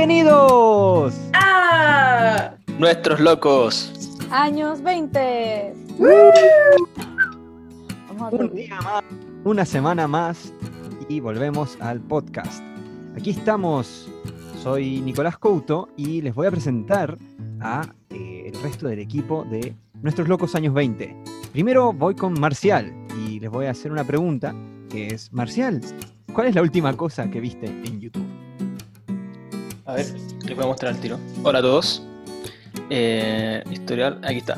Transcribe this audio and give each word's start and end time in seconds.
Bienvenidos. 0.00 1.14
¡Ah! 1.34 2.54
Nuestros 2.78 3.20
locos. 3.20 4.16
Años 4.30 4.80
20. 4.80 5.74
Vamos 8.08 8.32
a 8.32 8.36
Un 8.36 8.54
día 8.54 8.80
más, 8.80 9.04
una 9.44 9.66
semana 9.66 10.08
más 10.08 10.54
y 11.06 11.20
volvemos 11.20 11.76
al 11.82 12.00
podcast. 12.00 12.64
Aquí 13.14 13.28
estamos. 13.28 14.10
Soy 14.62 15.02
Nicolás 15.02 15.36
Couto 15.36 15.90
y 15.98 16.22
les 16.22 16.34
voy 16.34 16.46
a 16.46 16.50
presentar 16.50 17.18
a 17.60 17.82
eh, 18.08 18.44
el 18.46 18.62
resto 18.62 18.88
del 18.88 19.00
equipo 19.00 19.44
de 19.50 19.76
Nuestros 20.00 20.28
Locos 20.28 20.54
Años 20.54 20.72
20. 20.72 21.14
Primero 21.52 21.92
voy 21.92 22.14
con 22.14 22.40
Marcial 22.40 22.90
y 23.26 23.38
les 23.38 23.50
voy 23.50 23.66
a 23.66 23.72
hacer 23.72 23.92
una 23.92 24.04
pregunta 24.04 24.54
que 24.88 25.08
es, 25.08 25.30
Marcial, 25.30 25.82
¿cuál 26.32 26.46
es 26.46 26.54
la 26.54 26.62
última 26.62 26.96
cosa 26.96 27.30
que 27.30 27.38
viste 27.38 27.66
en 27.66 28.00
YouTube? 28.00 28.29
A 29.90 29.94
ver, 29.94 30.06
les 30.46 30.54
voy 30.54 30.64
a 30.64 30.68
mostrar 30.68 30.94
el 30.94 31.00
tiro. 31.00 31.18
Hola 31.42 31.58
a 31.58 31.62
todos. 31.62 32.00
Eh, 32.90 33.62
historial, 33.72 34.20
aquí 34.22 34.38
está. 34.38 34.56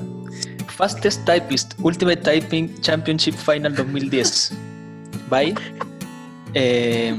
Fastest 0.68 1.24
Typist 1.24 1.72
Ultimate 1.80 2.18
Typing 2.18 2.78
Championship 2.82 3.34
Final 3.34 3.74
2010. 3.74 4.52
By, 5.30 5.54
eh, 6.52 7.14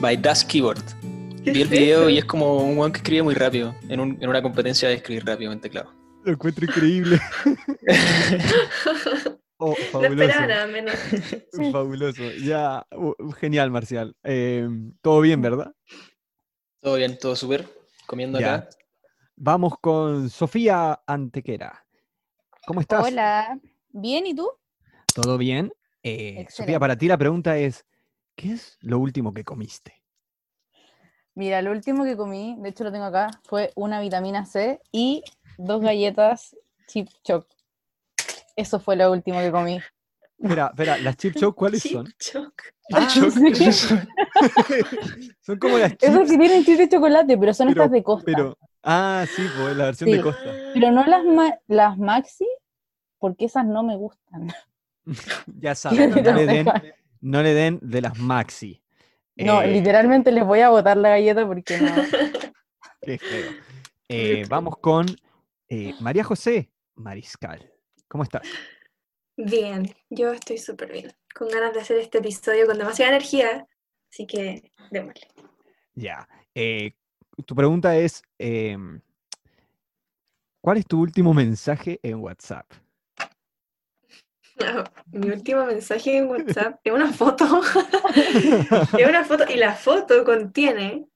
by 0.00 0.16
Das 0.18 0.44
Keyboard. 0.44 0.82
¿Qué 1.42 1.52
Vi 1.52 1.62
el 1.62 1.68
video 1.68 2.10
y 2.10 2.18
es 2.18 2.26
como 2.26 2.56
un 2.58 2.76
weón 2.76 2.92
que 2.92 2.98
escribe 2.98 3.22
muy 3.22 3.34
rápido. 3.34 3.74
En, 3.88 4.00
un- 4.00 4.18
en 4.20 4.28
una 4.28 4.42
competencia 4.42 4.90
de 4.90 4.96
escribir 4.96 5.24
rápidamente, 5.24 5.70
claro. 5.70 5.90
Lo 6.24 6.32
encuentro 6.32 6.64
increíble. 6.66 7.18
Oh, 9.62 9.74
No 9.78 9.84
fabuloso. 9.92 10.22
esperaba 10.22 10.46
nada 10.46 10.66
menos. 10.68 10.94
Fabuloso. 11.70 12.22
Ya, 12.42 12.86
genial, 13.38 13.70
Marcial. 13.70 14.14
Eh, 14.24 14.66
Todo 15.02 15.20
bien, 15.20 15.42
¿verdad? 15.42 15.72
Todo 16.80 16.96
bien, 16.96 17.18
todo 17.18 17.36
súper. 17.36 17.68
Comiendo 18.06 18.40
Ya. 18.40 18.54
acá. 18.54 18.68
Vamos 19.36 19.74
con 19.80 20.28
Sofía 20.28 21.00
Antequera. 21.06 21.84
¿Cómo 22.66 22.80
estás? 22.80 23.06
Hola. 23.06 23.58
Bien, 23.90 24.26
¿y 24.26 24.34
tú? 24.34 24.50
¿Todo 25.14 25.38
bien? 25.38 25.72
Eh, 26.02 26.46
Sofía, 26.50 26.78
para 26.78 26.96
ti 26.96 27.08
la 27.08 27.18
pregunta 27.18 27.56
es, 27.58 27.84
¿qué 28.36 28.52
es 28.52 28.78
lo 28.80 28.98
último 28.98 29.32
que 29.32 29.44
comiste? 29.44 29.94
Mira, 31.34 31.62
lo 31.62 31.70
último 31.72 32.04
que 32.04 32.16
comí, 32.16 32.56
de 32.58 32.68
hecho 32.68 32.84
lo 32.84 32.92
tengo 32.92 33.04
acá, 33.06 33.30
fue 33.44 33.72
una 33.76 34.00
vitamina 34.00 34.44
C 34.44 34.80
y 34.92 35.22
dos 35.56 35.80
galletas 35.80 36.56
chip 36.86 37.08
choc. 37.24 37.46
Eso 38.56 38.78
fue 38.80 38.96
lo 38.96 39.10
último 39.10 39.38
que 39.40 39.50
comí. 39.50 39.80
Espera, 40.38 40.66
espera, 40.68 40.98
¿las 40.98 41.16
chip 41.16 41.34
choc 41.36 41.54
cuáles 41.56 41.82
Chip 41.82 41.92
son? 41.92 42.14
choc. 42.18 42.62
Ah, 42.92 43.08
son 45.40 45.58
como 45.58 45.78
las 45.78 45.90
chips, 45.92 46.02
Esas 46.04 46.28
sí 46.28 46.38
tienen 46.38 46.64
chip 46.64 46.78
de 46.78 46.88
chocolate, 46.88 47.36
pero 47.38 47.54
son 47.54 47.68
Pero- 47.68 47.82
estas 47.82 47.92
de 47.92 48.02
Costa. 48.02 48.24
pero... 48.26 48.58
Ah, 48.82 49.26
sí, 49.34 49.42
pues 49.58 49.76
la 49.76 49.84
versión 49.86 50.10
de. 50.10 50.22
Costa. 50.22 50.50
Pero 50.72 50.90
no 50.90 51.04
las, 51.04 51.24
ma- 51.24 51.58
las 51.68 51.98
maxi, 51.98 52.46
porque 53.18 53.44
esas 53.44 53.66
no 53.66 53.82
me 53.82 53.96
gustan. 53.96 54.48
Ya 55.58 55.74
saben, 55.74 56.10
no 56.10 56.32
le 56.34 56.46
den, 56.46 56.66
no 57.20 57.42
le 57.42 57.54
den 57.54 57.78
de 57.82 58.00
las 58.00 58.18
maxi. 58.18 58.82
No, 59.36 59.62
Eh, 59.62 59.68
literalmente 59.72 60.30
les 60.30 60.44
voy 60.44 60.60
a 60.60 60.68
botar 60.68 60.96
la 60.96 61.10
galleta 61.10 61.46
porque 61.46 61.78
no. 61.78 61.94
Qué 63.02 63.18
feo. 63.18 63.50
Eh, 64.08 64.44
vamos 64.48 64.76
con 64.78 65.06
eh, 65.68 65.94
María 66.00 66.24
José 66.24 66.70
Mariscal. 66.94 67.70
¿Cómo 68.08 68.24
estás? 68.24 68.42
Bien, 69.42 69.90
yo 70.10 70.32
estoy 70.32 70.58
súper 70.58 70.92
bien. 70.92 71.12
Con 71.34 71.48
ganas 71.48 71.72
de 71.72 71.80
hacer 71.80 71.96
este 71.96 72.18
episodio 72.18 72.66
con 72.66 72.76
demasiada 72.76 73.12
energía. 73.12 73.66
Así 74.12 74.26
que, 74.26 74.70
démosle. 74.90 75.28
Ya. 75.94 76.28
eh, 76.54 76.92
tu 77.46 77.54
pregunta 77.54 77.96
es, 77.96 78.22
em, 78.38 79.00
¿cuál 80.60 80.76
es 80.76 80.86
tu 80.86 81.00
último 81.00 81.32
mensaje 81.32 81.98
en 82.02 82.16
WhatsApp? 82.16 82.70
Mi 85.06 85.30
último 85.30 85.64
mensaje 85.64 86.18
en 86.18 86.28
WhatsApp 86.28 86.78
es 86.84 86.92
una 86.92 87.10
foto. 87.10 87.62
es 88.98 89.08
una 89.08 89.24
foto 89.24 89.44
y 89.48 89.56
la 89.56 89.74
foto 89.74 90.22
contiene 90.22 91.06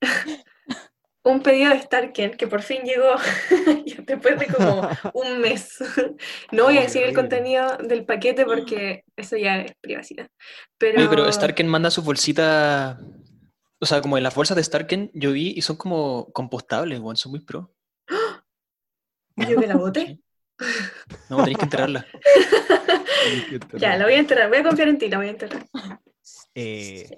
un 1.26 1.42
pedido 1.42 1.70
de 1.70 1.82
Starken 1.82 2.36
que 2.36 2.46
por 2.46 2.62
fin 2.62 2.82
llegó 2.82 3.16
después 4.06 4.38
de 4.38 4.46
como 4.46 4.88
un 5.14 5.40
mes. 5.40 5.76
No 6.52 6.64
voy 6.64 6.78
a 6.78 6.82
decir 6.82 7.02
el 7.02 7.14
contenido 7.14 7.76
del 7.78 8.04
paquete 8.04 8.44
porque 8.44 9.04
eso 9.16 9.36
ya 9.36 9.58
es 9.58 9.72
privacidad. 9.80 10.28
Pero, 10.78 10.98
Oye, 11.00 11.08
pero 11.08 11.30
Starken 11.30 11.66
manda 11.66 11.90
sus 11.90 12.04
bolsitas. 12.04 12.98
O 13.80 13.86
sea, 13.86 14.00
como 14.00 14.16
en 14.16 14.22
las 14.22 14.34
bolsas 14.34 14.56
de 14.56 14.62
Starken 14.62 15.10
yo 15.14 15.32
vi 15.32 15.52
y 15.56 15.62
son 15.62 15.76
como 15.76 16.32
compostables, 16.32 17.00
weón, 17.00 17.16
son 17.16 17.32
muy 17.32 17.40
pro. 17.40 17.74
yo 19.36 19.60
que 19.60 19.66
la 19.66 19.76
boté. 19.76 20.20
No, 21.28 21.38
tenéis 21.38 21.58
que 21.58 21.64
enterrarla. 21.64 22.06
Ya, 23.72 23.96
la 23.96 24.04
voy 24.04 24.14
a 24.14 24.18
enterrar. 24.18 24.48
Voy 24.48 24.58
a 24.58 24.62
confiar 24.62 24.86
en 24.86 24.98
ti, 24.98 25.08
la 25.08 25.16
voy 25.16 25.26
a 25.26 25.30
enterrar. 25.30 25.66
Eh, 26.54 27.10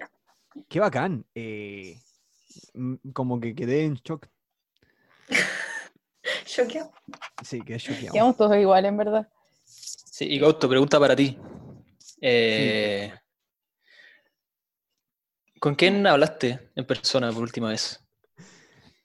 qué 0.67 0.79
bacán. 0.79 1.23
eh, 1.35 1.99
como 3.13 3.39
que 3.39 3.55
quedé 3.55 3.85
en 3.85 3.95
shock. 3.95 4.27
Choqueado. 6.45 6.91
Sí, 7.43 7.61
quedé 7.61 7.79
choqueado. 7.79 8.13
Quedamos 8.13 8.37
todos 8.37 8.57
iguales, 8.57 8.89
en 8.89 8.97
verdad. 8.97 9.29
Sí, 9.63 10.25
y 10.25 10.39
Gauto, 10.39 10.67
pregunta 10.67 10.99
para 10.99 11.15
ti. 11.15 11.37
Eh, 12.21 13.13
¿Con 15.59 15.75
quién 15.75 16.05
hablaste 16.07 16.71
en 16.75 16.85
persona 16.85 17.31
por 17.31 17.43
última 17.43 17.69
vez? 17.69 17.99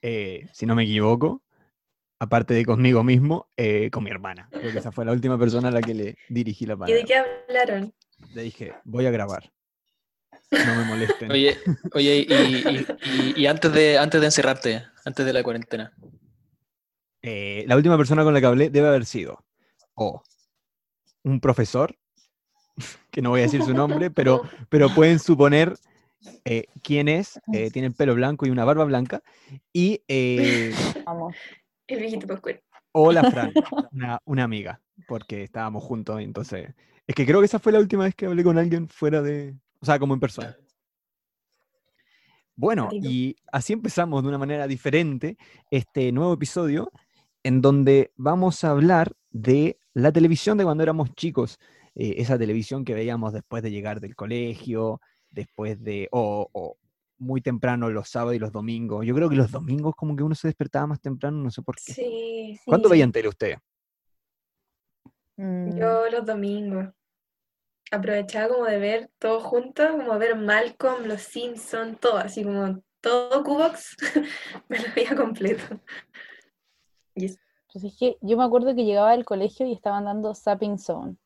Eh, 0.03 0.49
si 0.53 0.67
no 0.67 0.75
me 0.75 0.85
equivoco, 0.85 1.43
aparte 2.19 2.55
de 2.55 2.65
conmigo 2.65 3.03
mismo, 3.03 3.49
eh, 3.57 3.91
con 3.91 4.05
mi 4.05 4.11
hermana. 4.11 4.49
Creo 4.51 4.73
que 4.73 4.79
esa 4.79 4.93
fue 4.93 5.05
la 5.05 5.13
última 5.13 5.39
persona 5.39 5.69
a 5.69 5.73
la 5.73 5.81
que 5.81 5.95
le 5.95 6.19
dirigí 6.29 6.67
la 6.67 6.75
¿Y 6.75 6.77
de 6.77 6.79
palabra. 6.79 7.05
qué 7.07 7.15
hablaron? 7.17 7.95
Le 8.35 8.43
dije, 8.43 8.73
voy 8.85 9.07
a 9.07 9.11
grabar. 9.11 9.54
No 10.51 10.75
me 10.77 10.85
molesten. 10.85 11.31
Oye, 11.33 11.57
oye, 11.95 12.27
y, 12.29 12.33
y- 12.33 12.87
y- 13.37 13.41
y 13.43 13.47
antes 13.47 13.73
de 13.73 13.99
antes 13.99 14.21
de 14.21 14.27
encerrarte, 14.27 14.85
antes 15.05 15.27
de 15.27 15.33
la 15.33 15.43
cuarentena. 15.43 15.93
Eh, 17.23 17.65
la 17.67 17.77
última 17.77 17.97
persona 17.97 18.23
con 18.23 18.35
la 18.35 18.41
que 18.41 18.47
hablé 18.47 18.71
debe 18.71 18.89
haber 18.89 19.07
sido 19.07 19.45
o 19.95 20.23
un 21.23 21.41
profesor, 21.41 21.97
que 23.11 23.23
no 23.23 23.31
voy 23.31 23.41
a 23.41 23.45
decir 23.45 23.63
su 23.63 23.73
nombre, 23.75 24.11
pero, 24.11 24.43
pero 24.69 24.91
pueden 24.95 25.19
suponer 25.19 25.75
eh, 26.45 26.67
quién 26.83 27.09
es, 27.09 27.41
eh, 27.53 27.71
tiene 27.71 27.89
el 27.89 27.95
pelo 27.95 28.15
blanco 28.15 28.47
y 28.47 28.51
una 28.51 28.65
barba 28.65 28.85
blanca, 28.85 29.23
y 29.73 30.03
eh, 30.09 30.75
Vamos. 31.07 31.35
El 31.87 32.01
viejito 32.01 32.27
Pascual. 32.27 32.61
o 32.93 33.13
la 33.13 33.31
Fran, 33.31 33.53
una, 33.93 34.19
una 34.25 34.45
amiga, 34.45 34.81
porque 35.07 35.43
estábamos 35.43 35.83
juntos, 35.85 36.21
entonces... 36.21 36.75
Es 37.07 37.15
que 37.15 37.27
creo 37.27 37.41
que 37.41 37.45
esa 37.47 37.59
fue 37.59 37.71
la 37.73 37.79
última 37.81 38.05
vez 38.05 38.15
que 38.15 38.25
hablé 38.25 38.43
con 38.43 38.57
alguien 38.57 38.89
fuera 38.89 39.21
de... 39.21 39.55
O 39.85 39.87
sea, 39.87 39.99
como 39.99 40.15
en 40.15 40.21
persona. 40.21 40.57
Bueno, 42.57 42.89
y 42.91 43.37
así 43.53 43.75
empezamos 43.75 44.23
de 44.23 44.31
una 44.31 44.39
manera 44.39 44.67
diferente 44.67 45.37
este 45.71 46.11
nuevo 46.11 46.33
episodio 46.33 46.91
en 47.43 47.61
donde 47.61 48.13
vamos 48.17 48.65
a 48.65 48.71
hablar 48.71 49.13
de 49.31 49.79
la 49.93 50.11
televisión 50.11 50.57
de 50.57 50.65
cuando 50.65 50.83
éramos 50.83 51.15
chicos, 51.15 51.59
eh, 51.95 52.15
esa 52.17 52.39
televisión 52.39 52.83
que 52.83 52.95
veíamos 52.95 53.35
después 53.35 53.63
de 53.63 53.71
llegar 53.71 54.01
del 54.01 54.17
colegio, 54.17 55.03
después 55.31 55.83
de, 55.83 56.09
o, 56.13 56.49
o 56.51 56.79
muy 57.19 57.43
temprano 57.43 57.91
los 57.91 58.09
sábados 58.09 58.37
y 58.37 58.39
los 58.39 58.53
domingos. 58.53 59.05
Yo 59.05 59.15
creo 59.15 59.29
que 59.29 59.37
los 59.37 59.51
domingos 59.51 59.95
como 59.95 60.17
que 60.17 60.23
uno 60.23 60.35
se 60.35 60.49
despertaba 60.49 60.87
más 60.87 61.01
temprano, 61.03 61.37
no 61.43 61.51
sé 61.51 61.61
por 61.61 61.77
qué. 61.77 61.93
Sí. 61.93 62.59
¿Cuándo 62.65 62.89
sí. 62.89 62.93
veían 62.93 63.13
tele 63.13 63.29
ustedes? 63.29 63.59
Mm, 65.37 65.77
Yo 65.77 66.09
los 66.11 66.25
domingos. 66.25 66.89
Aprovechaba 67.95 68.49
como 68.55 68.65
de 68.67 68.79
ver 68.79 69.11
todo 69.19 69.41
junto, 69.41 69.87
como 69.93 70.19
ver 70.19 70.37
Malcolm, 70.37 71.05
Los 71.07 71.23
Simpsons, 71.23 71.99
todo, 72.01 72.17
así 72.19 72.43
como 72.45 72.83
todo 73.01 73.43
Cubox, 73.45 73.97
me 74.69 74.79
lo 74.79 74.85
veía 74.95 75.15
completo. 75.15 75.81
Y 77.15 77.27
eso. 77.27 77.39
Pues 77.73 77.85
es 77.85 77.97
que 77.99 78.17
yo 78.21 78.37
me 78.37 78.45
acuerdo 78.45 78.75
que 78.75 78.85
llegaba 78.85 79.13
del 79.13 79.25
colegio 79.25 79.67
y 79.67 79.73
estaban 79.73 80.05
dando 80.05 80.35
Sapping 80.35 80.79
Zone. 80.79 81.17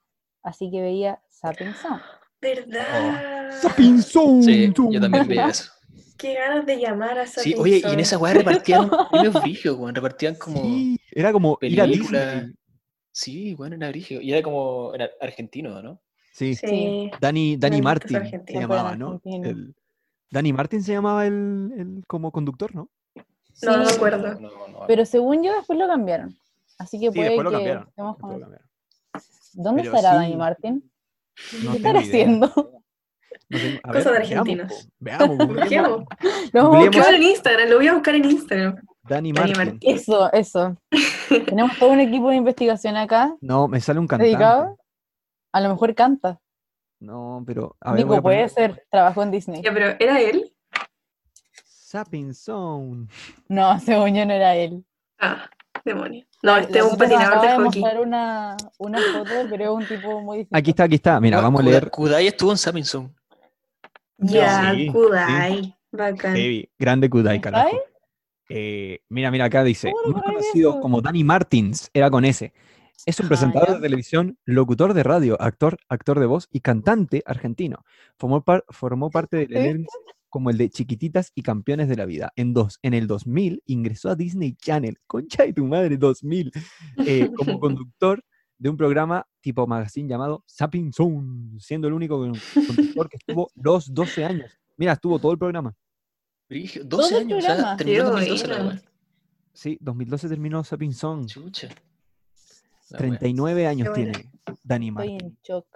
Así 0.42 0.70
que 0.70 0.80
veía 0.80 1.20
Sapping 1.28 1.74
Zone. 1.74 2.00
¿Verdad? 2.40 3.50
¡Sapinzón! 3.60 4.42
Sí, 4.42 4.72
yo 4.90 5.00
también 5.00 5.26
veía 5.26 5.48
eso. 5.48 5.70
Qué 6.16 6.34
ganas 6.34 6.64
de 6.66 6.78
llamar 6.78 7.18
a 7.18 7.26
Sí, 7.26 7.50
Sapinson. 7.52 7.62
oye, 7.62 7.82
y 7.84 7.92
en 7.92 8.00
esa 8.00 8.16
weá 8.18 8.32
repartían 8.34 8.90
brígidos, 9.42 9.78
weón, 9.78 9.94
repartían 9.94 10.34
como 10.36 10.62
Sí, 10.62 10.98
era 11.10 11.32
como 11.32 11.58
ir 11.60 11.80
a 11.80 11.84
película. 11.84 12.34
Disney. 12.34 12.54
Sí, 13.12 13.54
bueno, 13.54 13.76
era 13.76 13.88
brígido. 13.88 14.20
Y 14.20 14.32
era 14.32 14.42
como 14.42 14.94
era 14.94 15.10
argentino, 15.20 15.82
¿no? 15.82 16.00
Sí, 16.38 16.55
Sí. 16.55 17.11
Dani, 17.20 17.56
Dani 17.56 17.82
Martin 17.82 18.20
se 18.46 18.61
llamaba, 18.61 18.94
¿no? 18.96 19.20
El- 19.25 19.75
Dani 20.31 20.52
Martin 20.52 20.82
se 20.82 20.93
llamaba 20.93 21.26
el, 21.26 21.73
el 21.76 22.05
como 22.06 22.31
conductor, 22.31 22.75
¿no? 22.75 22.88
No, 23.62 23.73
no 23.73 23.79
me 23.79 23.87
Sí, 23.87 23.96
acuerdo. 23.96 24.35
No, 24.40 24.50
no, 24.50 24.69
no. 24.69 24.81
Pero 24.87 25.05
según 25.05 25.43
yo, 25.43 25.52
después 25.55 25.76
lo 25.79 25.88
cambiaron. 25.88 26.37
Así 26.79 27.00
que 27.00 27.06
Sí, 27.06 27.12
puede 27.12 27.31
después 27.31 27.44
lo 27.44 27.50
que 27.50 27.56
cambiaron. 27.56 27.88
lo 27.96 28.14
con- 28.17 28.31
cambiaron. 28.40 28.58
¿Dónde 29.55 29.82
Pero 29.82 29.96
estará 29.96 30.14
sí, 30.14 30.23
Dani 30.25 30.37
Martin? 30.37 30.90
No 31.64 31.70
¿Qué 31.73 31.76
estará 31.79 32.00
idea. 32.02 32.08
haciendo? 32.08 32.73
No 33.50 33.56
sé, 33.58 33.81
Cosa 33.82 33.99
de 33.99 34.02
veamos, 34.02 34.17
argentinos. 34.19 34.88
Veamos, 34.99 35.38
en 37.08 37.23
Instagram, 37.23 37.69
lo 37.70 37.76
voy 37.76 37.88
a 37.88 37.94
buscar 37.94 38.14
en 38.14 38.25
Instagram. 38.26 38.75
Dani 39.05 39.32
Dani 39.32 39.32
Martin. 39.32 39.56
Martin. 39.56 39.79
Eso, 39.82 40.32
eso. 40.35 40.76
Tenemos 41.46 41.79
todo 41.79 41.90
un 41.90 42.00
equipo 42.00 42.29
de 42.29 42.37
investigación 42.37 42.96
acá, 42.96 43.35
No, 43.40 43.67
me 43.67 43.81
sale 43.81 44.00
un 44.00 44.06
cantante. 44.06 44.29
dedicado. 44.29 44.76
A 45.52 45.60
lo 45.60 45.68
mejor 45.70 45.94
canta. 45.94 46.40
No, 47.00 47.42
pero. 47.46 47.76
A 47.80 47.92
ver, 47.92 48.02
Nico, 48.02 48.16
a 48.16 48.22
puede 48.22 48.48
ser. 48.48 48.86
Trabajó 48.90 49.22
en 49.22 49.30
Disney. 49.30 49.62
Ya, 49.62 49.72
pero 49.72 49.94
¿era 49.98 50.20
él? 50.20 50.52
Sapping 51.64 52.34
Zone. 52.34 53.06
No, 53.48 53.78
según 53.80 54.14
yo 54.14 54.26
no 54.26 54.32
era 54.34 54.54
él. 54.56 54.84
Ah, 55.18 55.48
demonio. 55.84 56.24
No, 56.42 56.56
este 56.56 56.78
es 56.78 56.84
un 56.84 56.96
patinador 56.98 57.40
de 57.40 57.48
hockey. 57.56 57.80
mostrar 57.82 58.00
una, 58.00 58.56
una 58.78 58.98
foto, 59.12 59.30
pero 59.50 59.64
es 59.64 59.70
un 59.70 59.86
tipo 59.86 60.20
muy 60.20 60.38
distinto. 60.38 60.58
Aquí 60.58 60.70
está, 60.70 60.84
aquí 60.84 60.94
está. 60.96 61.20
Mira, 61.20 61.40
vamos 61.40 61.60
a 61.60 61.64
leer. 61.64 61.90
Kudai 61.90 62.26
estuvo 62.26 62.50
en 62.52 62.58
Samsung. 62.58 63.08
Ya, 64.18 64.72
Sí, 64.74 64.88
Kudai. 64.88 65.74
Bacán. 65.90 66.36
Heavy, 66.36 66.68
grande 66.78 67.08
Kudai, 67.08 67.40
carajo. 67.40 67.68
¿Kudai? 67.70 67.82
Eh, 68.50 69.00
mira, 69.08 69.30
mira, 69.30 69.44
acá 69.46 69.62
dice, 69.64 69.90
¿Cómo 69.92 70.08
no 70.08 70.14
más 70.18 70.24
conocido 70.24 70.70
eso? 70.70 70.80
como 70.80 71.00
Danny 71.00 71.22
Martins, 71.24 71.90
era 71.92 72.10
con 72.10 72.24
S. 72.24 72.52
Es 73.06 73.18
un 73.20 73.26
Ah, 73.26 73.28
presentador 73.28 73.68
ya. 73.68 73.74
de 73.74 73.80
televisión, 73.80 74.38
locutor 74.44 74.92
de 74.94 75.02
radio, 75.02 75.40
actor, 75.40 75.78
actor 75.88 76.18
de 76.20 76.26
voz 76.26 76.48
y 76.50 76.60
cantante 76.60 77.22
argentino. 77.26 77.84
Formó, 78.18 78.42
par- 78.44 78.64
formó 78.68 79.10
parte 79.10 79.36
del 79.36 79.56
elenco 79.56 79.92
como 80.30 80.50
el 80.50 80.58
de 80.58 80.68
Chiquititas 80.68 81.32
y 81.34 81.42
Campeones 81.42 81.88
de 81.88 81.96
la 81.96 82.04
Vida. 82.04 82.32
En, 82.36 82.52
dos, 82.52 82.78
en 82.82 82.92
el 82.94 83.06
2000 83.06 83.62
ingresó 83.66 84.10
a 84.10 84.14
Disney 84.14 84.54
Channel, 84.54 84.98
concha 85.06 85.44
de 85.44 85.52
tu 85.54 85.64
madre, 85.66 85.96
2000, 85.96 86.52
eh, 87.06 87.30
como 87.34 87.58
conductor 87.60 88.22
de 88.58 88.68
un 88.68 88.76
programa 88.76 89.24
tipo 89.40 89.66
magazine 89.66 90.08
llamado 90.08 90.42
Sapping 90.46 90.92
Zone, 90.92 91.58
siendo 91.60 91.86
el 91.88 91.94
único 91.94 92.18
con- 92.18 92.34
conductor 92.66 93.08
que 93.08 93.16
estuvo 93.18 93.50
los 93.54 93.94
12 93.94 94.24
años. 94.24 94.50
Mira, 94.76 94.92
estuvo 94.94 95.18
todo 95.18 95.32
el 95.32 95.38
programa. 95.38 95.74
Brigio, 96.48 96.86
Todo 96.86 97.02
12 97.02 97.14
el 97.16 97.20
años, 97.22 97.38
o 97.38 97.40
sea, 97.46 97.76
terminó 97.76 97.98
en 98.18 98.24
Qué 98.24 98.30
2012 98.30 98.46
la 98.48 98.54
buena. 98.64 98.70
wea. 98.80 98.82
Sí, 99.52 99.78
2012 99.80 100.28
terminó 100.28 100.64
Sapping 100.64 100.92
Zone. 100.92 101.26
Chucha. 101.26 101.68
La 102.90 102.99
wea. 102.99 103.08
39 103.19 103.67
años 103.67 103.88
buena. 103.88 104.12
tiene 104.12 104.32
Dani 104.62 104.88
Estoy 104.88 105.08
Martin. 105.08 105.26
en 105.26 105.38
shock. 105.43 105.67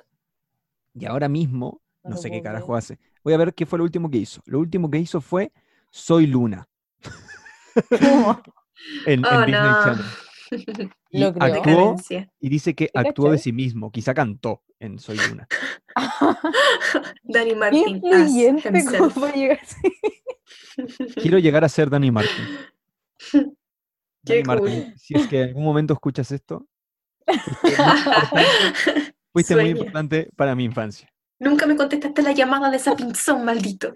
Y 0.95 1.05
ahora 1.07 1.29
mismo, 1.29 1.81
No 2.05 2.17
sé 2.17 2.31
qué 2.31 2.43
carajo 2.43 2.75
hace. 2.75 2.99
Voy 3.25 3.33
a 3.35 3.37
ver 3.37 3.55
qué 3.55 3.65
fue 3.67 3.79
lo 3.79 3.85
último 3.85 4.11
que 4.11 4.19
hizo. 4.19 4.43
Lo 4.47 4.59
último 4.59 4.91
que 4.91 4.99
hizo 4.99 5.21
fue 5.21 5.53
Soy 5.91 6.27
Luna 6.27 6.69
¿Cómo? 8.01 8.43
en, 9.07 9.21
en 9.21 9.25
Oh, 9.27 9.39
Disney 9.47 9.53
no. 9.53 9.85
Channel. 9.85 10.05
Y 11.15 11.21
Lo 11.21 11.33
creo. 11.35 11.55
actuó 11.55 11.97
y 12.41 12.49
dice 12.49 12.75
que 12.75 12.89
¿Te 12.89 12.99
actuó 12.99 13.31
de 13.31 13.39
sí 13.39 13.53
mismo. 13.53 13.91
Quizá 13.91 14.13
cantó 14.15 14.63
en 14.81 14.99
Soy 14.99 15.17
Luna. 15.29 15.47
Danny 17.23 17.51
Qué 17.51 17.57
Martin 17.57 18.01
llegar 18.03 19.61
así. 19.63 21.15
Quiero 21.21 21.39
llegar 21.39 21.65
a 21.65 21.69
ser 21.69 21.89
Dani 21.91 22.11
Martin. 22.11 22.45
Qué 23.31 24.43
Dani 24.43 24.43
Martin, 24.45 24.95
si 24.99 25.15
es 25.15 25.27
que 25.29 25.43
en 25.43 25.49
algún 25.49 25.65
momento 25.65 25.95
escuchas 25.95 26.31
esto, 26.33 26.67
fuiste 29.33 29.55
muy 29.57 29.69
importante, 29.71 30.31
para 30.37 30.55
mi 30.55 30.65
infancia. 30.65 31.09
Nunca 31.39 31.67
me 31.67 31.77
contestaste 31.77 32.23
la 32.23 32.33
llamada 32.33 32.71
de 32.71 32.77
esa 32.77 32.95
pinzón, 32.95 33.45
maldito. 33.45 33.93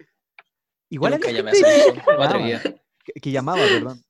Igual 0.90 1.12
Nunca 1.14 1.31
llamé 1.31 1.50
a 1.50 1.52
que 1.52 1.61
llamaba, 2.06 2.25
atrevía. 2.26 2.61
que- 2.62 3.20
que 3.20 3.31
llamaba, 3.31 3.61
perdón. 3.62 4.02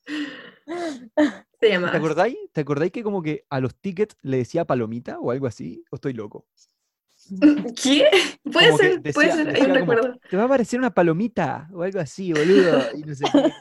Se 1.60 1.68
¿Te 1.68 1.74
acordáis? 1.76 2.36
¿Te 2.52 2.60
acordáis 2.60 2.92
que 2.92 3.02
como 3.02 3.22
que 3.22 3.44
a 3.48 3.60
los 3.60 3.74
tickets 3.76 4.14
le 4.22 4.38
decía 4.38 4.64
palomita 4.66 5.18
o 5.18 5.30
algo 5.30 5.46
así? 5.46 5.82
¿O 5.90 5.96
estoy 5.96 6.12
loco? 6.12 6.46
¿Qué? 7.82 8.08
Puede 8.52 8.66
Como 8.70 8.78
ser, 8.78 9.02
puede 9.14 9.32
ser, 9.32 9.58
como, 9.58 9.74
recuerdo. 9.74 10.18
Te 10.30 10.36
va 10.36 10.42
a 10.44 10.46
aparecer 10.46 10.78
una 10.78 10.90
palomita 10.92 11.68
o 11.72 11.82
algo 11.82 11.98
así, 12.00 12.32
boludo. 12.32 12.82
Y 12.94 13.02
no 13.02 13.14
sé 13.14 13.24
qué. 13.32 13.52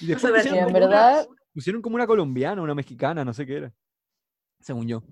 Y 0.00 0.06
después 0.06 0.46
en 0.46 0.72
verdad, 0.72 1.26
una, 1.28 1.37
pusieron 1.58 1.82
como 1.82 1.96
una 1.96 2.06
colombiana, 2.06 2.62
una 2.62 2.72
mexicana, 2.76 3.24
no 3.24 3.34
sé 3.34 3.44
qué 3.44 3.56
era. 3.56 3.72
Según 4.60 4.86
yo. 4.86 5.02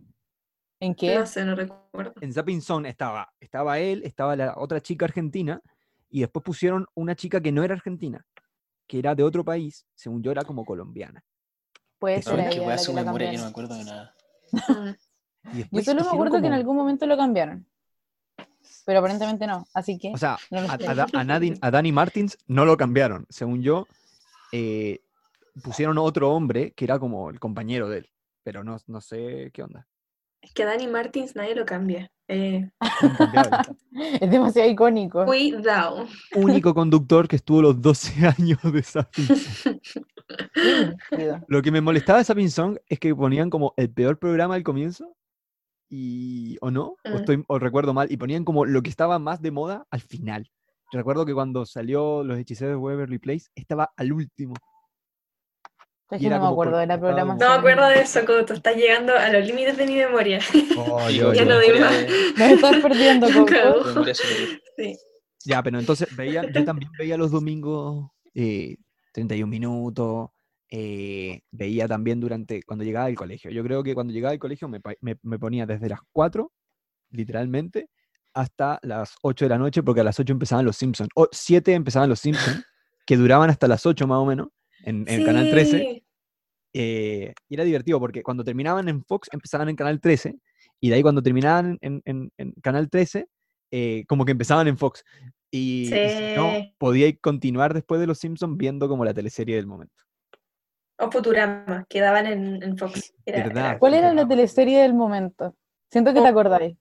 ¿en 0.79 0.95
qué? 0.95 1.17
No 1.19 1.27
sé, 1.27 1.45
no 1.45 1.57
recuerdo. 1.57 2.15
En 2.21 2.33
Zapping 2.33 2.63
Zone 2.63 2.89
estaba, 2.89 3.33
estaba 3.41 3.81
él, 3.81 4.03
estaba 4.05 4.37
la 4.37 4.55
otra 4.57 4.81
chica 4.81 5.07
argentina, 5.07 5.61
y 6.09 6.21
después 6.21 6.45
pusieron 6.45 6.87
una 6.95 7.17
chica 7.17 7.41
que 7.41 7.51
no 7.51 7.65
era 7.65 7.75
argentina, 7.75 8.25
que 8.87 9.01
era 9.01 9.17
de 9.17 9.25
otro 9.25 9.45
país, 9.45 9.87
según 9.97 10.23
yo 10.23 10.31
era 10.31 10.45
como 10.45 10.65
colombiana. 10.65 11.25
Puede 11.99 12.23
ser 12.23 12.39
es 12.39 12.85
su 12.85 12.93
memoria, 12.93 13.33
yo 13.33 13.39
no 13.39 13.45
me 13.45 13.51
acuerdo 13.51 13.75
de 13.75 13.85
nada. 13.85 14.15
Y 15.53 15.65
Yo 15.73 15.83
solo 15.83 16.05
me 16.05 16.11
acuerdo 16.11 16.41
que 16.41 16.47
en 16.47 16.53
algún 16.53 16.77
momento 16.77 17.07
lo 17.07 17.17
cambiaron. 17.17 17.67
Pero 18.85 19.01
aparentemente 19.01 19.49
no, 19.49 19.65
así 19.75 19.99
que 19.99 20.13
O 20.13 20.17
sea, 20.17 20.39
no 20.51 20.59
a, 20.61 20.75
a 20.75 21.21
a 21.21 21.25
Nadine- 21.25 21.59
a 21.61 21.71
Danny 21.73 21.91
Martins 21.91 22.39
no 22.47 22.65
lo 22.65 22.77
cambiaron. 22.77 23.27
Según 23.31 23.63
yo, 23.63 23.87
eh, 24.53 25.01
pusieron 25.63 25.99
otro 25.99 26.31
hombre 26.33 26.73
que 26.73 26.85
era 26.85 26.99
como 26.99 27.31
el 27.31 27.39
compañero 27.41 27.89
de 27.89 27.99
él. 27.99 28.11
Pero 28.45 28.63
no, 28.65 28.77
no 28.87 29.01
sé 29.01 29.51
qué 29.53 29.63
onda. 29.63 29.87
Es 30.41 30.53
que 30.53 30.65
Danny 30.65 30.87
Martins 30.87 31.35
nadie 31.35 31.55
lo 31.57 31.65
cambia. 31.65 32.09
Eh, 32.29 32.69
es 34.21 34.31
demasiado 34.31 34.69
icónico. 34.69 35.25
cuidado. 35.25 36.07
Único 36.35 36.75
conductor 36.75 37.27
que 37.29 37.37
estuvo 37.37 37.63
los 37.63 37.81
12 37.81 38.27
años 38.39 38.59
de 38.63 38.85
brígido. 41.11 41.45
Lo 41.49 41.63
que 41.63 41.71
me 41.71 41.81
molestaba 41.81 42.19
de 42.19 42.25
Sapping 42.25 42.51
Song 42.51 42.79
es 42.89 42.99
que 42.99 43.15
ponían 43.15 43.51
como 43.51 43.75
el 43.77 43.91
peor 43.91 44.19
programa 44.19 44.55
al 44.55 44.63
comienzo. 44.63 45.15
Y, 45.89 46.57
¿O 46.61 46.71
no? 46.71 46.97
O, 47.05 47.11
Mm. 47.11 47.17
estoy, 47.17 47.45
o 47.47 47.59
recuerdo 47.59 47.95
mal. 47.95 48.11
Y 48.11 48.17
ponían 48.17 48.45
como 48.45 48.65
lo 48.65 48.83
que 48.83 48.91
estaba 48.91 49.19
más 49.19 49.41
de 49.41 49.51
moda 49.51 49.87
al 49.91 50.01
final. 50.01 50.51
Recuerdo 50.93 51.27
que 51.27 51.35
cuando 51.35 51.67
salió 51.67 52.23
Los 52.25 52.39
Hechiceros 52.39 52.73
de 52.73 52.77
Waverly 52.77 53.19
Place 53.19 53.47
estaba 53.55 53.91
al 53.97 54.13
último. 54.13 54.55
Es 56.11 56.21
que 56.21 56.29
no 56.29 56.41
me 56.41 56.47
acuerdo 56.49 56.79
de 56.79 56.87
la 56.87 56.99
programación. 57.01 57.39
No 57.39 57.55
me 57.55 57.59
acuerdo 57.59 57.89
de 57.89 58.01
eso, 58.01 58.25
Coto. 58.25 58.55
Estás 58.55 58.77
llegando 58.77 59.15
a 59.17 59.29
los 59.29 59.45
límites 59.47 59.77
de 59.77 59.87
mi 59.87 59.97
memoria. 59.97 60.39
Oh, 60.79 60.99
yo- 61.11 61.33
ya 61.35 61.43
yo- 61.43 61.49
más. 61.51 61.61
de- 61.61 62.09
Nos 62.39 62.51
estás 62.53 62.77
perdiendo. 62.77 63.27
Sí. 64.77 64.97
Ya, 65.45 65.63
pero 65.63 65.79
entonces 65.79 66.15
veía, 66.17 66.43
yo 66.53 66.65
también 66.65 66.91
veía 66.99 67.17
los 67.17 67.31
domingos 67.31 68.11
eh, 68.35 68.77
31 69.13 69.49
minutos, 69.49 70.31
eh, 70.71 71.41
veía 71.51 71.87
también 71.89 72.21
durante, 72.21 72.63
cuando 72.65 72.85
llegaba 72.85 73.07
al 73.07 73.15
colegio. 73.15 73.51
Yo 73.51 73.63
creo 73.63 73.83
que 73.83 73.95
cuando 73.95 74.13
llegaba 74.13 74.33
al 74.33 74.39
colegio 74.39 74.69
me, 74.69 74.81
me- 75.01 75.19
me 75.23 75.39
ponía 75.39 75.65
desde 75.67 75.89
las 75.89 76.01
4, 76.13 76.53
literalmente, 77.11 77.89
hasta 78.35 78.79
las 78.83 79.15
8 79.23 79.45
de 79.47 79.49
la 79.49 79.59
noche, 79.59 79.83
porque 79.83 80.01
a 80.01 80.05
las 80.05 80.19
8 80.21 80.33
empezaban 80.33 80.65
los 80.65 80.77
Simpsons. 80.77 81.09
O 81.15 81.29
7 81.33 81.73
empezaban 81.73 82.09
los 82.09 82.21
Simpsons, 82.21 82.65
que 83.07 83.17
duraban 83.17 83.49
hasta 83.51 83.67
las 83.69 83.87
8 83.87 84.07
más 84.07 84.19
o 84.19 84.27
menos, 84.27 84.49
en, 84.87 85.05
en 85.07 85.25
Canal 85.25 85.51
13. 85.51 85.79
Sí. 85.79 86.03
eh, 86.75 87.35
y 87.49 87.55
era 87.55 87.65
divertido 87.65 87.99
porque 88.01 88.23
cuando 88.23 88.45
terminaban 88.45 88.89
en 88.89 89.05
Fox 89.05 89.29
empezaban 89.33 89.69
en 89.69 89.77
Canal 89.77 90.01
13 90.01 90.37
y 90.81 90.89
de 90.91 90.95
ahí 90.95 91.03
cuando 91.03 91.23
terminaban 91.23 91.79
en, 91.81 92.01
en- 92.05 92.31
en 92.39 92.53
Canal 92.63 92.89
13 92.91 93.27
eh, 93.73 94.05
como 94.09 94.25
que 94.25 94.33
empezaban 94.33 94.69
en 94.69 94.77
Fox 94.79 95.05
y, 95.51 95.85
y 95.85 95.87
si 95.89 96.37
no 96.37 96.51
Sí. 96.57 96.75
podía 96.79 97.15
continuar 97.17 97.75
después 97.75 98.01
de 98.01 98.07
Los 98.07 98.19
Simpsons 98.19 98.57
viendo 98.57 98.89
como 98.89 99.05
la 99.05 99.13
teleserie 99.15 99.57
del 99.57 99.67
momento. 99.67 99.95
O 100.99 101.11
Futurama, 101.11 101.85
que 101.89 102.01
daban 102.01 102.27
en, 102.27 102.63
en 102.63 102.77
Fox. 102.79 103.13
Era- 103.27 103.45
¿Verdad? 103.45 103.67
era- 103.71 103.79
¿Cuál 103.79 103.95
era 103.95 104.03
la 104.09 104.23
Futurama. 104.23 104.29
teleserie 104.29 104.79
del 104.83 104.95
momento? 104.95 105.55
Siento 105.91 106.15
que 106.15 106.21
te 106.21 106.27
acordáis. 106.29 106.77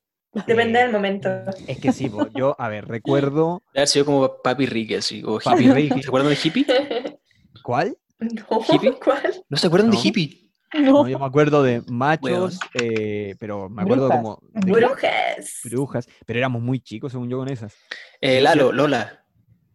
Depende 0.47 0.79
Eh, 0.79 0.83
del 0.83 0.91
momento. 0.91 1.29
Es 1.67 1.79
que 1.79 1.91
sí, 1.93 2.11
yo, 2.35 2.55
a 2.59 2.67
ver, 2.69 2.87
recuerdo 2.87 3.61
haber 3.73 3.87
sido 3.87 4.05
como 4.05 4.41
Papi 4.41 4.65
Ricky, 4.65 4.95
así, 4.95 5.23
o 5.25 5.39
Papi 5.39 5.63
Hippie. 5.65 5.73
Ricky. 5.73 6.01
¿Se 6.03 6.07
acuerdan 6.09 6.31
de 6.31 6.37
Hippie? 6.43 6.65
¿Cuál? 7.65 7.97
no, 8.19 8.61
¿Hippie? 8.71 8.93
¿cuál? 9.03 9.43
¿No 9.49 9.57
se 9.57 9.65
acuerdan 9.67 9.89
No. 9.89 9.95
de 9.99 10.07
Hippie? 10.07 10.51
No. 10.75 11.03
No, 11.03 11.07
yo 11.07 11.17
me 11.19 11.25
acuerdo 11.25 11.63
de 11.63 11.81
machos, 11.87 12.59
eh, 12.75 13.35
pero 13.39 13.69
me 13.69 13.81
acuerdo 13.81 14.07
Brujas. 14.07 14.21
como 14.21 14.39
de? 14.51 14.71
Brujas. 14.71 15.59
brujas, 15.63 16.07
pero 16.25 16.37
éramos 16.39 16.61
muy 16.61 16.79
chicos 16.79 17.11
según 17.11 17.29
yo 17.29 17.37
con 17.39 17.49
esas. 17.49 17.73
Eh, 18.21 18.39
Lalo, 18.41 18.71
Lola. 18.71 19.25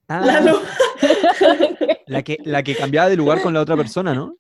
Ah, 0.09 0.21
Lalo. 0.25 0.61
La 2.07 2.23
que, 2.23 2.39
la 2.45 2.63
que 2.63 2.77
cambiaba 2.77 3.09
de 3.09 3.17
lugar 3.17 3.41
con 3.43 3.55
la 3.55 3.61
otra 3.61 3.77
persona, 3.77 4.15
¿no? 4.15 4.37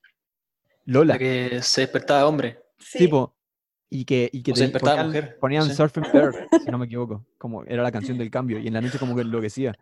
Lola. 0.84 1.14
La 1.14 1.18
que 1.18 1.60
se 1.62 1.82
despertaba 1.82 2.26
hombre. 2.26 2.60
Sí. 2.78 2.98
Tipo, 2.98 3.36
y 3.88 4.04
que, 4.04 4.28
y 4.32 4.42
que 4.42 4.52
O 4.52 4.56
se 4.56 4.62
despertaba 4.64 4.96
ponían, 4.96 5.06
mujer, 5.08 5.38
ponían 5.40 5.64
sí. 5.66 5.74
Surfing 5.74 6.04
Bear, 6.12 6.48
si 6.64 6.70
no 6.70 6.78
me 6.78 6.86
equivoco, 6.86 7.26
como 7.38 7.64
era 7.64 7.82
la 7.82 7.90
canción 7.92 8.18
del 8.18 8.30
cambio, 8.30 8.58
y 8.58 8.66
en 8.68 8.74
la 8.74 8.80
noche 8.80 8.98
como 8.98 9.14
que 9.16 9.22
enloquecía. 9.22 9.74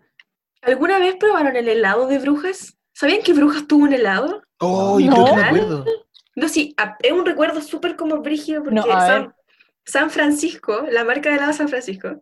¿Alguna 0.63 0.99
vez 0.99 1.17
probaron 1.17 1.57
el 1.57 1.69
helado 1.69 2.07
de 2.07 2.19
brujas? 2.19 2.78
¿Sabían 2.99 3.23
que 3.23 3.33
brujas 3.33 3.65
tuvo 3.69 3.85
un 3.85 3.93
helado? 3.93 4.43
Oh, 4.59 4.99
yo 4.99 5.07
No. 5.07 5.13
creo 5.13 5.27
que 5.27 5.33
me 5.35 5.47
acuerdo. 5.47 5.85
No, 6.35 6.49
sí, 6.49 6.75
es 7.01 7.13
un 7.13 7.25
recuerdo 7.25 7.61
súper 7.61 7.95
como 7.95 8.23
brígido 8.23 8.65
porque 8.65 8.75
No, 8.75 9.33
San, 9.85 10.11
Francisco, 10.11 10.85
la 10.91 11.05
marca 11.05 11.31
de 11.31 11.37
helado 11.37 11.53
San 11.53 11.69
Francisco, 11.69 12.21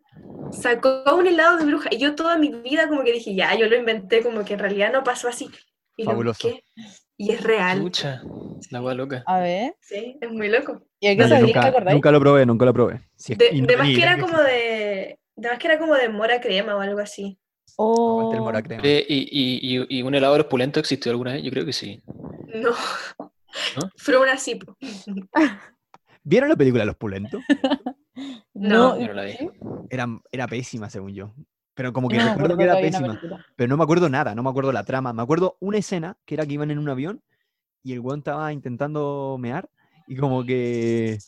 sacó 0.53 1.03
un 1.17 1.27
helado 1.27 1.57
de 1.57 1.65
bruja 1.65 1.89
y 1.91 1.97
yo 1.97 2.15
toda 2.15 2.37
mi 2.37 2.51
vida 2.51 2.89
como 2.89 3.05
que 3.05 3.13
dije, 3.13 3.35
ya, 3.35 3.55
yo 3.55 3.69
lo 3.69 3.75
inventé, 3.75 4.23
como 4.23 4.45
que 4.45 4.53
en 4.53 4.59
realidad 4.59 4.93
no 4.93 5.03
pasó 5.03 5.29
así. 5.29 5.49
Y 5.97 6.05
lo 6.05 6.11
Fabuloso. 6.11 6.51
Y 7.17 7.33
es 7.33 7.43
real. 7.43 7.79
Chucha, 7.81 8.21
la 8.71 8.83
wea 8.83 8.95
loca. 8.95 9.25
A 9.27 9.41
ver. 9.41 9.77
Sí, 9.81 10.19
es 10.21 10.31
muy 10.31 10.51
loco. 10.51 10.83
¿Y 11.01 11.07
a 11.07 11.17
qué 11.17 11.23
nunca, 11.41 11.71
nunca 11.91 12.13
lo 12.13 12.21
probé, 12.21 12.45
nunca 12.45 12.67
lo 12.67 12.75
probé. 12.75 13.09
Si 13.17 13.33
es- 13.33 13.39
De, 13.39 13.49
y 13.51 13.63
no 13.63 13.67
de 13.67 13.77
más 13.79 13.87
tenía 13.87 13.97
que 13.97 14.03
era 14.03 14.19
como 14.19 14.39
de. 14.43 15.19
De 15.37 15.49
más 15.49 15.59
que 15.59 15.69
era 15.69 15.79
como 15.79 15.95
de 15.95 16.11
mora 16.11 16.39
crema 16.39 16.77
o 16.77 16.81
algo 16.81 17.01
así. 17.01 17.39
El 17.79 17.85
Oh, 17.85 18.35
mora 18.39 18.63
crema. 18.63 18.83
Y, 18.87 19.05
y, 19.09 19.77
y, 19.77 19.99
y 19.99 20.03
un 20.03 20.15
helado 20.15 20.41
opulento 20.41 20.81
existió 20.81 21.13
alguna 21.13 21.35
vez? 21.35 21.43
Yo 21.43 21.51
creo 21.51 21.67
que 21.67 21.75
sí. 21.75 22.03
No. 22.55 22.73
Fue 23.97 24.17
una 24.17 24.35
po. 24.65 24.77
¿Vieron 26.23 26.49
la 26.49 26.57
película 26.57 26.85
Los 26.85 26.97
Pulentos? 26.97 27.43
No, 28.55 28.97
no. 28.97 29.23
Era, 29.91 30.09
era 30.33 30.49
pésima, 30.49 30.89
según 30.89 31.15
yo. 31.15 31.35
Pero 31.75 31.93
como 31.93 32.09
que 32.09 32.17
No 32.17 32.25
me 32.25 32.31
recuerdo 32.31 32.55
acuerdo 32.55 32.59
que 32.59 32.65
era 32.65 32.81
pésima. 32.81 33.21
Pero 33.55 33.69
no 33.69 33.77
me 33.77 33.85
acuerdo 33.85 34.09
nada, 34.09 34.35
no 34.35 34.43
me 34.43 34.49
acuerdo 34.49 34.73
la 34.73 34.85
trama. 34.85 35.13
Me 35.13 35.23
acuerdo 35.23 35.59
una 35.61 35.77
escena 35.77 36.17
que 36.25 36.35
era 36.35 36.47
que 36.47 36.55
iban 36.55 36.71
en 36.71 36.79
un 36.79 36.89
avión 36.89 37.23
y 37.83 37.93
el 37.93 38.01
weón 38.01 38.21
estaba 38.21 38.53
intentando 38.53 39.37
mear 39.39 39.69
y 40.09 40.17
como 40.17 40.45
que 40.45 41.19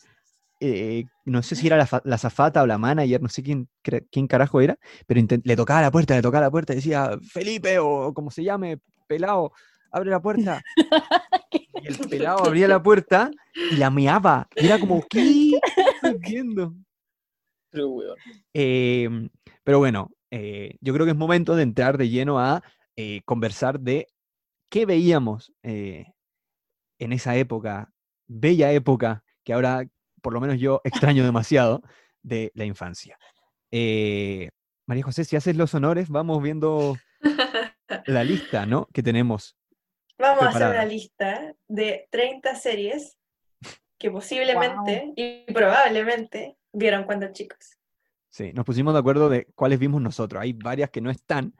eh, 0.59 1.05
no 1.25 1.41
sé 1.43 1.55
si 1.55 1.67
era 1.67 1.77
la, 1.77 1.85
fa- 1.85 2.01
la 2.05 2.17
zafata 2.17 2.61
o 2.63 2.67
la 2.67 2.77
manager, 2.77 3.21
no 3.21 3.29
sé 3.29 3.43
quién, 3.43 3.69
quién 4.11 4.27
carajo 4.27 4.61
era, 4.61 4.77
pero 5.07 5.21
le 5.43 5.55
tocaba 5.55 5.81
la 5.81 5.91
puerta, 5.91 6.15
le 6.15 6.21
tocaba 6.21 6.45
la 6.45 6.51
puerta 6.51 6.73
y 6.73 6.77
decía, 6.77 7.17
Felipe 7.31 7.79
o 7.79 8.13
como 8.13 8.31
se 8.31 8.43
llame, 8.43 8.79
pelado, 9.07 9.51
abre 9.91 10.09
la 10.09 10.21
puerta. 10.21 10.61
Y 11.81 11.87
el 11.87 11.97
pelado 12.09 12.43
abría 12.43 12.67
la 12.67 12.83
puerta 12.83 13.31
y 13.71 13.77
la 13.77 13.89
meaba. 13.89 14.47
Y 14.57 14.65
era 14.65 14.77
como, 14.79 15.01
¿qué? 15.09 15.51
No 16.03 16.09
entiendo. 16.09 16.75
Pero. 17.71 17.99
Eh, 18.53 19.29
pero 19.63 19.79
bueno, 19.79 20.11
eh, 20.29 20.75
yo 20.81 20.93
creo 20.93 21.05
que 21.05 21.13
es 21.13 21.17
momento 21.17 21.55
de 21.55 21.63
entrar 21.63 21.97
de 21.97 22.09
lleno 22.09 22.37
a 22.37 22.61
eh, 22.97 23.21
conversar 23.23 23.79
de 23.79 24.07
qué 24.69 24.85
veíamos 24.85 25.53
en 26.99 27.13
esa 27.13 27.35
época, 27.37 27.91
bella 28.27 28.71
época, 28.73 29.23
que 29.43 29.53
ahora 29.53 29.85
por 30.21 30.33
lo 30.33 30.41
menos 30.41 30.59
yo 30.59 30.81
extraño 31.13 31.23
demasiado, 31.23 31.81
de 32.21 32.51
la 32.55 32.65
infancia. 32.65 33.17
Eh, 33.71 34.49
María 34.85 35.03
José, 35.03 35.23
si 35.23 35.35
haces 35.35 35.55
los 35.55 35.73
honores, 35.73 36.09
vamos 36.09 36.41
viendo 36.41 36.97
la 38.05 38.23
lista 38.23 38.65
¿no? 38.65 38.87
que 38.93 39.03
tenemos. 39.03 39.55
Vamos 40.17 40.43
a 40.43 40.49
hacer 40.49 40.69
una 40.69 40.85
lista 40.85 41.53
de 41.67 42.07
30 42.11 42.55
series 42.55 43.17
que 43.97 44.11
posiblemente 44.11 45.13
y 45.15 45.45
probablemente 45.53 46.57
vieron 46.73 47.03
cuando 47.03 47.31
chicos. 47.31 47.77
Sí, 48.29 48.51
nos 48.53 48.65
pusimos 48.65 48.93
de 48.93 48.99
acuerdo 48.99 49.29
de 49.29 49.45
cuáles 49.55 49.79
vimos 49.79 50.01
nosotros. 50.01 50.41
Hay 50.41 50.53
varias 50.53 50.89
que 50.89 51.01
no 51.01 51.09
están, 51.09 51.53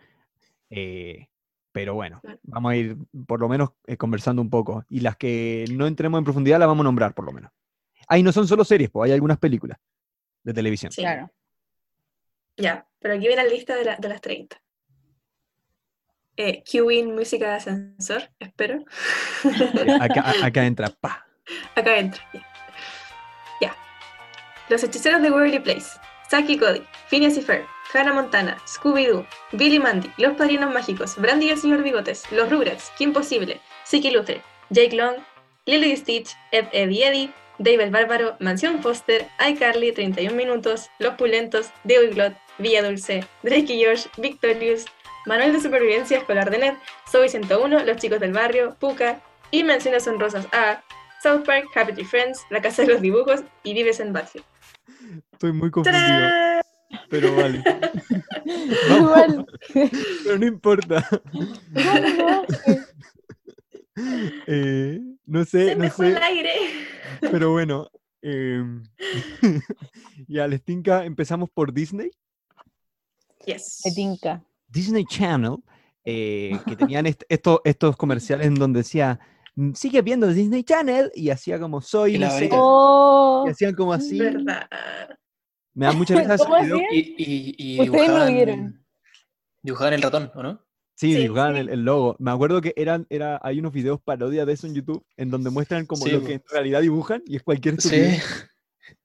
eh, 0.70 1.28
pero 1.72 1.94
bueno, 1.96 2.20
Mm. 2.24 2.34
vamos 2.44 2.72
a 2.72 2.75
ir 2.75 2.98
por 3.28 3.39
lo 3.39 3.50
menos 3.50 3.70
eh, 3.88 3.98
conversando 3.98 4.42
un 4.42 4.50
poco. 4.50 4.84
Y 4.89 5.00
las 5.00 5.16
que 5.16 5.66
no 5.74 5.88
entremos 5.88 6.18
en 6.18 6.24
profundidad 6.25 6.60
las 6.60 6.68
vamos 6.68 6.84
a 6.84 6.86
nombrar 6.86 7.13
por 7.13 7.25
lo 7.25 7.32
menos. 7.32 7.51
Ahí 8.10 8.24
no 8.24 8.32
son 8.32 8.48
solo 8.48 8.66
series, 8.66 8.89
pues 8.89 9.08
hay 9.10 9.13
algunas 9.13 9.38
películas 9.38 9.78
de 10.44 10.54
televisión. 10.54 10.92
Sí. 10.92 11.01
Claro. 11.01 11.32
Ya, 12.58 12.86
pero 13.00 13.13
aquí 13.13 13.28
viene 13.28 13.44
la 13.44 13.50
lista 13.50 13.75
de, 13.75 13.86
la- 13.86 13.96
de 13.96 14.10
las 14.10 14.20
30. 14.20 14.62
Eh, 16.38 16.63
Q-Win, 16.70 17.16
música 17.16 17.50
de 17.50 17.56
ascensor, 17.56 18.30
espero. 18.39 18.84
Eh, 19.44 19.98
Acá, 20.00 20.22
a- 20.22 20.46
acá 20.46 20.66
entra, 20.66 20.89
pa. 20.89 21.25
Acá 21.75 21.98
entra. 21.98 22.22
Ya. 22.34 22.48
Ya. 23.62 23.75
Los 24.70 24.84
hechiceros 24.84 25.22
de 25.22 25.32
Waverly 25.32 25.60
Place. 25.60 26.00
Saki 26.30 26.58
Cody, 26.60 26.84
Phineas 27.08 27.36
y 27.38 27.42
Ferb, 27.42 27.66
Hannah 27.92 28.13
Montana, 28.13 28.58
Scooby-Doo, 28.68 29.25
Billy 29.54 29.80
Mandy, 29.80 30.12
Los 30.18 30.36
Padrinos 30.38 30.72
Mágicos, 30.72 31.16
Brandy 31.18 31.48
y 31.48 31.50
el 31.50 31.58
Señor 31.58 31.82
Bigotes, 31.82 32.32
Los 32.32 32.50
Rugrats, 32.51 32.92
Kim 33.00 33.12
Possible, 33.13 33.60
Siki 33.84 34.12
Luther, 34.12 34.42
Jake 34.70 34.96
Long, 34.96 35.16
Lily 35.66 35.98
Stitch, 35.98 36.36
Ed, 36.51 36.68
Eddie 36.72 37.04
Eddie, 37.04 37.34
Dave 37.60 37.84
el 37.84 37.92
Bárbaro, 37.92 38.36
Mansión 38.39 38.82
Foster, 38.82 39.28
iCarly, 39.48 39.92
31 39.92 40.36
Minutos, 40.36 40.89
Los 40.98 41.16
Pulentos, 41.16 41.72
Deo 41.84 42.04
y 42.04 42.08
Glot, 42.08 42.34
Villa 42.58 42.82
Dulce, 42.82 43.25
Drake 43.44 43.74
y 43.74 43.86
Josh, 43.86 44.08
Victorious, 44.18 44.86
Manuel 45.25 45.54
de 45.54 45.60
Supervivencia 45.60 46.18
Escolar 46.18 46.50
de 46.50 46.58
Ned, 46.58 46.74
Zoe 47.10 47.30
101, 47.30 47.84
Los 47.84 47.98
Chicos 47.98 48.20
del 48.20 48.34
Barrio, 48.34 48.75
Puka, 48.80 49.22
y 49.51 49.63
menciones 49.63 50.08
honrosas 50.08 50.48
a 50.54 50.84
South 51.22 51.44
Park, 51.46 51.68
Happy 51.75 51.94
Tree 51.94 52.06
Friends, 52.06 52.46
La 52.50 52.62
Casa 52.62 52.84
de 52.84 52.94
los 52.94 53.01
Dibujos 53.01 53.44
y 53.63 53.74
Vives 53.74 54.00
en 54.00 54.13
Batfield. 54.13 54.46
Estoy 55.34 55.51
muy 55.51 55.70
confundido, 55.70 56.06
¡Tarán! 56.06 56.62
pero 57.10 57.36
vale. 57.36 57.63
Igual. 58.89 59.46
pero 60.24 60.38
no 60.38 60.46
importa. 60.46 61.08
No. 64.00 64.32
Eh, 64.48 65.00
no 65.25 65.46
sé, 65.46 65.65
Se 65.70 65.75
no 65.75 65.89
fue 65.91 66.12
sé. 66.12 66.18
el 66.18 66.24
aire. 66.24 66.51
Pero 67.22 67.51
bueno, 67.51 67.88
em, 68.22 68.84
ya 70.27 70.48
les 70.48 70.63
tinca, 70.63 71.06
empezamos 71.06 71.50
por 71.50 71.74
Disney. 71.74 72.10
Yes. 73.46 73.82
Me 73.86 73.91
tinca. 73.91 74.44
Disney 74.68 75.06
Channel, 75.06 75.58
eh, 76.03 76.58
que 76.68 76.75
tenían 76.75 77.06
est- 77.06 77.24
esto- 77.29 77.62
estos 77.63 77.96
comerciales 77.98 78.48
en 78.48 78.56
donde 78.56 78.79
decía, 78.79 79.20
"Mm, 79.56 79.74
sigue 79.74 80.01
viendo 80.01 80.27
Disney 80.27 80.63
Channel, 80.63 81.12
y 81.15 81.29
hacía 81.29 81.60
como 81.60 81.82
soy, 81.82 82.15
Y 82.15 82.20
no 82.20 82.29
sé. 82.32 82.50
Oh, 82.51 83.44
y 83.48 83.51
hacían 83.51 83.74
como 83.74 83.94
así. 83.94 84.20
¿Verdad? 84.20 84.68
Me 85.74 85.86
da 85.86 85.94
mucha 85.94 86.15
risa. 86.15 86.36
Y, 86.91 87.15
y, 87.18 87.56
y 87.58 87.79
Ustedes 87.79 87.88
no 87.89 87.94
dibujaban, 88.25 88.34
vieron. 88.34 88.86
dibujaban 89.63 89.94
el 89.94 90.01
ratón, 90.01 90.32
¿o 90.36 90.44
no? 90.44 90.65
Sí, 91.00 91.13
Sí, 91.13 91.20
dibujaban 91.22 91.53
sí. 91.56 91.62
El, 91.62 91.70
el 91.70 91.86
logo. 91.86 92.18
Me 92.20 92.29
acuerdo 92.29 92.60
que 92.60 92.74
eran, 92.75 93.08
era, 93.10 93.39
hay 93.41 93.60
unos 93.60 93.72
videos 93.72 94.01
parodias 94.01 94.46
de 94.46 94.51
eso 94.51 94.68
en 94.68 94.75
YouTube, 94.75 95.06
en 95.15 95.32
donde 95.32 95.50
muestran 95.50 95.86
como 95.86 96.03
Sí, 96.06 96.12
lo 96.12 96.22
que 96.25 96.34
en 96.34 96.44
realidad 96.51 96.82
dibujan, 96.82 97.24
y 97.25 97.38
es 97.38 97.44
cualquier 97.44 97.79
Sí, 97.79 97.88
estupidez. 97.88 98.50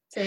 Sí, 0.08 0.20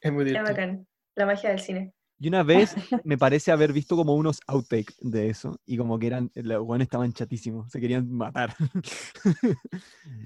es 0.00 0.12
muy 0.12 0.24
divertido. 0.24 0.54
bacán. 0.54 0.86
La 1.14 1.26
magia 1.26 1.50
del 1.50 1.60
cine. 1.60 1.92
Y 2.18 2.28
una 2.28 2.42
vez 2.42 2.74
me 3.04 3.18
parece 3.18 3.52
haber 3.52 3.74
visto 3.74 3.94
como 3.94 4.14
unos 4.14 4.40
outtakes 4.46 4.94
de 5.00 5.28
eso, 5.28 5.60
y 5.66 5.76
como 5.76 5.98
que 5.98 6.06
eran, 6.06 6.30
los 6.34 6.64
buenos 6.64 6.86
estaban 6.86 7.12
chatísimos, 7.12 7.70
se 7.70 7.78
querían 7.78 8.10
matar. 8.10 8.54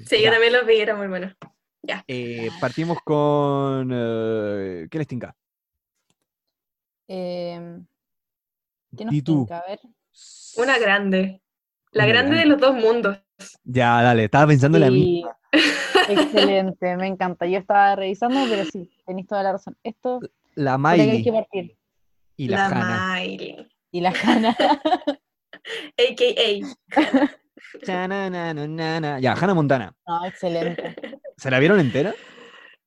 Sí, 0.07 0.19
yo 0.19 0.25
Ya. 0.27 0.31
también 0.31 0.53
los 0.53 0.65
vi, 0.67 0.77
era 0.77 0.95
muy 0.95 1.09
bueno. 1.09 1.35
Eh, 2.07 2.49
partimos 2.61 2.99
con. 3.05 3.91
eh, 3.93 4.87
¿Qué 4.89 4.99
les 4.99 5.07
tinca? 5.09 5.35
Em, 7.09 7.85
¿Qué 8.97 9.05
nos 9.05 9.25
tinca? 9.25 9.59
A 9.59 9.67
ver. 9.67 9.81
Una 10.57 10.79
grande. 10.79 11.43
La 11.93 12.05
Una 12.05 12.13
grande 12.13 12.37
de 12.37 12.47
los 12.47 12.61
dos 12.61 12.75
mundos. 12.75 13.19
Ya, 13.65 14.03
dale, 14.03 14.25
estaba 14.25 14.47
pensando 14.49 14.79
en 14.79 14.85
la 14.85 14.91
misma. 14.91 15.37
Excelente, 16.09 16.97
me 16.97 17.07
encanta. 17.07 17.47
Yo 17.47 17.59
estaba 17.59 17.97
revisando, 17.97 18.41
pero 18.49 18.65
sí, 18.65 18.91
tenéis 19.07 19.27
toda 19.27 19.43
la 19.43 19.53
razón. 19.53 19.77
Esto 19.83 20.21
La 20.55 20.75
hay 20.83 21.01
Miley 21.01 21.23
que 21.25 21.33
partir. 21.33 21.79
y 22.37 22.49
la, 22.49 22.57
la 22.57 22.67
Hannah. 22.67 23.15
Miley. 23.21 23.69
Y 23.91 24.01
la 24.01 24.11
Hannah. 24.23 24.57
AKA. 25.99 26.77
Ya, 27.87 28.05
Hannah 28.05 29.55
Montana. 29.55 29.95
No, 30.07 30.25
excelente. 30.25 30.95
¿Se 31.37 31.51
la 31.51 31.59
vieron 31.59 31.81
entera? 31.81 32.15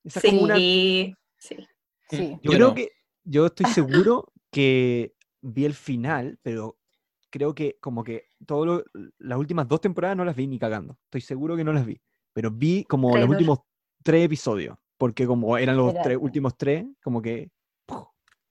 Esa 0.04 0.20
es 0.20 0.26
como 0.26 0.42
una- 0.42 0.56
Sí. 0.56 1.14
Sí. 1.38 1.56
Sí. 2.08 2.30
Yo 2.42 2.50
Yo 2.50 2.50
creo 2.52 2.68
no. 2.68 2.74
que. 2.74 2.88
Yo 3.24 3.46
estoy 3.46 3.66
seguro 3.66 4.32
que 4.50 5.12
vi 5.42 5.64
el 5.66 5.74
final, 5.74 6.38
pero 6.42 6.76
creo 7.30 7.54
que 7.54 7.78
como 7.80 8.04
que 8.04 8.28
todo 8.46 8.66
lo- 8.66 8.84
las 9.18 9.38
últimas 9.38 9.66
dos 9.68 9.80
temporadas 9.80 10.16
no 10.16 10.24
las 10.24 10.36
vi 10.36 10.46
ni 10.46 10.58
cagando. 10.58 10.98
Estoy 11.04 11.20
seguro 11.20 11.56
que 11.56 11.64
no 11.64 11.72
las 11.72 11.86
vi. 11.86 12.00
Pero 12.32 12.50
vi 12.50 12.84
como 12.84 13.16
los 13.16 13.28
últimos 13.28 13.60
tres 14.02 14.24
episodios. 14.24 14.76
Porque 14.98 15.26
como 15.26 15.56
eran 15.56 15.76
los 15.76 15.94
tres, 16.02 16.18
últimos 16.20 16.56
tres, 16.56 16.84
como 17.02 17.22
que. 17.22 17.50
¡puf! 17.86 18.08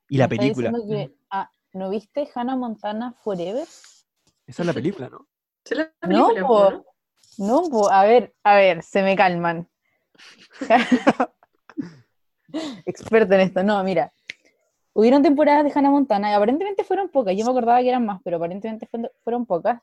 Y 0.09 0.17
la 0.17 0.27
película. 0.27 0.71
que- 0.87 1.15
ah, 1.29 1.49
¿no 1.73 1.89
viste 1.91 2.27
Hannah 2.33 2.55
Montana 2.55 3.13
Forever? 3.23 3.67
Esa 4.47 4.63
es 4.63 4.65
la 4.65 4.73
película, 4.73 5.09
¿no? 5.09 5.27
¿Sí 5.63 5.75
la 5.75 5.91
No, 6.07 6.29
película, 6.29 6.47
po. 6.47 6.71
¿no? 6.71 6.85
No, 7.37 7.69
po, 7.69 7.89
a 7.91 8.03
ver, 8.03 8.35
a 8.43 8.55
ver, 8.55 8.81
se 8.81 9.03
me 9.03 9.15
calman. 9.15 9.69
Experta 12.85 13.35
en 13.35 13.41
esto. 13.41 13.63
No, 13.63 13.83
mira. 13.83 14.11
Hubieron 14.93 15.21
temporadas 15.23 15.63
de 15.63 15.71
Hannah 15.73 15.91
Montana 15.91 16.31
y 16.31 16.33
aparentemente 16.33 16.83
fueron 16.83 17.09
pocas. 17.09 17.35
Yo 17.35 17.45
me 17.45 17.51
acordaba 17.51 17.81
que 17.81 17.89
eran 17.89 18.05
más, 18.05 18.21
pero 18.23 18.37
aparentemente 18.37 18.87
fueron, 19.23 19.45
pocas. 19.45 19.81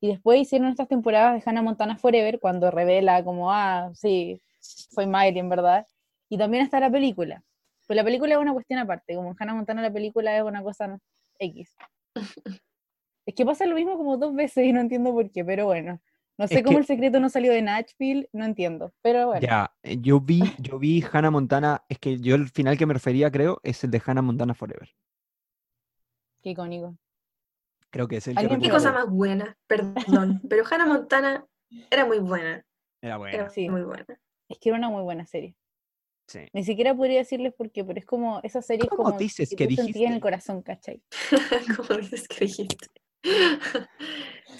Y 0.00 0.08
después 0.08 0.40
hicieron 0.40 0.68
estas 0.68 0.88
temporadas 0.88 1.34
de 1.34 1.48
Hannah 1.48 1.62
Montana 1.62 1.96
Forever 1.96 2.40
cuando 2.40 2.70
revela 2.70 3.24
como, 3.24 3.52
ah, 3.52 3.90
sí, 3.94 4.40
soy 4.60 5.06
Miley 5.06 5.38
en 5.38 5.48
verdad. 5.48 5.86
Y 6.28 6.38
también 6.38 6.64
está 6.64 6.80
la 6.80 6.90
película. 6.90 7.42
Pues 7.86 7.96
la 7.96 8.04
película 8.04 8.34
es 8.34 8.40
una 8.40 8.52
cuestión 8.52 8.78
aparte. 8.78 9.14
Como 9.14 9.30
en 9.30 9.36
Hannah 9.38 9.54
Montana 9.54 9.82
la 9.82 9.92
película 9.92 10.36
es 10.36 10.42
una 10.42 10.62
cosa 10.62 10.98
X. 11.38 11.74
Es 13.24 13.36
que 13.36 13.44
pasa 13.44 13.66
lo 13.66 13.76
mismo 13.76 13.96
como 13.96 14.16
dos 14.16 14.34
veces 14.34 14.64
y 14.66 14.72
no 14.72 14.80
entiendo 14.80 15.12
por 15.12 15.30
qué, 15.30 15.44
pero 15.44 15.66
bueno. 15.66 16.00
No 16.38 16.48
sé 16.48 16.56
Es 16.56 16.62
cómo 16.62 16.76
que- 16.76 16.80
el 16.80 16.86
secreto 16.86 17.20
no 17.20 17.28
salió 17.28 17.52
de 17.52 17.62
Nashville, 17.62 18.28
no 18.32 18.44
entiendo. 18.44 18.92
Pero 19.02 19.26
bueno, 19.28 19.40
Ya, 19.46 19.72
eh, 19.82 19.98
yo 20.00 20.20
vi, 20.20 20.40
yo 20.58 20.78
vi 20.78 21.04
Hannah 21.12 21.30
Montana, 21.30 21.84
es 21.88 21.98
que 21.98 22.18
yo 22.18 22.34
el 22.34 22.48
final 22.48 22.76
que 22.78 22.86
me 22.86 22.94
refería, 22.94 23.30
creo, 23.30 23.60
es 23.62 23.84
el 23.84 23.90
de 23.90 24.02
Hannah 24.04 24.22
Montana 24.22 24.54
Forever. 24.54 24.88
qué 26.42 26.50
icónico. 26.50 26.96
Creo 27.90 28.08
que 28.08 28.16
es 28.16 28.26
el 28.26 28.34
que 28.34 28.40
¿Alguien 28.40 28.60
Qué 28.60 28.70
cosa 28.70 28.90
más 28.92 29.08
buena, 29.08 29.56
perdón. 29.66 29.92
Pero 30.50 30.64
Hannah 30.68 30.86
Montana 30.86 31.46
era 31.90 32.04
muy 32.06 32.18
buena. 32.18 32.64
Era 33.02 33.16
buena. 33.18 33.36
Era 33.36 33.50
Sí. 33.50 33.68
muy 33.68 33.82
buena. 33.82 34.06
Es 34.48 34.58
que 34.58 34.70
era 34.70 34.78
una 34.78 34.88
muy 34.88 35.02
buena 35.02 35.26
serie. 35.26 35.54
Sí. 36.26 36.40
Ni 36.52 36.64
siquiera 36.64 36.94
podría 36.94 37.18
decirles 37.18 37.52
por 37.52 37.70
qué, 37.70 37.84
pero 37.84 37.98
es 37.98 38.06
como 38.06 38.40
esa 38.42 38.62
serie 38.62 38.84
es 38.84 38.88
¿Cómo 38.88 39.04
como 39.04 39.18
dices 39.18 39.50
que 39.50 39.56
sentías 39.66 39.80
en 39.80 39.86
dijiste? 39.86 40.14
el 40.14 40.20
corazón, 40.20 40.62
¿cachai? 40.62 41.02
Como 41.76 41.98
dices 41.98 42.26
que 42.28 42.44
dijiste. 42.46 42.88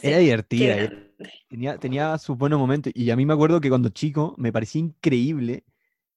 Era 0.03 0.19
divertida. 0.19 0.75
eh. 0.75 0.87
grande. 0.87 1.12
Tenía, 1.49 1.79
tenía 1.79 2.17
sus 2.19 2.37
buenos 2.37 2.59
momentos. 2.59 2.93
Y 2.95 3.11
a 3.11 3.17
mí 3.17 3.25
me 3.27 3.33
acuerdo 3.35 3.61
que 3.61 3.69
cuando 3.69 3.89
chico 3.91 4.35
me 4.39 4.53
parecía 4.53 4.81
increíble 4.81 5.65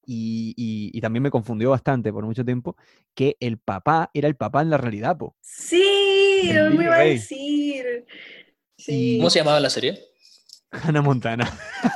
y, 0.06 0.54
y- 0.56 0.92
y 0.98 1.02
también 1.02 1.24
me 1.24 1.32
confundió 1.32 1.72
bastante 1.72 2.12
por 2.14 2.26
mucho 2.26 2.46
tiempo 2.46 2.76
que 3.14 3.38
el 3.40 3.58
papá 3.58 4.12
era 4.14 4.28
el 4.28 4.36
papá 4.36 4.62
en 4.62 4.70
la 4.70 4.78
realidad, 4.78 5.18
po. 5.18 5.36
Sí, 5.42 6.50
El 6.50 6.58
lo 6.66 6.70
Billy 6.72 6.84
iba 6.86 6.96
a 6.96 7.00
decir. 7.00 8.06
Sí. 8.78 9.18
¿Cómo 9.20 9.30
se 9.30 9.40
llamaba 9.40 9.60
la 9.60 9.70
serie? 9.70 10.00
Hannah 10.72 11.02
Montana. 11.02 11.50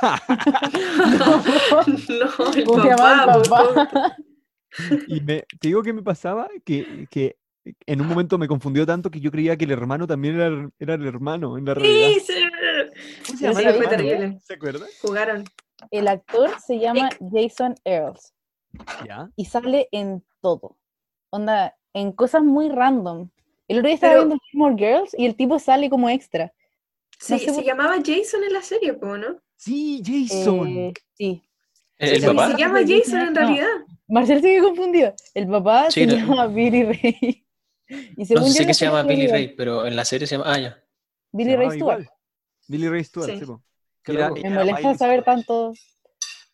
no, 2.08 2.54
el 2.54 2.64
¿Cómo 2.64 2.82
se 2.82 2.88
llamaba 2.88 3.26
papá, 3.26 3.38
el 3.42 3.48
papá? 3.48 4.16
Y 5.08 5.20
me, 5.20 5.42
te 5.60 5.68
digo 5.68 5.82
que 5.82 5.92
me 5.92 6.02
pasaba 6.02 6.48
que, 6.64 7.06
que 7.10 7.36
en 7.86 8.00
un 8.00 8.06
momento 8.06 8.38
me 8.38 8.48
confundió 8.48 8.86
tanto 8.86 9.10
que 9.10 9.20
yo 9.20 9.30
creía 9.30 9.56
que 9.56 9.64
el 9.64 9.72
hermano 9.72 10.06
también 10.06 10.36
era, 10.36 10.46
el- 10.46 10.70
era 10.78 10.94
el 10.94 11.06
hermano 11.06 11.58
en 11.58 11.64
la 11.66 11.74
realidad. 11.74 12.08
Sí, 12.08 12.20
sí. 12.20 12.32
¿Cómo 12.34 12.49
se 13.38 13.52
fue 13.52 13.86
terrible. 13.88 14.38
¿Se 14.44 14.54
acuerdan? 14.54 14.88
Jugaron. 15.02 15.44
El 15.90 16.08
actor 16.08 16.50
se 16.64 16.78
llama 16.78 17.08
Jason 17.32 17.74
Earls 17.84 18.32
Ya. 19.06 19.30
y 19.36 19.44
sale 19.46 19.88
en 19.92 20.22
todo. 20.40 20.76
Onda, 21.30 21.76
en 21.94 22.12
cosas 22.12 22.42
muy 22.42 22.68
random. 22.68 23.30
El 23.68 23.78
otro 23.78 23.86
día 23.88 23.94
estaba 23.94 24.12
Pero- 24.14 24.26
viendo 24.26 24.42
More 24.54 24.76
Girls 24.76 25.14
y 25.16 25.26
el 25.26 25.36
tipo 25.36 25.58
sale 25.58 25.88
como 25.88 26.08
extra. 26.10 26.52
Sí, 27.18 27.38
sé 27.38 27.46
se 27.46 27.52
por- 27.52 27.64
llamaba 27.64 27.96
Jason 28.04 28.42
en 28.44 28.52
la 28.52 28.62
serie, 28.62 28.94
po, 28.94 29.16
¿no? 29.16 29.36
Sí, 29.56 30.02
Jason. 30.04 30.66
Eh, 30.68 30.92
sí. 31.14 31.42
¿El, 31.98 32.22
papá? 32.24 32.50
Se 32.52 32.56
llama 32.58 32.80
Jason 32.86 33.20
en 33.20 33.32
no. 33.34 33.40
realidad. 33.40 33.68
Marcel 34.08 34.40
sigue 34.40 34.60
confundido. 34.62 35.14
El 35.34 35.46
papá 35.48 35.90
Sí, 35.90 36.00
se 36.00 36.06
no- 36.06 36.14
llama 36.16 36.46
Billy 36.46 36.84
Ray. 36.84 37.46
Y 38.16 38.24
según 38.24 38.42
No 38.42 38.48
yo 38.48 38.52
sé 38.54 38.60
qué 38.62 38.66
la 38.68 38.74
se 38.74 38.84
llama 38.84 39.02
Billy 39.02 39.26
Ray, 39.26 39.48
pero 39.56 39.84
en 39.84 39.96
la 39.96 40.04
serie 40.04 40.24
se 40.26 40.36
llama. 40.36 40.52
Ah, 40.52 40.58
ya. 40.60 40.82
Billy 41.32 41.56
Ray 41.56 41.70
Stewart. 41.72 42.00
igual. 42.00 42.10
Billy 42.70 42.88
Ray 42.88 43.04
Stewart, 43.04 43.30
Sí. 43.30 43.40
Era- 44.06 44.30
Me 44.30 44.40
era 44.40 44.50
molesta 44.50 44.80
Miley 44.80 44.98
saber 44.98 45.20
Stewart. 45.20 45.24
tanto. 45.24 45.72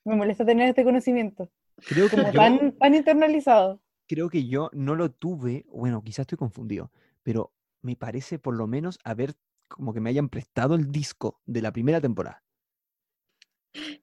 Me 0.04 0.16
molesta 0.16 0.44
tener 0.44 0.68
este 0.70 0.82
conocimiento. 0.84 1.50
Creo 1.86 2.08
que 2.08 2.16
Como 2.16 2.32
yo- 2.32 2.40
tan, 2.40 2.72
tan 2.78 2.94
internalizado. 2.94 3.80
creo 4.08 4.28
que 4.30 4.46
yo 4.46 4.70
no 4.72 4.94
lo 4.94 5.10
tuve, 5.10 5.64
bueno, 5.68 6.02
quizás 6.02 6.20
estoy 6.20 6.38
confundido, 6.38 6.90
pero 7.22 7.52
me 7.82 7.96
parece 7.96 8.38
por 8.38 8.56
lo 8.56 8.66
menos 8.66 8.98
haber 9.04 9.34
como 9.68 9.92
que 9.92 10.00
me 10.00 10.10
hayan 10.10 10.28
prestado 10.28 10.74
el 10.74 10.90
disco 10.90 11.40
de 11.44 11.60
la 11.60 11.72
primera 11.72 12.00
temporada. 12.00 12.42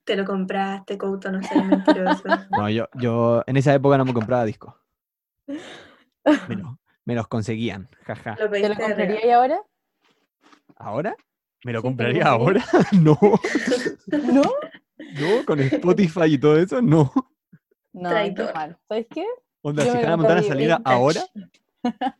Te 0.03 0.15
lo 0.15 0.24
compraste, 0.25 0.98
Couto, 0.98 1.32
no 1.32 1.41
seas 1.41 1.65
mentiroso. 1.65 2.24
No, 2.51 2.70
yo, 2.70 2.88
yo 2.96 3.43
en 3.48 3.58
esa 3.58 3.74
época 3.74 3.98
no 3.98 4.05
me 4.05 4.13
compraba 4.13 4.46
discos. 4.46 4.75
Me, 6.48 6.62
me 7.05 7.15
los 7.15 7.27
conseguían, 7.27 7.89
jaja. 8.03 8.36
Lo 8.39 8.50
¿Te 8.50 8.70
lo 8.70 8.75
compraría 8.75 9.25
y 9.25 9.29
ahora? 9.32 9.62
¿Ahora? 10.75 11.15
¿Me 11.63 11.74
lo 11.74 11.79
Sí, 11.79 11.84
compraría 11.84 12.25
ahora? 12.25 12.63
No, 13.01 13.17
¿No? 14.34 14.43
no, 14.43 15.46
con 15.46 15.60
Spotify 15.60 16.25
y 16.25 16.38
todo 16.38 16.58
eso, 16.58 16.82
no. 16.82 17.12
No, 17.93 18.10
Traidor. 18.10 18.48
qué 18.48 18.53
mal. 18.53 18.77
¿Sabes 18.88 19.08
qué? 19.10 19.25
Onda, 19.62 19.84
Yo 19.86 19.91
si 19.91 19.98
me 19.98 20.01
lo 20.03 20.08
Hannah 20.08 20.17
Montana 20.17 20.41
compraría 20.41 20.50
saliera 20.50 20.77
vintage. 20.77 20.96
ahora, 20.96 21.25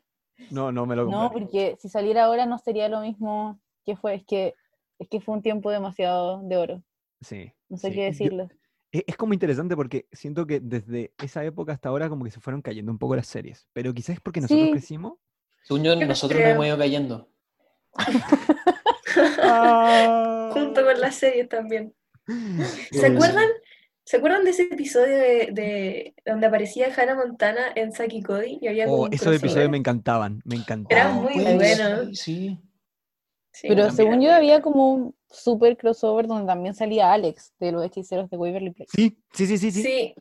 no, 0.52 0.72
no 0.72 0.86
me 0.86 0.96
lo 0.96 1.06
No, 1.06 1.30
compraría. 1.30 1.32
porque 1.34 1.78
si 1.80 1.90
saliera 1.90 2.24
ahora 2.26 2.46
no 2.46 2.58
sería 2.58 2.88
lo 2.90 3.02
mismo 3.02 3.60
que 3.86 3.96
fue. 3.96 4.16
Es 4.16 4.24
que, 4.26 4.54
es 5.00 5.08
que 5.10 5.20
fue 5.20 5.36
un 5.36 5.42
tiempo 5.42 5.72
demasiado 5.72 6.42
de 6.44 6.58
oro. 6.58 6.84
Sí. 7.22 7.52
No 7.70 7.78
sé 7.78 7.90
sí. 7.90 7.96
qué 7.96 8.04
decirlo. 8.06 8.50
Es, 8.92 9.04
es 9.08 9.18
como 9.18 9.34
interesante 9.34 9.76
porque 9.76 10.08
siento 10.12 10.46
que 10.46 10.60
desde 10.60 11.14
esa 11.18 11.44
época 11.44 11.74
hasta 11.74 11.90
ahora 11.90 12.08
como 12.10 12.24
que 12.24 12.32
se 12.32 12.40
fueron 12.40 12.62
cayendo 12.62 12.92
un 12.92 13.00
poco 13.00 13.16
las 13.16 13.28
series. 13.28 13.68
Pero 13.74 13.94
quizás 13.94 14.16
es 14.16 14.22
porque 14.22 14.40
nosotros 14.42 14.66
Sí. 14.68 14.72
crecimos. 14.72 15.14
Según 15.64 15.84
Yo 15.84 15.96
nosotros 15.96 16.38
creo. 16.38 16.50
nos 16.50 16.56
hemos 16.56 16.68
ido 16.68 16.78
cayendo. 16.78 17.30
Junto 20.54 20.84
con 20.84 21.00
las 21.00 21.16
series 21.16 21.50
también. 21.50 21.94
¿Se 22.92 23.08
acuerdan? 23.08 23.46
¿Se 24.06 24.18
acuerdan 24.18 24.44
de 24.44 24.50
ese 24.52 24.64
episodio 24.64 25.18
de, 25.18 25.50
de- 25.54 26.14
donde 26.26 26.48
aparecía 26.48 26.90
Hannah 26.96 27.16
Montana 27.16 27.72
en 27.76 27.94
Saki 27.94 28.22
Cody? 28.22 28.60
Y 28.62 28.68
había 28.68 28.86
Oh, 28.90 29.08
esos 29.10 29.34
episodios 29.36 29.70
me 29.70 29.78
encantaban, 29.78 30.42
me 30.44 30.56
Era 30.56 30.62
encantaban. 30.64 31.16
muy 31.22 31.34
Pues, 31.34 31.56
bueno. 31.56 32.06
Sí, 32.08 32.16
sí. 32.16 32.60
Sí, 33.56 33.68
Pero 33.68 33.86
también 33.86 33.96
según 33.96 34.14
era 34.16 34.24
yo 34.32 34.36
había 34.36 34.62
como 34.62 34.92
un 34.94 35.16
super 35.30 35.78
crossover 35.78 36.28
donde 36.28 36.48
también 36.48 36.74
salía 36.74 37.14
Alex 37.14 37.54
de 37.60 37.72
los 37.72 37.86
hechiceros 37.86 38.30
de 38.30 38.36
Waverly 38.38 38.72
Place. 38.72 38.90
Sí, 38.94 39.18
sí, 39.32 39.46
sí, 39.48 39.58
sí, 39.58 39.72
sí. 39.72 39.84
Sí, 39.84 40.16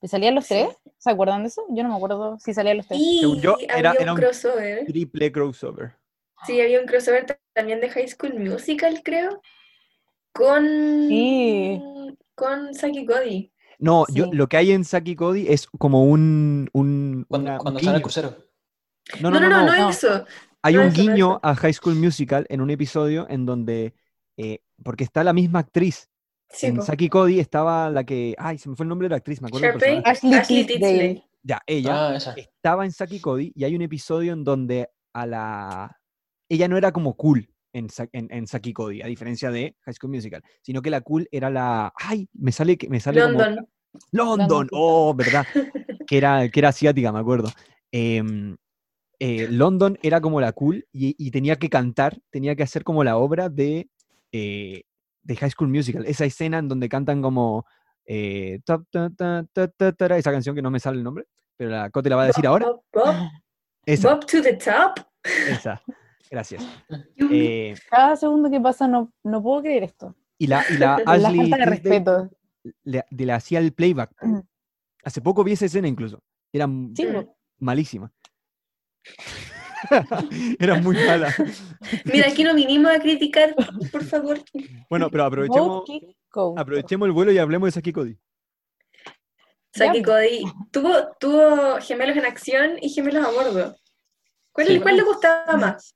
¿Y 0.00 0.08
salían 0.08 0.36
los 0.36 0.46
Sí. 0.46 0.54
tres? 0.54 0.76
¿Se 0.96 1.10
acuerdan 1.10 1.42
de 1.42 1.48
eso? 1.48 1.66
Yo 1.70 1.82
no 1.82 1.88
me 1.90 1.96
acuerdo 1.96 2.38
si 2.38 2.54
salían 2.54 2.76
los 2.78 2.86
tres. 2.86 3.00
y 3.02 3.18
Según 3.20 3.40
yo, 3.40 3.56
era- 3.60 3.90
había 3.90 3.92
era 4.00 4.12
un 4.12 4.18
un- 4.18 4.24
crossover. 4.24 4.86
Triple 4.86 5.32
crossover. 5.32 5.92
Sí, 6.46 6.60
había 6.60 6.80
un 6.80 6.86
crossover 6.86 7.26
ta- 7.26 7.38
también 7.52 7.80
de 7.80 7.90
High 7.90 8.08
School 8.08 8.34
Musical, 8.38 9.00
creo, 9.04 9.40
con, 10.32 10.64
Sí. 11.08 11.80
con 12.34 12.74
Saki 12.74 13.04
Cody. 13.06 13.52
No, 13.80 14.04
yo, 14.12 14.26
lo 14.32 14.48
que 14.48 14.56
hay 14.56 14.72
en 14.72 14.84
Saki 14.84 15.14
Cody 15.16 15.46
es 15.48 15.66
como 15.66 16.04
un, 16.04 16.68
un, 16.72 17.24
Cuando, 17.28 17.58
una- 17.60 17.80
en 17.80 17.88
el 17.94 18.02
crucero. 18.02 18.36
No, 19.20 19.30
No, 19.30 19.40
no, 19.40 19.48
no, 19.48 19.66
no, 19.66 19.76
no. 19.76 19.88
es 19.90 19.96
eso. 20.04 20.26
Hay 20.62 20.74
no 20.74 20.82
un 20.82 20.88
eso, 20.88 20.96
no 21.02 21.12
guiño 21.12 21.40
a 21.42 21.54
High 21.54 21.72
School 21.72 21.94
Musical 21.94 22.44
en 22.48 22.60
un 22.60 22.70
episodio 22.70 23.26
en 23.30 23.46
donde, 23.46 23.94
eh, 24.36 24.60
porque 24.82 25.04
está 25.04 25.22
la 25.24 25.32
misma 25.32 25.60
actriz. 25.60 26.08
Sí, 26.50 26.66
en 26.66 26.76
po. 26.76 26.82
Saki 26.82 27.08
Cody 27.08 27.40
estaba 27.40 27.90
la 27.90 28.04
que, 28.04 28.34
ay, 28.38 28.58
se 28.58 28.68
me 28.68 28.74
fue 28.76 28.84
el 28.84 28.88
nombre 28.88 29.06
de 29.06 29.10
la 29.10 29.16
actriz, 29.16 29.40
me 29.40 29.48
acuerdo 29.48 29.66
Sharpay. 29.68 30.02
Ashley 30.04 30.34
Ashley 30.34 30.66
Tisdale. 30.66 31.24
Ya, 31.42 31.60
ella 31.66 32.08
Ah, 32.10 32.18
estaba 32.36 32.84
en 32.84 32.92
Saki 32.92 33.20
Cody 33.20 33.52
y 33.54 33.64
hay 33.64 33.74
un 33.76 33.82
episodio 33.82 34.32
en 34.32 34.44
donde 34.44 34.88
a 35.12 35.26
la... 35.26 35.97
Ella 36.48 36.68
no 36.68 36.76
era 36.76 36.92
como 36.92 37.16
cool 37.16 37.48
en, 37.72 37.88
en, 38.12 38.28
en 38.30 38.46
Saki 38.46 38.72
Cody, 38.72 39.02
a 39.02 39.06
diferencia 39.06 39.50
de 39.50 39.76
High 39.82 39.94
School 39.94 40.12
Musical, 40.12 40.42
sino 40.62 40.82
que 40.82 40.90
la 40.90 41.00
cool 41.00 41.28
era 41.30 41.50
la... 41.50 41.92
Ay, 41.96 42.28
me 42.32 42.52
sale, 42.52 42.78
me 42.88 43.00
sale 43.00 43.22
como... 43.22 43.38
London. 43.38 43.68
London, 44.12 44.38
London, 44.38 44.68
oh, 44.72 45.14
verdad, 45.14 45.46
que 46.06 46.18
era, 46.18 46.48
que 46.48 46.60
era 46.60 46.68
asiática, 46.68 47.10
me 47.12 47.18
acuerdo. 47.18 47.50
Em, 47.90 48.56
eh, 49.18 49.48
London 49.50 49.98
era 50.02 50.20
como 50.20 50.40
la 50.40 50.52
cool 50.52 50.86
y, 50.92 51.14
y 51.18 51.30
tenía 51.30 51.56
que 51.56 51.68
cantar, 51.68 52.18
tenía 52.30 52.54
que 52.54 52.62
hacer 52.62 52.84
como 52.84 53.02
la 53.02 53.16
obra 53.16 53.48
de, 53.48 53.88
eh, 54.30 54.82
de 55.22 55.36
High 55.36 55.50
School 55.50 55.68
Musical, 55.68 56.04
esa 56.06 56.24
escena 56.24 56.58
en 56.58 56.68
donde 56.68 56.88
cantan 56.88 57.22
como 57.22 57.66
eh, 58.06 58.60
ta, 58.64 58.80
ta, 58.90 59.10
ta, 59.10 60.16
esa 60.16 60.32
canción 60.32 60.54
que 60.54 60.62
no 60.62 60.70
me 60.70 60.80
sale 60.80 60.98
el 60.98 61.04
nombre, 61.04 61.24
pero 61.56 61.70
la 61.70 61.90
Cote 61.90 62.08
la 62.08 62.16
va 62.16 62.22
a 62.24 62.26
decir 62.28 62.46
ahora. 62.46 62.66
Bob, 62.66 62.82
Bob, 62.92 63.14
Esa, 63.84 64.14
Bob 64.14 64.26
to 64.26 64.42
the 64.42 64.54
top. 64.54 65.00
esa. 65.48 65.82
Gracias. 66.30 66.64
Eh, 67.30 67.74
Cada 67.90 68.16
segundo 68.16 68.50
que 68.50 68.60
pasa 68.60 68.86
no, 68.86 69.12
no 69.24 69.42
puedo 69.42 69.62
creer 69.62 69.84
esto. 69.84 70.14
y 70.38 70.46
la, 70.46 70.64
y 70.70 70.76
la 70.78 70.98
La 71.06 71.12
Ashley 71.12 71.22
falta 71.22 71.28
de 71.28 71.42
Tisdale 71.44 71.64
respeto. 71.66 72.30
le, 72.84 73.04
le 73.10 73.32
hacía 73.32 73.58
el 73.60 73.72
playback. 73.72 74.10
Hace 75.04 75.20
poco 75.20 75.42
vi 75.44 75.52
esa 75.52 75.66
escena 75.66 75.88
incluso. 75.88 76.22
Era 76.52 76.66
Sí, 76.94 77.06
Mm. 77.06 77.26
malísima. 77.60 78.12
Era 80.58 80.74
muy 80.80 80.96
mala. 80.96 81.32
Mira, 82.04 82.28
aquí 82.28 82.44
no 82.44 82.54
vinimos 82.54 82.90
a 82.92 82.98
criticar, 83.00 83.54
por 83.92 84.04
favor. 84.04 84.38
Bueno, 84.90 85.08
pero 85.10 85.24
aprovechemos, 85.24 85.84
aprovechemos 86.56 87.06
el 87.06 87.12
vuelo 87.12 87.32
y 87.32 87.38
hablemos 87.38 87.68
de 87.68 87.72
Saki 87.72 87.92
Cody. 87.92 88.18
Saki. 89.74 90.02
Cody 90.02 90.42
tuvo, 90.72 90.90
tuvo 91.20 91.76
gemelos 91.80 92.16
en 92.16 92.24
acción 92.26 92.72
y 92.80 92.88
gemelos 92.88 93.24
a 93.24 93.30
bordo. 93.30 93.76
¿Cuál, 94.52 94.66
Sí. 94.66 94.80
cuál 94.80 94.96
le 94.96 95.02
gustaba 95.04 95.56
más? 95.56 95.94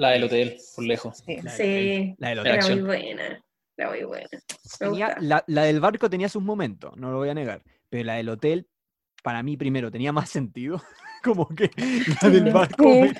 La 0.00 0.10
del 0.10 0.24
hotel, 0.24 0.56
por 0.74 0.84
lejos. 0.84 1.18
Sí. 1.26 1.36
La 1.42 1.52
del 1.54 1.56
Sí, 1.56 2.14
La 2.18 2.28
del 2.30 2.38
Era 2.38 2.52
hotel. 2.52 2.64
era 2.64 2.74
muy 2.74 2.82
buena. 2.86 3.44
Era 3.76 3.90
muy 3.90 4.04
buena. 4.04 4.28
Tenía- 4.78 5.16
la, 5.20 5.44
la 5.46 5.62
del 5.64 5.80
barco 5.80 6.08
tenía 6.08 6.28
sus 6.28 6.42
momentos, 6.42 6.96
no 6.96 7.10
lo 7.10 7.18
voy 7.18 7.28
a 7.28 7.34
negar. 7.34 7.62
Pero 7.88 8.04
la 8.04 8.14
del 8.14 8.28
hotel, 8.30 8.66
para 9.22 9.42
mí 9.42 9.56
primero, 9.56 9.90
tenía 9.90 10.12
más 10.12 10.30
sentido. 10.30 10.80
Como 11.22 11.46
que 11.48 11.70
la 12.22 12.28
del 12.30 12.50
barco, 12.50 12.84
me- 12.84 13.12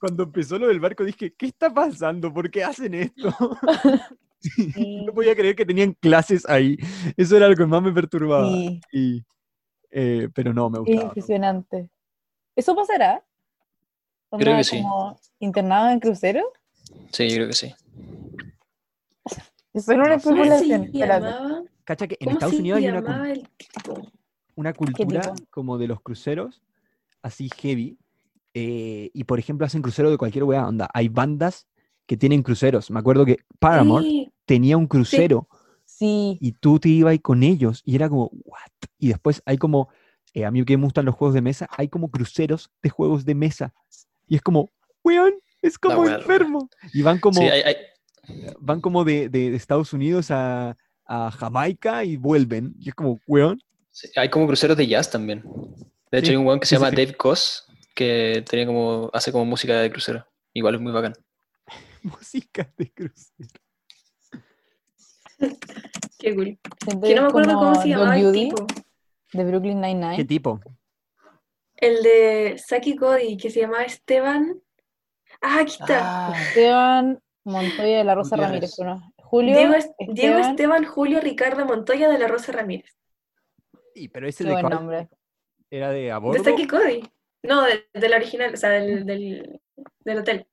cuando 0.00 0.22
empezó 0.22 0.58
lo 0.58 0.68
del 0.68 0.80
barco 0.80 1.04
dije, 1.04 1.34
¿qué 1.36 1.46
está 1.46 1.72
pasando? 1.72 2.32
¿Por 2.32 2.50
qué 2.50 2.64
hacen 2.64 2.94
esto? 2.94 3.28
Sí. 4.44 5.04
No 5.06 5.12
podía 5.14 5.36
creer 5.36 5.54
que 5.54 5.64
tenían 5.64 5.92
clases 5.92 6.44
ahí. 6.48 6.76
Eso 7.16 7.36
era 7.36 7.48
lo 7.48 7.54
que 7.54 7.64
más 7.64 7.80
me 7.80 7.92
perturbaba. 7.92 8.50
Sí, 8.50 8.80
Y, 8.90 9.22
eh, 9.92 10.28
pero 10.34 10.52
no, 10.52 10.68
me 10.68 10.78
es 10.78 10.84
gustaba. 10.84 11.02
impresionante. 11.04 11.88
¿Eso 12.56 12.74
pasará? 12.74 13.24
Creo 14.36 14.56
que 14.56 14.64
sí. 14.64 14.82
Internado 15.42 15.90
en 15.90 16.00
crucero? 16.00 16.42
Sí, 17.12 17.28
yo 17.28 17.36
creo 17.36 17.48
que 17.48 17.54
sí. 17.54 17.74
Eso 19.74 19.92
era 19.92 20.02
una 20.02 20.14
No 20.14 20.20
sé. 20.20 20.28
¿Cómo 20.28 20.42
especulación. 20.44 20.80
se 20.82 20.86
espérate. 20.86 21.24
llamaba? 21.26 21.62
Cacha 21.84 22.06
que 22.06 22.16
en 22.20 22.26
¿Cómo 22.26 22.38
Estados 22.38 22.54
Unidos 22.60 22.78
hay 22.78 22.88
una, 22.88 23.30
el 23.32 23.48
una 24.54 24.72
cultura 24.72 25.32
como 25.50 25.78
de 25.78 25.88
los 25.88 26.00
cruceros, 26.00 26.62
así 27.22 27.48
heavy. 27.60 27.98
eh, 28.54 29.10
y 29.14 29.24
por 29.24 29.38
ejemplo 29.38 29.66
hacen 29.66 29.82
crucero 29.82 30.10
de 30.10 30.18
cualquier 30.18 30.44
weá, 30.44 30.66
onda. 30.68 30.88
Hay 30.92 31.08
bandas 31.08 31.66
que 32.06 32.16
tienen 32.16 32.42
cruceros. 32.42 32.90
Me 32.90 33.00
acuerdo 33.00 33.24
que 33.24 33.38
Paramore 33.58 34.04
Sí, 34.04 34.32
tenía 34.44 34.76
un 34.76 34.86
crucero 34.86 35.48
Sí, 35.84 36.38
y 36.40 36.52
tú 36.52 36.78
te 36.78 36.88
ibas 36.88 37.12
ahí 37.12 37.18
con 37.18 37.42
ellos 37.42 37.82
y 37.84 37.94
era 37.96 38.08
como, 38.08 38.30
¿what? 38.44 38.60
Y 38.98 39.08
después 39.08 39.42
hay 39.46 39.56
como, 39.58 39.88
eh, 40.34 40.44
a 40.44 40.50
mí 40.50 40.64
que 40.64 40.76
me 40.76 40.84
gustan 40.84 41.04
los 41.04 41.14
juegos 41.14 41.34
de 41.34 41.42
mesa, 41.42 41.68
hay 41.76 41.88
como 41.88 42.10
cruceros 42.10 42.70
de 42.82 42.90
juegos 42.90 43.24
de 43.24 43.34
mesa. 43.34 43.74
Y 44.26 44.36
es 44.36 44.42
como, 44.42 44.70
weón, 45.04 45.34
es 45.62 45.78
como 45.78 46.06
enfermo. 46.08 46.68
Y 46.92 47.02
van 47.02 47.18
como, 47.18 47.40
Sí, 47.40 47.46
hay, 47.48 47.62
hay- 47.62 47.76
van 48.58 48.80
como 48.80 49.04
de, 49.04 49.28
de- 49.28 49.54
Estados 49.54 49.92
Unidos 49.92 50.30
a, 50.30 50.76
a 51.06 51.30
Jamaica 51.30 52.04
y 52.04 52.16
vuelven. 52.16 52.74
Y 52.78 52.88
es 52.90 52.94
como, 52.94 53.20
weón, 53.26 53.60
sí, 53.90 54.08
hay 54.16 54.28
como 54.28 54.46
cruceros 54.46 54.76
de 54.76 54.86
jazz 54.86 55.10
también. 55.10 55.42
De 56.10 56.18
hecho, 56.18 56.26
Sí, 56.26 56.30
hay 56.32 56.36
un 56.36 56.46
weón 56.46 56.60
que 56.60 56.66
se 56.66 56.76
llama 56.76 56.90
sí. 56.90 56.96
Dave 56.96 57.14
Koz 57.14 57.64
que 57.94 58.42
tenía 58.48 58.66
como, 58.66 59.10
hace 59.12 59.32
como 59.32 59.44
música 59.44 59.78
de 59.80 59.90
crucero. 59.90 60.26
Igual 60.54 60.74
es 60.76 60.80
muy 60.80 60.92
bacán. 60.92 61.14
música 62.02 62.70
de 62.76 62.90
crucero. 62.92 63.48
qué 66.18 66.34
cool. 66.34 66.58
Que 67.02 67.14
no 67.14 67.22
me 67.22 67.28
acuerdo 67.28 67.54
cómo 67.54 67.74
se 67.80 67.88
llamaba 67.88 68.18
el 68.18 68.32
tipo. 68.32 68.66
de 69.32 69.44
Brooklyn 69.44 69.80
¿Qué 69.80 69.86
Nine-Nine. 69.88 70.24
tipo? 70.24 70.60
El 71.76 72.02
de 72.02 72.62
Saki 72.64 72.94
Cody, 72.96 73.36
que 73.36 73.50
se 73.50 73.60
llamaba 73.60 73.82
Esteban. 73.84 74.60
Ah, 75.42 75.58
aquí 75.60 75.72
está. 75.72 76.28
Ah, 76.28 76.32
Esteban 76.40 77.20
Montoya 77.44 77.98
de 77.98 78.04
la 78.04 78.14
Rosa 78.14 78.36
Gutiérrez. 78.36 78.76
Ramírez. 78.78 79.02
¿no? 79.02 79.12
Julio 79.24 79.56
Diego, 79.56 79.74
Es- 79.74 79.90
Diego 79.98 80.38
Esteban, 80.38 80.50
Esteban 80.50 80.84
Julio 80.86 81.20
Ricardo 81.20 81.64
Montoya 81.66 82.08
de 82.08 82.18
la 82.18 82.28
Rosa 82.28 82.52
Ramírez. 82.52 82.96
Y, 83.94 84.08
pero 84.08 84.28
ese 84.28 84.44
qué 84.44 84.48
de 84.48 84.54
buen 84.54 84.66
cuál 84.66 84.74
nombre. 84.74 85.08
era 85.70 85.90
de 85.90 86.12
a 86.12 86.18
De. 86.20 86.44
Saki 86.44 86.66
Cody. 86.66 87.02
No, 87.42 87.62
de- 87.62 87.88
del 87.92 88.12
original, 88.14 88.54
o 88.54 88.56
sea, 88.56 88.70
del, 88.70 89.04
del, 89.04 89.60
del 90.04 90.18
hotel. 90.18 90.46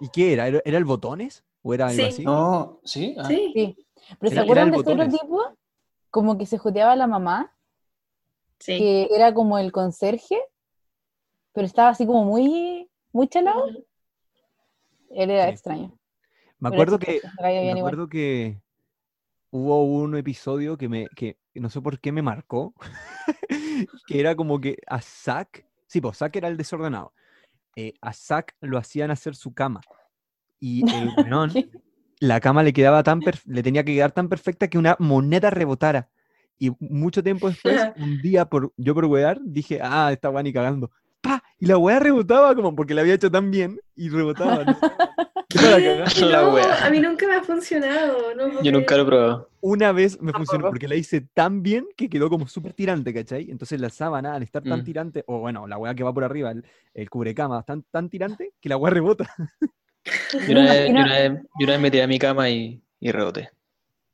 ¿Y 0.00 0.08
qué 0.10 0.34
era? 0.34 0.46
¿Era, 0.48 0.60
el 0.64 0.84
botones? 0.84 1.44
¿O 1.62 1.72
era 1.74 1.86
algo 1.86 1.96
Sí. 2.02 2.08
así? 2.08 2.24
no, 2.24 2.80
¿sí? 2.84 3.14
Ah, 3.18 3.24
Sí. 3.26 3.52
Sí. 3.54 3.86
Pero 4.18 4.28
¿se 4.30 4.34
Era- 4.34 4.42
acuerdan 4.42 4.70
de 4.70 4.76
el 4.76 4.82
ese 4.82 4.92
otro 4.92 5.08
tipo? 5.08 5.56
Como 6.10 6.36
que 6.36 6.44
se 6.44 6.58
joteaba 6.58 6.92
a 6.92 6.96
la 6.96 7.06
mamá, 7.06 7.54
Sí. 8.58 8.78
que 8.78 9.08
era 9.14 9.32
como 9.32 9.58
el 9.58 9.72
conserje, 9.72 10.38
pero 11.52 11.66
estaba 11.66 11.90
así 11.90 12.04
como 12.04 12.24
muy, 12.24 12.90
muy 13.12 13.28
chalado. 13.28 13.66
Él 15.14 15.30
era 15.30 15.48
extraño. 15.48 15.98
Me 16.58 16.68
acuerdo 16.68 16.98
que, 16.98 17.20
me 17.40 17.72
acuerdo 17.72 18.08
que 18.08 18.60
hubo 19.50 19.84
un 19.84 20.16
episodio 20.16 20.78
que 20.78 20.88
me, 20.88 21.08
que 21.16 21.36
no 21.54 21.68
sé 21.68 21.80
por 21.80 21.98
qué 22.00 22.12
me 22.12 22.22
marcó, 22.22 22.74
que 24.06 24.20
era 24.20 24.36
como 24.36 24.60
que 24.60 24.78
a 24.86 25.00
Zack, 25.00 25.66
sí, 25.86 26.00
pues 26.00 26.18
Zack 26.18 26.36
era 26.36 26.48
el 26.48 26.56
desordenado, 26.56 27.12
eh, 27.76 27.94
a 28.00 28.12
Zack 28.12 28.56
lo 28.60 28.78
hacían 28.78 29.10
hacer 29.10 29.34
su 29.34 29.52
cama 29.52 29.80
y 30.60 30.88
el 30.88 31.10
weón, 31.26 31.52
¿Qué? 31.52 31.68
la 32.20 32.38
cama 32.38 32.62
le 32.62 32.72
quedaba 32.72 33.02
tan, 33.02 33.20
le 33.46 33.62
tenía 33.62 33.84
que 33.84 33.94
quedar 33.94 34.12
tan 34.12 34.28
perfecta 34.28 34.68
que 34.68 34.78
una 34.78 34.96
moneda 35.00 35.50
rebotara. 35.50 36.08
Y 36.56 36.70
mucho 36.78 37.24
tiempo 37.24 37.48
después, 37.48 37.74
un 37.96 38.22
día, 38.22 38.44
por, 38.44 38.72
yo 38.76 38.94
por 38.94 39.06
wear, 39.06 39.40
dije, 39.42 39.80
ah, 39.82 40.12
esta 40.12 40.30
weá 40.30 40.44
ni 40.44 40.52
cagando. 40.52 40.92
¡Pa! 41.22 41.42
Y 41.58 41.66
la 41.66 41.78
weá 41.78 41.98
rebotaba 42.00 42.54
como 42.54 42.74
porque 42.74 42.92
la 42.94 43.00
había 43.02 43.14
hecho 43.14 43.30
tan 43.30 43.50
bien 43.50 43.80
y 43.96 44.08
rebotaba. 44.10 44.64
a 46.82 46.90
mí 46.90 46.98
nunca 47.00 47.26
me 47.28 47.34
ha 47.36 47.42
funcionado. 47.42 48.34
No 48.34 48.60
Yo 48.62 48.72
nunca 48.72 48.96
lo 48.96 49.02
he 49.02 49.06
probado. 49.06 49.48
Una 49.60 49.92
vez 49.92 50.20
me 50.20 50.32
funcionó 50.32 50.62
Tampoco. 50.64 50.70
porque 50.72 50.88
la 50.88 50.96
hice 50.96 51.20
tan 51.32 51.62
bien 51.62 51.86
que 51.96 52.08
quedó 52.10 52.28
como 52.28 52.48
súper 52.48 52.72
tirante, 52.72 53.14
¿cachai? 53.14 53.48
Entonces 53.50 53.80
la 53.80 53.88
sábana, 53.90 54.34
al 54.34 54.42
estar 54.42 54.62
tan 54.64 54.80
Mm. 54.80 54.84
tirante, 54.84 55.22
o 55.28 55.38
bueno, 55.38 55.68
la 55.68 55.78
weá 55.78 55.94
que 55.94 56.02
va 56.02 56.12
por 56.12 56.24
arriba, 56.24 56.50
el, 56.50 56.64
el 56.94 57.08
cubrecama, 57.08 57.62
tan, 57.62 57.82
tan 57.84 58.08
tirante 58.10 58.52
que 58.60 58.68
la 58.68 58.76
weá 58.76 58.92
rebota. 58.92 59.32
Yo 60.48 60.58
una, 60.58 60.72
vez, 60.72 60.86
yo 60.86 60.90
imagino- 60.90 61.04
una 61.04 61.14
vez- 61.18 61.32
yo 61.60 61.64
una 61.64 61.72
vez 61.74 61.80
me 61.80 61.90
tiré 61.92 62.02
a 62.02 62.06
mi 62.08 62.18
cama 62.18 62.50
y, 62.50 62.82
y 62.98 63.12
reboté. 63.12 63.50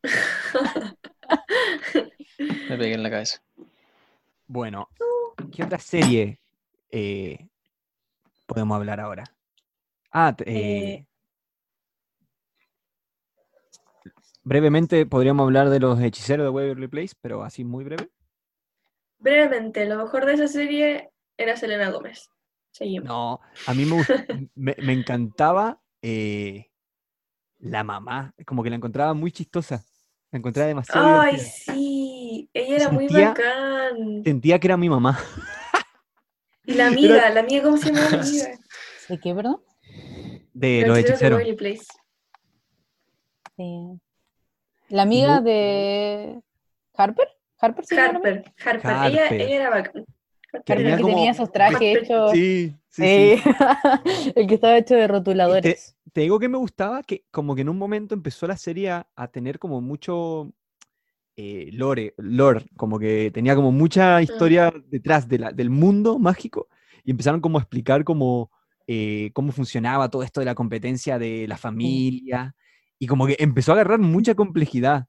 Me 2.68 2.77
pegué 2.77 2.94
en 2.94 3.03
la 3.03 3.11
cabeza. 3.11 3.42
Bueno, 4.47 4.88
¿qué 5.51 5.64
otra 5.64 5.79
serie 5.79 6.38
eh, 6.90 7.48
podemos 8.46 8.77
hablar 8.77 9.01
ahora? 9.01 9.24
Ah, 10.11 10.35
eh, 10.46 10.46
Eh. 10.46 11.07
brevemente 14.42 15.05
podríamos 15.07 15.44
hablar 15.44 15.68
de 15.70 15.81
los 15.81 16.01
hechiceros 16.01 16.44
de 16.44 16.51
Waverly 16.51 16.88
Place, 16.88 17.14
pero 17.20 17.42
así 17.42 17.64
muy 17.64 17.85
breve. 17.85 18.09
Brevemente, 19.18 19.85
lo 19.87 19.96
mejor 19.96 20.24
de 20.27 20.35
esa 20.35 20.48
serie 20.48 21.11
era 21.37 21.57
Selena 21.57 21.90
Gómez. 21.90 22.31
Seguimos. 22.70 23.09
No, 23.09 23.40
a 23.66 23.74
mí 23.74 23.85
me, 23.85 23.96
gust- 23.96 24.51
me, 24.55 24.77
me 24.83 24.92
encantaba 24.92 25.81
eh, 26.03 26.70
la 27.59 27.83
mamá, 27.85 28.33
como 28.46 28.62
que 28.62 28.70
la 28.70 28.77
encontraba 28.77 29.14
muy 29.14 29.33
chistosa. 29.33 29.85
La 30.31 30.38
encontraba 30.38 30.68
demasiado 30.68 31.07
Ay, 31.07 31.38
divertida. 31.38 31.53
sí, 31.53 32.51
ella 32.53 32.77
era 32.77 32.90
muy 32.90 33.09
bacán. 33.09 34.22
Sentía 34.24 34.59
que 34.61 34.66
era 34.68 34.77
mi 34.77 34.88
mamá. 34.88 35.18
Y 36.69 36.75
la 36.75 36.87
amiga, 36.89 37.31
la 37.31 37.41
amiga, 37.41 37.63
¿cómo 37.63 37.77
se 37.79 37.87
llama 37.93 38.11
la 38.11 38.21
amiga? 38.23 38.49
¿De 39.09 39.19
qué, 39.19 39.35
perdón? 39.35 39.63
De 40.53 40.81
Los 40.83 40.89
los 40.91 40.99
hechiceros 40.99 41.39
de 41.45 41.55
Place. 41.55 41.87
Sí. 43.57 43.99
La 44.91 45.03
amiga 45.03 45.37
no- 45.37 45.43
de 45.43 46.41
Harper. 46.95 47.29
Harper 47.61 47.85
amiga? 47.91 48.07
Harper, 48.07 48.45
Harper, 48.65 49.11
Ella, 49.13 49.29
ella 49.31 49.57
era 49.57 49.71
bacán. 49.71 50.05
Harper 50.05 50.07
Harper 50.53 50.77
Tenía 50.77 50.97
que 50.97 51.03
como- 51.03 51.15
tenía 51.15 51.31
esos 51.33 51.51
trajes 51.53 51.99
hechos. 52.03 52.31
Sí, 52.33 52.75
sí, 52.89 53.03
sí. 53.03 53.43
Sí. 53.43 53.51
el 54.37 54.47
que 54.47 54.55
estaba 54.55 54.77
hecho 54.77 54.95
de 54.95 55.09
rotuladores. 55.09 55.97
Te 56.13 56.21
digo 56.23 56.39
que 56.39 56.49
me 56.49 56.59
gustaba 56.59 57.03
que 57.03 57.25
como 57.31 57.55
que 57.55 57.63
en 57.63 57.69
un 57.69 57.79
momento 57.79 58.15
empezó 58.15 58.47
la 58.47 58.57
serie 58.57 58.91
a, 58.91 59.07
a 59.17 59.29
tener 59.29 59.59
como 59.59 59.81
mucho 59.81 60.53
eh, 61.40 61.70
lore, 61.72 62.14
lore, 62.16 62.66
como 62.77 62.98
que 62.98 63.31
tenía 63.33 63.55
como 63.55 63.70
mucha 63.70 64.20
historia 64.20 64.74
detrás 64.88 65.29
de 65.29 65.38
la, 65.38 65.53
del 65.53 65.70
mundo 65.70 66.18
mágico 66.18 66.66
y 67.05 67.12
empezaron 67.12 67.40
como 67.40 67.59
a 67.59 67.62
explicar 67.62 68.03
como 68.03 68.51
eh, 68.88 69.31
cómo 69.35 69.53
funcionaba 69.53 70.11
todo 70.11 70.24
esto 70.24 70.40
de 70.40 70.46
la 70.46 70.57
competencia 70.57 71.16
de 71.16 71.46
la 71.46 71.57
familia 71.57 72.57
y 72.98 73.07
como 73.07 73.24
que 73.29 73.37
empezó 73.38 73.70
a 73.70 73.74
agarrar 73.77 74.01
mucha 74.01 74.35
complejidad 74.35 75.07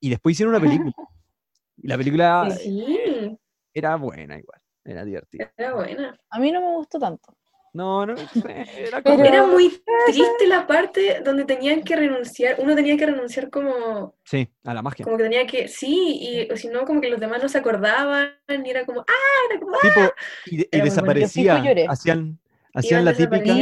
y 0.00 0.10
después 0.10 0.34
hicieron 0.34 0.54
una 0.54 0.62
película 0.62 0.92
y 1.78 1.88
la 1.88 1.96
película 1.96 2.50
Sí. 2.60 3.38
era 3.72 3.96
buena 3.96 4.38
igual, 4.38 4.60
era 4.84 5.02
divertida. 5.02 5.50
era 5.56 5.74
buena. 5.74 6.20
A 6.28 6.38
mí 6.38 6.52
no 6.52 6.60
me 6.60 6.76
gustó 6.76 6.98
tanto. 6.98 7.34
No, 7.74 8.06
no, 8.06 8.14
era 8.14 9.02
Pero- 9.02 9.02
como... 9.02 9.24
Era 9.24 9.44
muy 9.46 9.82
triste 10.06 10.46
la 10.46 10.64
parte 10.66 11.20
donde 11.24 11.44
tenían 11.44 11.82
que 11.82 11.96
renunciar, 11.96 12.54
uno 12.60 12.74
tenía 12.76 12.96
que 12.96 13.04
renunciar 13.06 13.50
como, 13.50 14.14
Sí, 14.24 14.48
a 14.62 14.72
la 14.74 14.80
magia. 14.80 15.04
como 15.04 15.16
que 15.16 15.24
tenía 15.24 15.44
que, 15.44 15.66
sí, 15.66 16.18
y 16.20 16.52
o 16.52 16.56
si 16.56 16.68
no, 16.68 16.84
como 16.84 17.00
que 17.00 17.10
los 17.10 17.18
demás 17.18 17.42
no 17.42 17.48
se 17.48 17.58
acordaban, 17.58 18.30
y 18.64 18.70
era 18.70 18.86
como, 18.86 19.00
ah, 19.00 19.50
era 19.50 19.60
como, 19.60 19.74
ah, 19.76 19.80
tipo, 19.82 20.00
y, 20.46 20.56
de- 20.58 20.62
y 20.70 20.76
bueno. 20.78 20.84
Desaparecía, 20.84 21.64
hacían, 21.88 22.38
hacían 22.72 23.04
la 23.04 23.12
típica. 23.12 23.54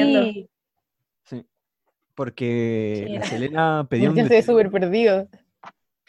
Sí, 1.24 1.46
porque 2.14 3.04
Sí, 3.06 3.12
la 3.14 3.24
Selena 3.24 3.86
pedía 3.90 4.10
un 4.10 4.16
yo 4.16 4.22
estoy 4.24 4.42
súper 4.42 4.70
perdido. 4.70 5.28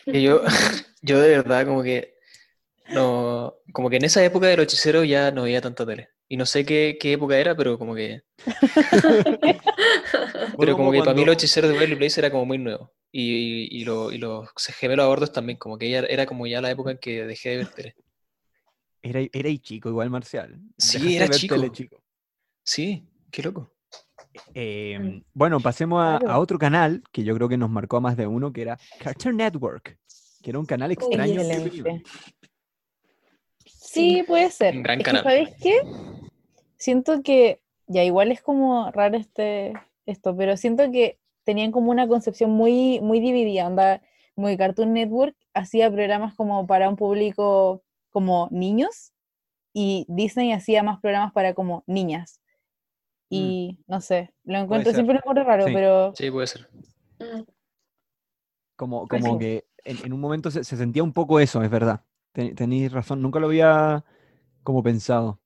Que 0.04 0.22
yo, 0.22 0.42
yo 1.02 1.22
de 1.22 1.30
verdad 1.30 1.66
como 1.66 1.82
que 1.84 2.16
no, 2.90 3.56
como 3.72 3.90
que 3.90 3.96
en 3.96 4.04
esa 4.06 4.24
época 4.26 4.48
de 4.48 4.58
los 4.58 4.66
hechiceros 4.66 5.08
ya 5.08 5.32
no 5.32 5.44
veía 5.44 5.62
tanta 5.62 5.86
tele. 5.86 6.10
Y 6.34 6.36
no 6.36 6.48
sé 6.48 6.66
qué, 6.66 6.98
qué 7.00 7.14
época 7.14 7.38
era, 7.38 7.56
pero 7.56 7.78
como 7.78 7.94
que, 7.94 8.24
pero 10.58 10.76
como 10.76 10.92
que 10.92 10.98
para 10.98 11.14
mí 11.14 11.24
los 11.24 11.36
hechiceros 11.36 11.70
de 11.70 11.76
Waverly 11.76 11.96
Place 11.96 12.20
era 12.20 12.32
como 12.32 12.44
muy 12.44 12.58
nuevo. 12.58 12.92
Y, 13.12 13.22
y, 13.22 13.82
y 13.82 13.86
lo- 13.86 14.12
y 14.12 14.18
los 14.18 14.50
gemelos 14.80 15.04
a 15.04 15.08
bordos 15.10 15.32
también, 15.32 15.60
como 15.60 15.78
que 15.78 15.92
ya 15.92 16.00
era 16.00 16.26
como 16.26 16.48
ya 16.48 16.60
la 16.60 16.72
época 16.72 16.90
en 16.90 16.98
que 16.98 17.24
dejé 17.28 17.50
de 17.50 17.58
ver 17.58 17.68
tele. 17.68 17.96
Era, 19.04 19.20
era 19.32 19.50
y 19.50 19.60
chico, 19.60 19.90
igual 19.90 20.10
marcial. 20.10 20.60
Sí, 20.76 20.98
Dejaste 20.98 21.16
era 21.18 21.30
chico. 21.30 21.54
tele 21.54 21.72
chico. 21.72 22.04
Sí, 22.64 23.08
qué 23.30 23.44
loco. 23.44 23.72
Eh, 24.56 25.22
bueno, 25.36 25.60
pasemos 25.60 26.04
a, 26.04 26.40
otro 26.40 26.58
canal 26.58 27.04
que 27.12 27.24
yo 27.24 27.36
creo 27.36 27.48
que 27.48 27.58
nos 27.58 27.70
marcó 27.70 27.98
a 27.98 28.02
más 28.02 28.18
de 28.18 28.26
uno, 28.26 28.52
que 28.52 28.64
era 28.64 28.80
Cartoon 28.98 29.38
Network, 29.38 30.00
que 30.42 30.50
era 30.50 30.58
un 30.58 30.66
canal 30.66 30.92
extraño. 30.92 31.42
Sí, 33.94 34.24
puede 34.26 34.50
ser. 34.50 34.76
Un 34.76 34.84
gran 34.84 35.00
Es 35.00 35.06
que, 35.06 35.12
canal. 35.12 35.24
¿Sabes 35.24 35.50
qué? 35.62 35.76
Siento 36.84 37.24
que, 37.24 37.62
ya 37.88 38.04
igual 38.04 38.30
es 38.34 38.42
como 38.42 38.92
raro 38.92 39.16
este, 39.18 39.72
esto, 40.06 40.36
pero 40.36 40.58
siento 40.58 40.92
que 40.92 41.18
tenían 41.46 41.72
como 41.72 41.92
una 41.92 42.10
concepción 42.10 42.52
muy, 42.52 43.00
muy 43.02 43.22
dividida, 43.22 43.68
onda, 43.68 44.02
que 44.36 44.58
Cartoon 44.58 44.92
Network 44.94 45.34
hacía 45.54 45.90
programas 45.90 46.36
como 46.36 46.68
para 46.68 46.90
un 46.90 46.98
público 46.98 47.84
como 48.12 48.50
niños 48.52 49.14
y 49.74 50.06
Disney 50.10 50.54
hacía 50.54 50.84
más 50.84 51.00
programas 51.02 51.34
para 51.34 51.54
como 51.54 51.84
niñas. 51.88 52.42
Y 53.30 53.80
no 53.88 54.02
sé, 54.02 54.34
lo 54.44 54.60
encuentro, 54.60 54.94
siempre 54.94 55.16
lo 55.16 55.20
encuentro 55.22 55.46
raro, 55.46 55.66
Sí. 55.66 55.74
pero 55.74 56.14
Sí, 56.16 56.32
puede 56.32 56.48
ser. 56.48 56.70
Mm, 57.20 57.44
Como, 58.76 59.08
como 59.08 59.38
sí. 59.38 59.40
que 59.40 59.66
en, 59.86 59.98
en 60.06 60.14
un 60.14 60.20
momento 60.20 60.52
se, 60.52 60.64
se 60.64 60.78
sentía 60.78 61.04
un 61.04 61.14
poco 61.14 61.40
eso, 61.40 61.62
es 61.64 61.70
verdad. 61.70 62.06
Ten- 62.34 62.56
tenéis 62.56 62.92
razón, 62.92 63.22
nunca 63.22 63.40
lo 63.40 63.48
había 63.48 64.04
como 64.64 64.84
pensado. 64.84 65.42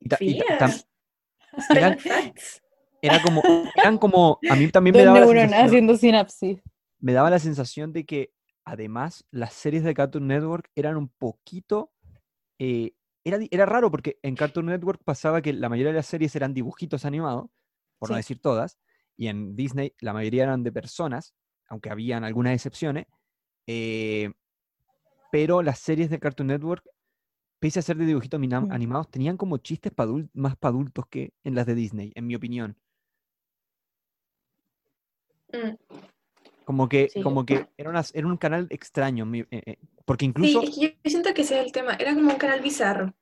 Y 0.00 0.08
ta- 0.08 0.16
y 0.20 0.38
ta- 0.38 0.44
Sofía, 0.44 0.58
tam- 0.58 0.70
Fun 1.66 1.76
eran, 1.76 1.98
era 3.02 3.22
como, 3.22 3.42
eran 3.74 3.98
como, 3.98 4.38
a 4.50 4.56
mí 4.56 4.68
también 4.68 4.94
me 4.96 5.04
daba, 5.04 5.20
la 5.20 5.26
sensación, 5.26 5.66
haciendo 5.66 5.96
sinapsis. 5.96 6.62
me 7.00 7.12
daba 7.12 7.30
la 7.30 7.38
sensación 7.38 7.92
de 7.92 8.04
que 8.04 8.32
además 8.64 9.24
las 9.30 9.52
series 9.52 9.84
de 9.84 9.94
Cartoon 9.94 10.26
Network 10.26 10.70
eran 10.74 10.96
un 10.96 11.08
poquito, 11.08 11.92
eh, 12.58 12.92
era, 13.24 13.38
era 13.50 13.66
raro 13.66 13.90
porque 13.90 14.18
en 14.22 14.34
Cartoon 14.36 14.66
Network 14.66 15.02
pasaba 15.04 15.40
que 15.42 15.52
la 15.52 15.68
mayoría 15.68 15.92
de 15.92 15.98
las 15.98 16.06
series 16.06 16.34
eran 16.36 16.52
dibujitos 16.54 17.04
animados, 17.04 17.46
por 17.98 18.10
no 18.10 18.16
decir 18.16 18.40
todas, 18.40 18.78
y 19.16 19.28
en 19.28 19.56
Disney 19.56 19.94
la 20.00 20.12
mayoría 20.12 20.42
eran 20.44 20.62
de 20.62 20.72
personas, 20.72 21.34
aunque 21.68 21.90
habían 21.90 22.24
algunas 22.24 22.54
excepciones, 22.54 23.06
eh, 23.66 24.32
pero 25.32 25.62
las 25.62 25.78
series 25.78 26.10
de 26.10 26.18
Cartoon 26.18 26.48
Network, 26.48 26.84
pese 27.58 27.78
a 27.78 27.82
ser 27.82 27.96
de 27.96 28.06
dibujitos 28.06 28.38
Mm. 28.40 28.70
animados, 28.72 29.10
tenían 29.10 29.36
como 29.36 29.58
chistes 29.58 29.92
pa 29.92 30.06
más 30.34 30.56
para 30.56 30.70
adultos 30.70 31.06
que 31.08 31.32
en 31.44 31.54
las 31.54 31.66
de 31.66 31.74
Disney, 31.74 32.12
en 32.14 32.26
mi 32.26 32.34
opinión. 32.34 32.76
Mm. 35.52 35.76
Como 36.64 36.88
que, 36.88 37.08
Sí. 37.08 37.22
como 37.22 37.46
que 37.46 37.66
era, 37.76 37.90
una- 37.90 38.02
era 38.12 38.26
un 38.26 38.36
canal 38.36 38.66
extraño, 38.70 39.28
eh, 39.34 39.46
eh, 39.50 39.76
porque 40.04 40.24
Sí, 40.24 40.28
incluso... 40.30 40.62
es 40.62 40.70
que 40.70 40.80
yo 41.04 41.10
siento 41.10 41.32
que 41.32 41.42
ese 41.42 41.60
es 41.60 41.66
el 41.66 41.72
tema. 41.72 41.94
Era 41.94 42.14
como 42.14 42.30
un 42.32 42.38
canal 42.38 42.60
bizarro. 42.60 43.14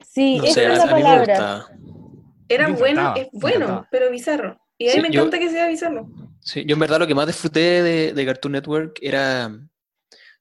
Sí, 0.00 0.38
No 0.38 0.44
esa 0.44 0.54
sé, 0.54 0.66
es 0.66 0.78
la 0.78 0.84
a 0.84 0.86
mí 0.86 0.92
me 0.94 1.02
palabra. 1.02 1.66
Era 2.48 2.68
Me 2.68 2.76
bueno, 2.76 3.14
es 3.16 3.28
bueno, 3.32 3.86
pero 3.90 4.10
bizarro. 4.10 4.58
Y 4.78 4.88
a 4.88 4.92
mí 4.92 4.94
Sí, 4.94 5.00
me 5.02 5.10
yo- 5.10 5.20
encanta 5.22 5.38
que 5.38 5.50
sea 5.50 5.68
bizarro. 5.68 6.08
Sí, 6.40 6.64
yo 6.66 6.74
en 6.74 6.80
verdad 6.80 7.00
lo 7.00 7.06
que 7.06 7.14
más 7.14 7.26
disfruté 7.26 7.82
de, 7.82 8.14
de 8.14 8.26
Cartoon 8.26 8.52
Network 8.52 8.98
era 9.02 9.50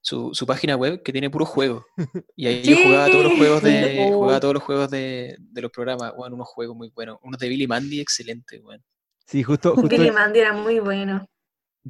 su, 0.01 0.29
su 0.33 0.45
página 0.45 0.75
web 0.75 1.01
que 1.03 1.11
tiene 1.11 1.29
puros 1.29 1.49
juegos. 1.49 1.83
Y 2.35 2.47
ahí 2.47 2.61
yo 2.63 2.77
jugaba 2.81 3.07
todos 3.09 3.23
los 3.25 3.33
juegos 3.37 3.61
de, 3.63 4.07
Oh. 4.11 4.13
jugaba 4.19 4.39
todos 4.39 4.53
los 4.53 4.63
juegos 4.63 4.89
de, 4.91 5.35
de 5.39 5.61
los 5.61 5.71
programas, 5.71 6.13
bueno, 6.15 6.35
unos 6.35 6.47
juegos 6.47 6.75
muy 6.77 6.89
buenos. 6.95 7.17
Unos 7.23 7.39
de 7.39 7.49
Billy 7.49 7.67
Mandy, 7.67 7.99
excelente, 7.99 8.59
weón. 8.59 8.83
Sí, 9.25 9.43
justo, 9.43 9.73
justo, 9.75 9.89
Billy 9.89 10.11
Mandy 10.11 10.39
era 10.39 10.53
muy 10.53 10.79
bueno. 10.79 11.25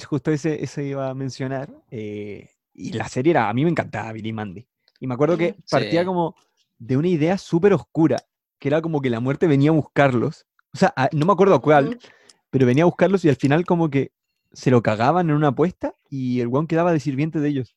justo 0.10 0.32
ese, 0.32 0.64
ese 0.64 0.84
iba 0.86 1.10
a 1.10 1.14
mencionar. 1.14 1.70
eh, 1.92 2.50
y 2.74 2.94
la 2.94 3.08
serie 3.10 3.32
era, 3.32 3.50
a 3.50 3.54
mí 3.54 3.64
me 3.64 3.72
encantaba 3.72 4.12
Billy 4.14 4.32
Mandy. 4.34 4.68
Y 5.00 5.08
me 5.08 5.14
acuerdo 5.16 5.38
que 5.38 5.56
partía 5.70 6.02
Sí. 6.02 6.06
como 6.06 6.36
de 6.80 6.96
una 6.98 7.08
idea 7.08 7.38
súper 7.40 7.74
oscura, 7.74 8.18
que 8.60 8.68
era 8.70 8.82
como 8.82 9.02
que 9.02 9.10
la 9.10 9.20
muerte 9.20 9.48
venía 9.48 9.70
a 9.72 9.74
buscarlos. 9.74 10.46
O 10.74 10.78
sea, 10.78 10.94
a- 10.96 11.10
no 11.12 11.26
me 11.26 11.34
acuerdo 11.34 11.60
cuál, 11.62 11.98
pero 12.52 12.66
venía 12.68 12.84
a 12.84 12.86
buscarlos 12.86 13.26
y 13.26 13.30
al 13.30 13.36
final 13.36 13.66
como 13.66 13.90
que 13.90 14.12
se 14.54 14.70
lo 14.72 14.82
cagaban 14.84 15.30
en 15.30 15.36
una 15.36 15.50
apuesta 15.50 15.96
y 16.10 16.40
el 16.40 16.48
guan 16.50 16.68
quedaba 16.68 16.94
de 16.94 17.00
sirviente 17.00 17.40
de 17.40 17.50
ellos. 17.50 17.76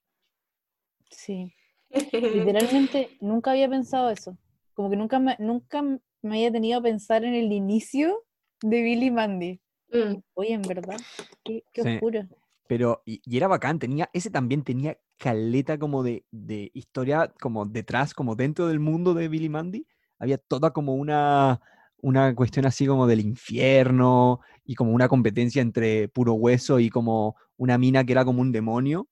Sí. 1.10 1.52
Literalmente 2.12 3.10
nunca 3.20 3.52
había 3.52 3.68
pensado 3.68 4.10
eso. 4.10 4.36
Como 4.74 4.90
que 4.90 4.96
nunca 4.96 5.18
me, 5.18 5.36
nunca 5.38 5.82
me 5.82 6.00
había 6.22 6.52
tenido 6.52 6.78
a 6.78 6.82
pensar 6.82 7.24
en 7.24 7.34
el 7.34 7.52
inicio 7.52 8.24
de 8.62 8.82
Billy 8.82 9.10
Mandy. 9.10 9.60
Mm. 9.92 10.18
Oye, 10.34 10.52
en 10.54 10.62
verdad, 10.62 10.96
qué, 11.44 11.64
qué 11.72 11.82
Sí. 11.82 11.88
oscuro. 11.94 12.22
Pero, 12.68 13.02
y, 13.04 13.20
y 13.24 13.36
era 13.36 13.48
bacán, 13.48 13.80
tenía, 13.80 14.08
ese 14.12 14.30
también 14.30 14.62
tenía 14.62 14.96
caleta 15.18 15.76
como 15.78 16.04
de, 16.04 16.24
de 16.30 16.70
historia, 16.72 17.32
como 17.40 17.66
detrás, 17.66 18.14
como 18.14 18.36
dentro 18.36 18.68
del 18.68 18.78
mundo 18.78 19.12
de 19.12 19.28
Billy 19.28 19.48
Mandy, 19.48 19.86
había 20.20 20.38
toda 20.38 20.70
como 20.72 20.94
una, 20.94 21.60
una 21.96 22.32
cuestión 22.34 22.66
así 22.66 22.86
como 22.86 23.08
del 23.08 23.20
infierno 23.20 24.40
y 24.64 24.76
como 24.76 24.92
una 24.92 25.08
competencia 25.08 25.60
entre 25.60 26.08
puro 26.08 26.34
hueso 26.34 26.78
y 26.78 26.90
como 26.90 27.34
una 27.56 27.76
mina 27.76 28.04
que 28.04 28.12
era 28.12 28.24
como 28.24 28.40
un 28.40 28.52
demonio. 28.52 29.08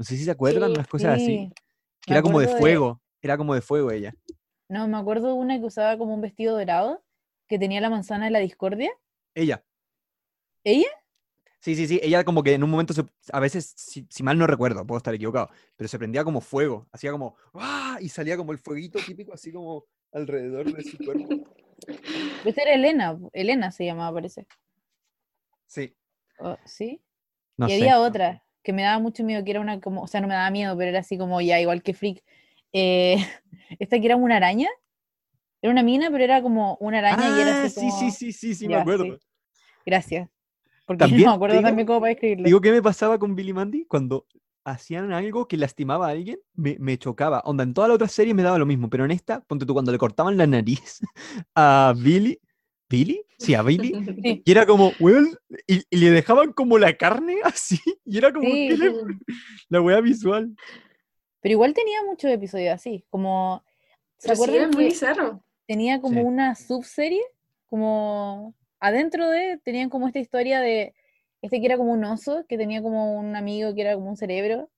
No 0.00 0.04
sé 0.04 0.16
si 0.16 0.24
se 0.24 0.30
acuerdan, 0.30 0.70
Sí, 0.70 0.74
unas 0.76 0.88
cosas 0.88 1.12
así, 1.16 1.24
Sí, 1.26 1.52
que 2.06 2.12
era 2.14 2.22
como 2.22 2.40
de 2.40 2.48
fuego, 2.48 3.02
era 3.20 3.36
como 3.36 3.54
de 3.54 3.60
fuego 3.60 3.90
ella. 3.90 4.14
No, 4.66 4.88
me 4.88 4.96
acuerdo 4.96 5.26
de 5.26 5.32
una 5.34 5.58
que 5.60 5.66
usaba 5.66 5.98
como 5.98 6.14
un 6.14 6.22
vestido 6.22 6.56
dorado, 6.56 7.04
que 7.46 7.58
tenía 7.58 7.82
la 7.82 7.90
manzana 7.90 8.24
de 8.24 8.30
la 8.30 8.38
discordia. 8.38 8.90
Ella. 9.34 9.62
¿Ella? 10.64 10.88
Sí, 11.60 11.76
sí, 11.76 11.86
sí, 11.86 12.00
ella 12.02 12.24
como 12.24 12.42
que 12.42 12.54
en 12.54 12.64
un 12.64 12.70
momento, 12.70 12.94
se- 12.94 13.04
a 13.30 13.40
veces, 13.40 13.74
si, 13.76 14.06
si 14.08 14.22
mal 14.22 14.38
no 14.38 14.46
recuerdo, 14.46 14.86
puedo 14.86 14.96
estar 14.96 15.14
equivocado, 15.14 15.50
pero 15.76 15.86
se 15.86 15.98
prendía 15.98 16.24
como 16.24 16.40
fuego, 16.40 16.88
hacía 16.92 17.12
como, 17.12 17.36
¡ah! 17.52 17.98
y 18.00 18.08
salía 18.08 18.38
como 18.38 18.52
el 18.52 18.58
fueguito 18.58 18.98
típico, 19.00 19.34
así 19.34 19.52
como 19.52 19.84
alrededor 20.12 20.72
de 20.72 20.82
su 20.82 20.96
cuerpo. 20.96 21.28
Esa 22.46 22.62
era 22.62 22.72
Elena, 22.72 23.18
Elena 23.34 23.70
se 23.70 23.84
llamaba, 23.84 24.14
parece. 24.14 24.46
Sí, 25.66 25.94
Oh, 26.38 26.56
¿Sí? 26.64 27.02
no 27.58 27.66
y 27.66 27.72
sé. 27.72 27.74
había 27.76 28.00
otra 28.00 28.42
que 28.62 28.72
me 28.72 28.82
daba 28.82 28.98
mucho 28.98 29.24
miedo, 29.24 29.44
que 29.44 29.50
era 29.52 29.60
una 29.60 29.80
como, 29.80 30.02
o 30.02 30.06
sea, 30.06 30.20
no 30.20 30.28
me 30.28 30.34
daba 30.34 30.50
miedo, 30.50 30.76
pero 30.76 30.90
era 30.90 31.00
así 31.00 31.18
como 31.18 31.40
ya, 31.40 31.60
igual 31.60 31.82
que 31.82 31.94
Freak. 31.94 32.22
Eh, 32.72 33.16
esta 33.78 33.98
que 34.00 34.06
era 34.06 34.16
una 34.16 34.36
araña. 34.36 34.68
Era 35.62 35.72
una 35.72 35.82
mina, 35.82 36.10
pero 36.10 36.24
era 36.24 36.42
como 36.42 36.76
una 36.80 36.98
araña 36.98 37.28
y 37.28 37.40
era 37.40 37.52
Ah, 37.52 37.66
así 37.66 37.80
sí, 37.80 37.90
como... 37.90 37.90
sí, 37.90 38.10
sí, 38.10 38.32
sí, 38.32 38.54
sí, 38.54 38.68
me 38.68 38.76
acuerdo. 38.76 39.18
Gracias. 39.84 40.28
Porque 40.86 40.98
También 41.04 41.24
no 41.24 41.30
me 41.30 41.36
acuerdo 41.36 41.56
digo- 41.56 41.68
también 41.68 41.86
cómo 41.86 42.00
para 42.00 42.12
escribirlo. 42.12 42.46
Digo, 42.46 42.60
¿qué 42.60 42.70
me 42.72 42.82
pasaba 42.82 43.18
con 43.18 43.34
Billy 43.34 43.52
Mandy? 43.52 43.84
Cuando 43.86 44.26
hacían 44.64 45.12
algo 45.12 45.48
que 45.48 45.56
lastimaba 45.56 46.06
a 46.08 46.10
alguien, 46.10 46.38
me, 46.54 46.76
me 46.78 46.98
chocaba. 46.98 47.40
Onda, 47.44 47.64
en 47.64 47.74
todas 47.74 47.88
las 47.88 47.96
otras 47.96 48.12
series 48.12 48.34
me 48.34 48.42
daba 48.42 48.58
lo 48.58 48.66
mismo, 48.66 48.88
pero 48.88 49.04
en 49.04 49.10
esta, 49.10 49.40
ponte 49.42 49.66
tú, 49.66 49.72
cuando 49.74 49.92
le 49.92 49.98
cortaban 49.98 50.36
la 50.36 50.46
nariz 50.46 51.00
a 51.54 51.94
Billy, 51.96 52.38
¿Billy? 52.90 53.24
Sí, 53.38 53.54
a 53.54 53.62
Billy, 53.62 53.92
Sí. 54.22 54.42
y 54.44 54.50
era 54.50 54.66
como, 54.66 54.92
weón, 55.00 55.30
y, 55.66 55.82
y 55.88 55.96
le 55.96 56.10
dejaban 56.10 56.52
como 56.52 56.76
la 56.78 56.96
carne 56.96 57.36
así, 57.44 57.78
y 58.04 58.18
era 58.18 58.32
como, 58.32 58.50
¿qué 58.50 58.76
Sí. 58.76 58.82
le- 58.82 58.92
la 59.70 59.80
weá 59.80 60.00
visual. 60.00 60.54
Pero 61.40 61.52
igual 61.52 61.72
tenía 61.72 62.02
muchos 62.04 62.30
episodios 62.30 62.74
así, 62.74 63.04
como... 63.08 63.64
¿Se 64.18 64.28
Pero 64.28 64.34
sí, 64.36 64.42
acuerdan 64.42 64.56
era 64.56 64.66
muy 64.72 64.84
que 64.84 64.90
bizarro. 64.90 65.42
tenía 65.66 66.00
como 66.02 66.20
Sí. 66.20 66.26
una 66.26 66.54
subserie? 66.54 67.22
Como 67.66 68.54
adentro 68.80 69.28
de, 69.30 69.58
tenían 69.64 69.88
como 69.88 70.08
esta 70.08 70.18
historia 70.18 70.60
de 70.60 70.92
este 71.40 71.60
que 71.60 71.66
era 71.66 71.76
como 71.78 71.92
un 71.92 72.04
oso, 72.04 72.44
que 72.48 72.58
tenía 72.58 72.82
como 72.82 73.18
un 73.18 73.34
amigo 73.36 73.74
que 73.74 73.80
era 73.82 73.94
como 73.94 74.10
un 74.10 74.16
cerebro. 74.16 74.68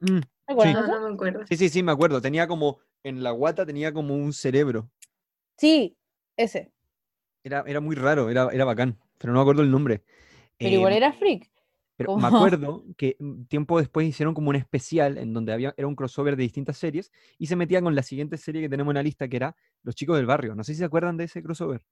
Mm, 0.00 0.18
no 0.48 1.08
me 1.08 1.14
acuerdo. 1.14 1.46
Sí, 1.46 1.56
sí, 1.56 1.68
sí, 1.68 1.82
me 1.82 1.92
acuerdo. 1.92 2.20
Tenía 2.20 2.48
como, 2.48 2.78
en 3.04 3.22
la 3.22 3.30
guata 3.30 3.64
tenía 3.66 3.92
como 3.92 4.14
un 4.16 4.32
cerebro. 4.32 4.90
Sí, 5.58 5.96
ese. 6.36 6.71
Era, 7.44 7.64
era 7.66 7.80
muy 7.80 7.96
raro, 7.96 8.30
era, 8.30 8.48
era 8.52 8.64
bacán, 8.64 8.98
pero 9.18 9.32
no 9.32 9.38
me 9.38 9.42
acuerdo 9.42 9.62
el 9.62 9.70
nombre. 9.70 10.04
Pero 10.58 10.70
igual 10.76 10.92
Em, 10.92 10.96
era 10.98 11.12
freak. 11.12 11.50
Pero 11.96 12.16
me 12.16 12.26
acuerdo 12.26 12.84
que 12.96 13.16
tiempo 13.48 13.78
después 13.78 14.06
hicieron 14.06 14.34
como 14.34 14.50
un 14.50 14.56
especial 14.56 15.18
en 15.18 15.32
donde 15.32 15.52
había, 15.52 15.74
era 15.76 15.86
un 15.86 15.94
crossover 15.94 16.36
de 16.36 16.42
distintas 16.42 16.76
series 16.78 17.12
y 17.38 17.46
se 17.46 17.54
metía 17.56 17.82
con 17.82 17.94
la 17.94 18.02
siguiente 18.02 18.36
serie 18.38 18.62
que 18.62 18.68
tenemos 18.68 18.92
en 18.92 18.96
la 18.96 19.02
lista, 19.02 19.28
que 19.28 19.36
era 19.36 19.54
Los 19.82 19.94
Chicos 19.94 20.16
del 20.16 20.26
Barrio. 20.26 20.54
No 20.54 20.64
sé 20.64 20.72
si 20.72 20.78
se 20.78 20.84
acuerdan 20.84 21.16
de 21.16 21.24
ese 21.24 21.42
crossover. 21.42 21.84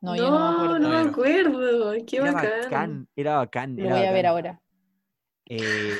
No, 0.00 0.16
yo 0.16 0.30
no 0.30 0.38
me 0.40 0.56
acuerdo. 0.56 0.78
no 0.78 0.88
me 0.88 0.96
acuerdo. 1.08 1.92
Qué 2.06 2.16
era 2.16 2.32
bacán. 2.32 2.50
bacán, 2.62 3.08
era 3.16 3.36
bacán. 3.36 3.76
Lo 3.76 3.84
era 3.86 3.96
voy 3.96 4.06
a 4.06 4.12
ver 4.12 4.26
ahora. 4.26 4.62
Eh, 5.48 5.92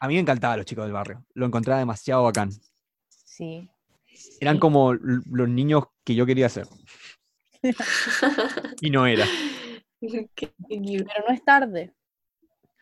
a 0.00 0.08
mí 0.08 0.14
me 0.14 0.20
encantaban 0.20 0.58
Los 0.58 0.66
Chicos 0.66 0.84
del 0.84 0.92
Barrio. 0.92 1.24
Lo 1.34 1.46
encontraba 1.46 1.78
demasiado 1.78 2.24
bacán. 2.24 2.50
Sí. 3.08 3.68
Eran 4.40 4.56
Sí. 4.56 4.60
como 4.60 4.94
los 4.94 5.48
niños 5.48 5.84
que 6.04 6.14
yo 6.14 6.26
quería 6.26 6.48
ser. 6.48 6.66
Y 8.80 8.90
no 8.90 9.06
era. 9.06 9.26
Pero 10.00 11.24
no 11.28 11.34
es 11.34 11.44
tarde. 11.44 11.94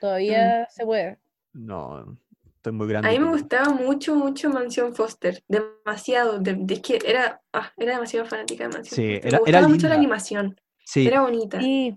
Todavía 0.00 0.66
se 0.70 0.84
puede. 0.84 1.18
No, 1.52 2.18
estoy 2.56 2.72
muy 2.72 2.88
grande. 2.88 3.08
A 3.08 3.12
mí 3.12 3.18
me 3.18 3.30
gustaba 3.30 3.72
mucho, 3.72 4.14
mucho 4.16 4.50
Mansión 4.50 4.94
Foster. 4.94 5.42
Demasiado. 5.48 6.38
de- 6.40 6.54
de- 6.54 6.74
es 6.74 6.80
que 6.80 6.98
era, 7.06 7.40
ah, 7.52 7.72
era 7.76 7.94
demasiado 7.94 8.26
fanática 8.26 8.64
de 8.68 8.74
Mansión 8.74 8.96
Sí, 8.96 9.12
Foster. 9.14 9.28
era- 9.28 9.38
me 9.38 9.48
era 9.48 9.58
gustaba 9.58 9.68
mucho 9.68 9.88
la 9.88 9.94
animación. 9.94 10.60
Sí, 10.84 11.06
Era 11.06 11.22
bonita. 11.22 11.60
Sí, 11.60 11.96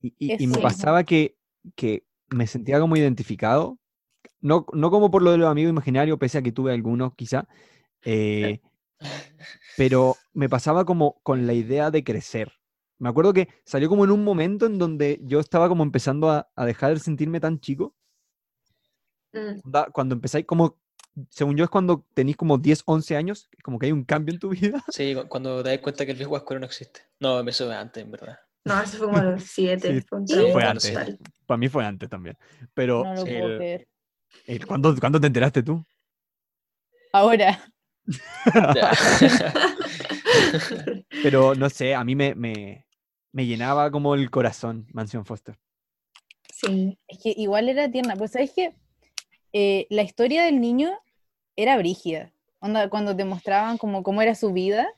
Y, 0.00 0.14
y- 0.42 0.46
me 0.46 0.58
pasaba 0.58 1.02
que, 1.04 1.36
que 1.74 2.04
me 2.30 2.46
sentía 2.46 2.78
como 2.80 2.96
identificado, 2.96 3.78
no, 4.40 4.64
no 4.72 4.90
como 4.90 5.10
por 5.10 5.22
lo 5.22 5.32
de 5.32 5.38
los 5.38 5.48
amigos 5.50 5.70
imaginarios, 5.70 6.18
pese 6.18 6.38
a 6.38 6.42
que 6.42 6.52
tuve 6.52 6.72
algunos 6.72 7.14
quizá, 7.16 7.46
eh, 8.04 8.60
pero 9.76 10.16
me 10.32 10.48
pasaba 10.48 10.84
como 10.84 11.20
con 11.22 11.46
la 11.46 11.52
idea 11.54 11.90
de 11.90 12.02
crecer. 12.04 12.52
Me 12.98 13.08
acuerdo 13.08 13.32
que 13.32 13.48
salió 13.64 13.88
como 13.88 14.04
en 14.04 14.10
un 14.10 14.24
momento 14.24 14.66
en 14.66 14.78
donde 14.78 15.20
yo 15.22 15.38
estaba 15.40 15.68
como 15.68 15.84
empezando 15.84 16.30
a, 16.30 16.48
a 16.56 16.66
dejar 16.66 16.94
de 16.94 17.00
sentirme 17.00 17.38
tan 17.40 17.60
chico. 17.60 17.94
Mm. 19.32 19.60
Cuando 19.92 20.14
empezáis 20.16 20.46
como, 20.46 20.78
según 21.30 21.56
yo 21.56 21.64
es 21.64 21.70
cuando 21.70 22.04
tenéis 22.14 22.36
como 22.36 22.58
10, 22.58 22.82
11 22.86 23.16
años, 23.16 23.48
como 23.62 23.78
que 23.78 23.86
hay 23.86 23.92
un 23.92 24.04
cambio 24.04 24.34
en 24.34 24.40
tu 24.40 24.48
vida. 24.50 24.82
Sí, 24.92 25.14
cu- 25.14 25.28
cuando 25.28 25.62
te 25.62 25.70
das 25.70 25.78
cuenta 25.78 26.04
que 26.04 26.12
el 26.12 26.16
viejo 26.18 26.34
Ascuero 26.36 26.58
no 26.60 26.66
existe. 26.66 27.02
No, 27.20 27.40
eso 27.40 27.70
es 27.70 27.76
antes, 27.78 28.02
en 28.02 28.10
verdad. 28.10 28.38
No, 28.64 28.80
eso 28.82 28.98
fue 28.98 29.06
como 29.06 29.18
a 29.18 29.22
los 29.24 29.44
siete. 29.44 30.00
Sí, 30.00 30.06
fue 30.08 30.52
fue 30.52 30.64
antes. 30.64 30.92
total. 30.92 31.18
Para 31.46 31.58
mí 31.58 31.68
fue 31.68 31.84
antes 31.84 32.08
también. 32.08 32.36
Pero 32.74 33.04
no 33.04 33.14
lo 33.14 33.24
sí, 33.24 33.32
puedo 33.32 33.46
el- 33.52 33.56
creer. 33.58 33.88
el- 34.46 34.66
¿cuándo, 34.66 34.94
cuándo 34.98 35.20
te 35.20 35.26
enteraste 35.28 35.62
tú? 35.62 35.84
Ahora. 37.12 37.72
Pero 41.22 41.54
no 41.54 41.70
sé, 41.70 41.94
a 41.94 42.04
mí 42.04 42.14
me, 42.14 42.34
me, 42.34 42.86
me 43.32 43.46
llenaba 43.46 43.90
como 43.90 44.14
el 44.14 44.30
corazón 44.30 44.86
Mansión 44.92 45.24
Foster. 45.24 45.58
Sí. 46.52 46.98
Es 47.06 47.18
que 47.22 47.34
igual 47.36 47.68
era 47.68 47.90
tierna. 47.90 48.16
Pues 48.16 48.32
sabes 48.32 48.52
que 48.52 48.74
la 49.90 50.02
historia 50.02 50.44
del 50.44 50.60
niño 50.60 50.98
era 51.56 51.76
brígida. 51.76 52.32
Onda, 52.60 52.88
cuando 52.88 53.16
te 53.16 53.24
mostraban 53.24 53.78
como 53.78 54.02
cómo 54.02 54.22
era 54.22 54.34
su 54.34 54.52
vida 54.52 54.88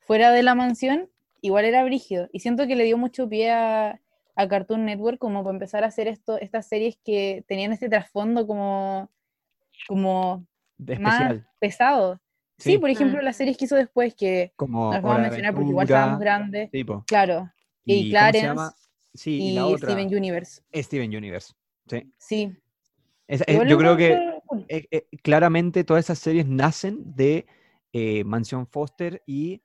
fuera 0.00 0.32
de 0.32 0.42
la 0.42 0.54
mansión, 0.54 1.08
igual 1.40 1.64
era 1.64 1.84
brígido. 1.84 2.28
Y 2.32 2.40
siento 2.40 2.66
que 2.66 2.76
le 2.76 2.84
dio 2.84 2.98
mucho 2.98 3.28
pie 3.28 3.50
a, 3.50 4.00
a 4.34 4.48
Cartoon 4.48 4.84
Network 4.84 5.18
como 5.18 5.42
para 5.42 5.54
empezar 5.54 5.84
a 5.84 5.88
hacer 5.88 6.08
esto, 6.08 6.38
estas 6.38 6.66
series 6.66 6.98
que 7.04 7.44
tenían 7.46 7.72
este 7.72 7.88
trasfondo 7.88 8.46
como, 8.46 9.10
como 9.86 10.46
De 10.78 10.98
más 10.98 11.36
pesado. 11.58 12.20
Sí, 12.60 12.72
Sí. 12.72 12.78
por 12.78 12.90
ejemplo, 12.90 13.20
Mm. 13.20 13.24
las 13.24 13.36
series 13.36 13.56
que 13.56 13.64
hizo 13.64 13.76
después, 13.76 14.14
que 14.14 14.52
Como 14.56 14.92
las 14.92 15.02
vamos 15.02 15.18
a 15.18 15.22
mencionar 15.22 15.54
porque 15.54 15.70
igual 15.70 15.84
estábamos 15.84 16.20
grandes. 16.20 16.70
tipo. 16.70 17.04
Claro. 17.06 17.50
Y, 17.84 17.94
¿cómo 17.94 18.04
se 18.04 18.10
Clarence? 18.10 18.74
Sí, 19.14 19.30
y, 19.40 19.50
y, 19.50 19.54
la 19.54 19.66
otra. 19.66 19.90
Steven 19.90 20.14
Universe. 20.14 20.62
Steven 20.74 21.16
Universe. 21.16 21.52
Sí. 21.88 22.12
Sí. 22.18 22.56
Yo 23.68 23.78
creo 23.78 23.96
que 23.96 24.12
eh, 24.68 24.86
eh, 24.90 25.06
claramente 25.22 25.84
todas 25.84 26.04
esas 26.04 26.18
series 26.18 26.46
nacen 26.46 26.98
de 27.14 27.46
eh, 27.92 28.22
Mansión 28.24 28.66
Foster 28.66 29.22
y, 29.26 29.62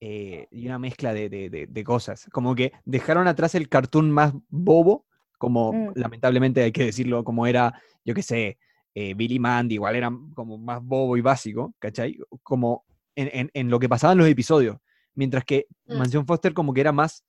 eh, 0.00 0.46
y 0.50 0.66
una 0.66 0.78
mezcla 0.78 1.12
de, 1.12 1.28
de- 1.28 1.50
de- 1.50 1.66
de 1.66 1.84
cosas. 1.84 2.26
Como 2.32 2.54
que 2.54 2.72
dejaron 2.84 3.26
atrás 3.28 3.54
el 3.54 3.68
cartoon 3.68 4.10
más 4.10 4.32
bobo, 4.48 5.04
como 5.38 5.72
Mm. 5.72 5.92
lamentablemente 5.94 6.62
hay 6.62 6.72
que 6.72 6.84
decirlo, 6.86 7.24
como 7.24 7.46
era, 7.46 7.80
yo 8.04 8.14
qué 8.14 8.22
sé, 8.22 8.58
eh, 8.98 9.12
Billy 9.14 9.38
Mandy, 9.38 9.74
igual 9.74 9.94
era 9.94 10.10
como 10.34 10.56
más 10.56 10.82
bobo 10.82 11.18
y 11.18 11.20
básico, 11.20 11.74
¿cachai? 11.78 12.18
Como 12.42 12.86
en, 13.14 13.28
en- 13.32 13.50
en 13.52 13.68
lo 13.70 13.78
que 13.78 13.90
pasaba 13.90 14.14
en 14.14 14.18
los 14.20 14.26
episodios. 14.28 14.78
Mientras 15.14 15.44
que 15.44 15.66
Mm. 15.86 15.98
Mansión 15.98 16.26
Foster 16.26 16.54
como 16.54 16.72
que 16.72 16.80
era 16.80 16.92
más, 16.92 17.22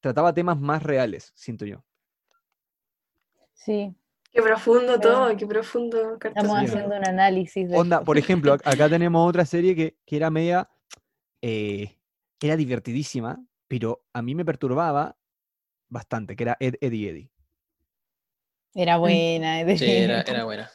trataba 0.00 0.34
temas 0.34 0.58
más 0.60 0.82
reales, 0.82 1.32
siento 1.34 1.64
yo. 1.64 1.82
Sí. 3.54 3.94
Qué 4.30 4.42
profundo 4.42 4.98
Pero- 5.00 5.14
todo, 5.14 5.36
qué 5.36 5.46
profundo 5.46 6.18
Cartoon 6.18 6.44
Estamos 6.46 6.58
haciendo 6.62 6.96
un 6.96 7.04
análisis 7.08 7.68
de 7.68 7.76
Onda, 7.76 8.02
por 8.04 8.18
ejemplo, 8.18 8.54
ac- 8.56 8.62
acá 8.66 8.88
tenemos 8.90 9.26
otra 9.28 9.44
serie 9.46 9.74
que, 9.74 9.96
que 10.04 10.16
era 10.16 10.30
media. 10.30 10.68
eh, 11.42 11.94
era 12.40 12.56
divertidísima, 12.56 13.42
pero 13.66 14.04
a 14.12 14.22
mí 14.22 14.34
me 14.34 14.44
perturbaba 14.44 15.16
bastante, 15.88 16.36
que 16.36 16.44
era 16.44 16.56
Ed, 16.60 16.74
Eddie 16.80 17.08
Eddie. 17.10 17.30
Era 18.74 18.98
buena. 18.98 19.64
de- 19.64 19.78
Sí, 19.78 19.90
era, 19.90 20.20
era 20.20 20.44
buena. 20.44 20.70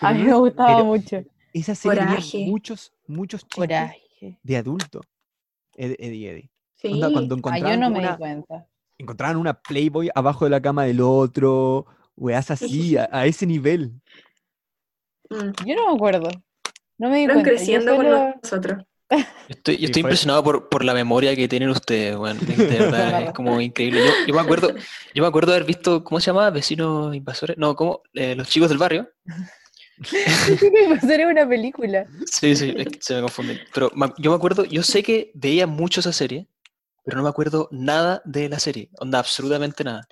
A 0.00 0.12
mí 0.12 0.22
me 0.22 0.34
gustaba 0.34 0.68
pero 0.76 0.84
mucho. 0.84 1.22
Esa 1.52 1.74
serie 1.74 2.00
tenía 2.04 2.48
muchos, 2.50 2.92
muchos 3.06 3.42
chistes 3.42 3.56
Coraje. 3.56 4.38
de 4.42 4.56
adulto. 4.56 5.00
Ed, 5.76 5.92
Eddie 5.98 6.30
Eddie. 6.30 6.50
Sí. 6.74 6.92
Onda, 6.92 7.10
cuando 7.12 7.34
Ah, 7.34 7.38
encontraban, 7.38 7.70
yo 7.72 7.80
no 7.80 7.90
me 7.90 7.98
di 8.00 8.04
una, 8.06 8.16
cuenta. 8.18 8.66
encontraban 8.98 9.36
una 9.36 9.54
Playboy 9.54 10.10
abajo 10.14 10.44
de 10.44 10.50
la 10.50 10.60
cama 10.60 10.84
del 10.84 11.00
otro, 11.00 11.86
weas 12.16 12.50
así, 12.50 12.96
a, 12.96 13.08
a 13.12 13.26
ese 13.26 13.46
nivel. 13.46 13.92
Mm. 15.30 15.50
Yo 15.66 15.74
no 15.76 15.88
me 15.90 15.94
acuerdo. 15.94 16.28
No 16.98 17.08
me 17.08 17.18
di 17.18 17.24
Fueron 17.26 17.42
cuenta. 17.42 17.50
Creciendo 17.58 17.96
con 17.96 18.06
nosotros. 18.08 18.84
Yo 19.10 19.18
estoy, 19.48 19.76
yo 19.76 19.84
estoy 19.86 20.02
fue- 20.02 20.10
impresionado 20.10 20.42
por, 20.42 20.68
por 20.68 20.84
la 20.84 20.94
memoria 20.94 21.36
que 21.36 21.46
tienen 21.48 21.68
ustedes, 21.68 22.16
weón. 22.16 22.38
De, 22.38 22.54
verdad, 22.56 23.22
es 23.22 23.32
como 23.32 23.60
increíble. 23.60 24.00
Yo, 24.04 24.12
yo 24.26 24.34
me 24.34 24.40
acuerdo, 24.40 24.74
yo 25.14 25.22
me 25.22 25.28
acuerdo 25.28 25.52
de 25.52 25.56
haber 25.58 25.66
visto, 25.66 26.02
¿cómo 26.02 26.20
se 26.20 26.26
llama? 26.26 26.48
Vecinos 26.50 27.14
invasores. 27.14 27.56
No, 27.58 27.76
¿cómo? 27.76 28.02
Eh, 28.14 28.34
los 28.34 28.48
chicos 28.48 28.68
del 28.70 28.78
barrio. 28.78 29.08
A 30.96 31.00
ser 31.00 31.26
una 31.26 31.48
película. 31.48 32.06
Sí, 32.26 32.56
sí, 32.56 32.74
es 32.76 32.86
que 32.88 32.98
se 33.00 33.14
me 33.14 33.20
confunden. 33.22 33.60
Pero 33.72 33.90
yo 34.18 34.30
me 34.30 34.36
acuerdo, 34.36 34.64
yo 34.64 34.82
sé 34.82 35.02
que 35.02 35.30
veía 35.34 35.66
mucho 35.66 36.00
esa 36.00 36.12
serie, 36.12 36.48
pero 37.04 37.18
no 37.18 37.22
me 37.24 37.28
acuerdo 37.28 37.68
nada 37.70 38.22
de 38.24 38.48
la 38.48 38.58
serie. 38.58 38.90
Onda, 38.98 39.18
absolutamente 39.18 39.84
nada. 39.84 40.06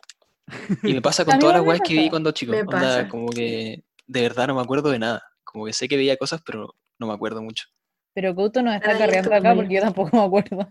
Y 0.83 0.93
me 0.93 1.03
pasa 1.03 1.25
con 1.25 1.39
todas 1.39 1.57
las 1.57 1.65
weas 1.65 1.81
que 1.81 1.95
vi 1.95 2.11
cuando 2.11 2.31
chico. 2.33 2.53
Me 2.53 2.61
Onda, 2.61 2.81
pasa. 2.81 3.09
como 3.09 3.31
que 3.31 3.83
de 4.07 4.21
verdad 4.23 4.47
no 4.49 4.55
me 4.55 4.63
acuerdo 4.63 4.91
de 4.91 4.99
nada. 4.99 5.23
Como 5.45 5.65
que 5.67 5.73
sé 5.73 5.89
que 5.89 5.97
veía 5.97 6.17
cosas, 6.17 6.43
pero 6.45 6.75
no 6.99 7.07
me 7.07 7.15
acuerdo 7.15 7.43
mucho. 7.43 7.67
Pero 8.15 8.35
Couto 8.35 8.63
nos 8.63 8.75
está 8.75 8.93
esto 8.93 9.35
acá 9.35 9.55
porque 9.55 9.75
yo 9.75 9.81
tampoco 9.81 10.17
me 10.17 10.23
acuerdo. 10.23 10.69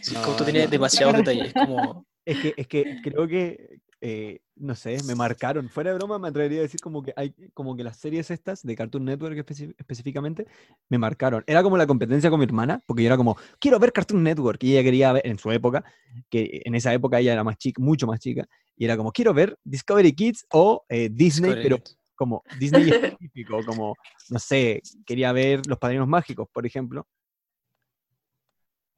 Sí, 0.00 0.14
No, 0.14 0.36
tienes 0.36 0.64
no. 0.64 0.70
demasiados 0.70 1.16
detalles. 1.16 1.52
Como, 1.54 2.06
Es 2.24 2.38
que, 2.38 2.54
es 2.56 2.68
que 2.68 3.00
creo 3.02 3.26
que, 3.26 3.80
eh, 4.00 4.38
no 4.54 4.76
sé, 4.76 5.02
me 5.02 5.16
marcaron. 5.16 5.68
Fuera 5.68 5.90
de 5.90 5.96
broma, 5.96 6.20
me 6.20 6.28
atrevería 6.28 6.60
a 6.60 6.62
decir 6.62 6.80
como 6.80 7.02
que 7.02 7.12
hay, 7.16 7.34
como 7.52 7.74
que 7.74 7.82
las 7.82 7.96
series 7.96 8.30
estas 8.30 8.62
de 8.62 8.76
Cartoon 8.76 9.04
Network 9.04 9.36
especi- 9.44 9.74
específicamente 9.76 10.46
me 10.88 10.98
marcaron. 10.98 11.42
Era 11.48 11.64
como 11.64 11.76
la 11.76 11.84
competencia 11.84 12.30
con 12.30 12.38
mi 12.38 12.44
hermana, 12.44 12.80
porque 12.86 13.02
yo 13.02 13.08
era 13.08 13.16
como, 13.16 13.36
quiero 13.58 13.80
ver 13.80 13.92
Cartoon 13.92 14.22
Network. 14.22 14.62
Y 14.62 14.72
ella 14.74 14.84
quería 14.84 15.12
ver, 15.12 15.26
en 15.26 15.36
su 15.36 15.50
época, 15.50 15.82
que 16.30 16.62
en 16.64 16.76
esa 16.76 16.94
época 16.94 17.18
ella 17.18 17.32
era 17.32 17.42
más 17.42 17.56
chica, 17.58 17.82
mucho 17.82 18.06
más 18.06 18.20
chica, 18.20 18.46
y 18.76 18.84
era 18.84 18.96
como, 18.96 19.10
quiero 19.10 19.34
ver 19.34 19.58
Discovery 19.64 20.12
Kids 20.12 20.46
o 20.52 20.84
eh, 20.88 21.08
Disney, 21.10 21.50
Discovery 21.56 21.62
pero 21.62 21.76
Kids. 21.78 21.98
Como 22.14 22.42
Disney 22.58 22.82
específico, 23.18 23.60
como, 23.66 23.94
no 24.30 24.38
sé, 24.38 24.82
quería 25.06 25.32
ver 25.32 25.66
Los 25.66 25.78
Padrinos 25.78 26.08
Mágicos, 26.08 26.48
por 26.52 26.66
ejemplo. 26.66 27.06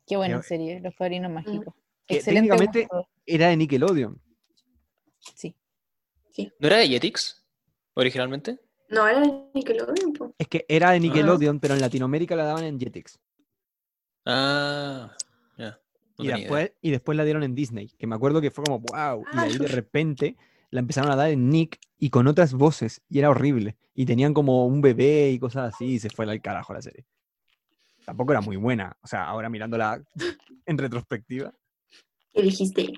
Qué 0.06 0.16
buena 0.16 0.36
Pero- 0.36 0.42
serie, 0.48 0.80
Los 0.80 0.94
Padrinos 0.94 1.30
Mágicos. 1.32 1.74
que 2.06 2.16
Excelente 2.16 2.48
técnicamente- 2.50 2.80
gusto. 2.90 3.08
Era 3.26 3.48
de 3.48 3.56
Nickelodeon. 3.56 4.20
Sí. 5.34 5.54
¿No 6.58 6.66
era 6.66 6.76
de 6.78 6.88
Jetix 6.88 7.42
originalmente? 7.94 8.58
No, 8.90 9.08
era 9.08 9.20
de 9.20 9.44
Nickelodeon, 9.54 10.12
po. 10.12 10.34
Es 10.36 10.46
que 10.48 10.66
era 10.68 10.90
de 10.90 11.00
Nickelodeon, 11.00 11.58
pero 11.60 11.72
en 11.74 11.80
Latinoamérica 11.80 12.36
la 12.36 12.44
daban 12.44 12.64
en 12.64 12.78
Jetix. 12.78 13.18
Ah, 14.26 15.16
ya. 15.56 15.80
No 16.18 16.24
y, 16.24 16.26
idea. 16.28 16.36
después, 16.38 16.72
y 16.82 16.90
después 16.90 17.16
la 17.16 17.24
dieron 17.24 17.42
en 17.42 17.54
Disney, 17.54 17.88
que 17.98 18.06
me 18.06 18.14
acuerdo 18.14 18.40
que 18.40 18.50
fue 18.50 18.64
como, 18.64 18.80
wow. 18.80 19.22
Y 19.32 19.36
Ah, 19.36 19.42
ahí 19.42 19.52
de 19.52 19.58
chuch. 19.58 19.70
repente 19.70 20.36
la 20.74 20.80
empezaron 20.80 21.12
a 21.12 21.16
dar 21.16 21.30
en 21.30 21.50
Nick 21.50 21.78
y 22.00 22.10
con 22.10 22.26
otras 22.26 22.52
voces, 22.52 23.00
y 23.08 23.20
era 23.20 23.30
horrible. 23.30 23.76
Y 23.94 24.06
tenían 24.06 24.34
como 24.34 24.66
un 24.66 24.80
bebé 24.80 25.30
y 25.30 25.38
cosas 25.38 25.72
así, 25.72 25.84
y 25.84 25.98
se 26.00 26.10
fue 26.10 26.24
al 26.28 26.40
carajo 26.42 26.74
la 26.74 26.82
serie. 26.82 27.04
Tampoco 28.04 28.32
era 28.32 28.40
muy 28.40 28.56
buena, 28.56 28.96
o 29.00 29.06
sea, 29.06 29.24
ahora 29.24 29.48
mirándola 29.48 30.02
en 30.66 30.76
retrospectiva. 30.78 31.54
¿Qué 32.32 32.42
dijiste? 32.42 32.92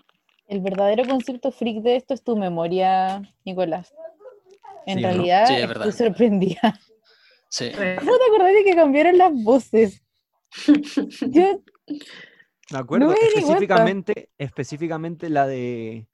El 0.48 0.60
verdadero 0.62 1.04
concepto 1.06 1.52
freak 1.52 1.82
de 1.82 1.96
esto 1.96 2.14
es 2.14 2.22
tu 2.24 2.34
memoria, 2.34 3.20
Nicolás. 3.44 3.92
En 4.86 4.98
Sí, 4.98 5.04
¿o 5.04 5.08
no? 5.08 5.14
realidad 5.14 5.46
Sí, 5.46 5.52
es 5.52 5.60
estoy 5.60 5.68
verdad. 5.78 5.92
sorprendida. 5.92 6.80
Sí. 7.50 7.68
Re- 7.72 7.96
¿Cómo 8.00 8.12
te 8.16 8.24
acordás 8.24 8.54
de 8.54 8.64
que 8.64 8.74
cambiaron 8.74 9.18
las 9.18 9.32
voces? 9.34 10.02
Yo, 11.30 11.60
Me 12.70 12.78
acuerdo 12.78 13.12
específicamente, 13.12 14.30
específicamente 14.38 15.28
la 15.28 15.46
de. 15.46 16.06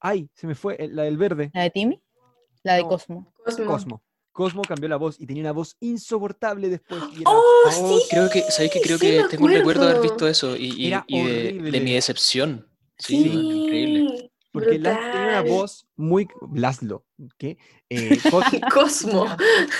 Ay, 0.00 0.28
se 0.34 0.46
me 0.46 0.54
fue, 0.54 0.76
eh, 0.82 0.88
la 0.90 1.02
del 1.04 1.16
verde, 1.18 1.50
¿La 1.54 1.62
de 1.62 1.70
Timmy? 1.70 2.00
La 2.62 2.74
de 2.74 2.82
No. 2.82 2.88
Cosmo. 2.88 3.32
Cosmo. 3.44 3.66
Cosmo. 3.66 4.02
Cosmo 4.32 4.62
cambió 4.62 4.88
la 4.88 4.96
voz 4.96 5.20
y 5.20 5.26
tenía 5.26 5.42
una 5.42 5.52
voz 5.52 5.76
insoportable 5.80 6.68
después. 6.68 7.02
y 7.12 7.22
era- 7.22 7.30
¡Oh, 7.30 7.42
Oh, 7.66 7.70
sí! 7.98 8.04
creo 8.10 8.30
que, 8.30 8.42
¿sabéis 8.42 8.72
que 8.72 8.80
creo 8.80 8.96
sí 8.98 9.06
que 9.06 9.24
tengo 9.28 9.44
un 9.44 9.52
recuerdo 9.52 9.84
de 9.84 9.90
haber 9.90 10.02
visto 10.02 10.26
eso 10.28 10.56
y, 10.56 10.72
y- 10.76 10.86
Era 10.86 11.04
y 11.06 11.22
de, 11.22 11.80
mi 11.80 11.92
decepción? 11.92 12.66
Sí, 12.96 13.26
increíble. 13.26 14.30
porque 14.52 14.78
tenía 14.78 14.92
una 15.28 15.42
voz 15.42 15.86
muy. 15.96 16.28
Laszlo, 16.54 17.04
¿qué? 17.38 17.58
Eh, 17.88 18.18
Cos- 18.30 18.44
Cosmo. 18.74 19.26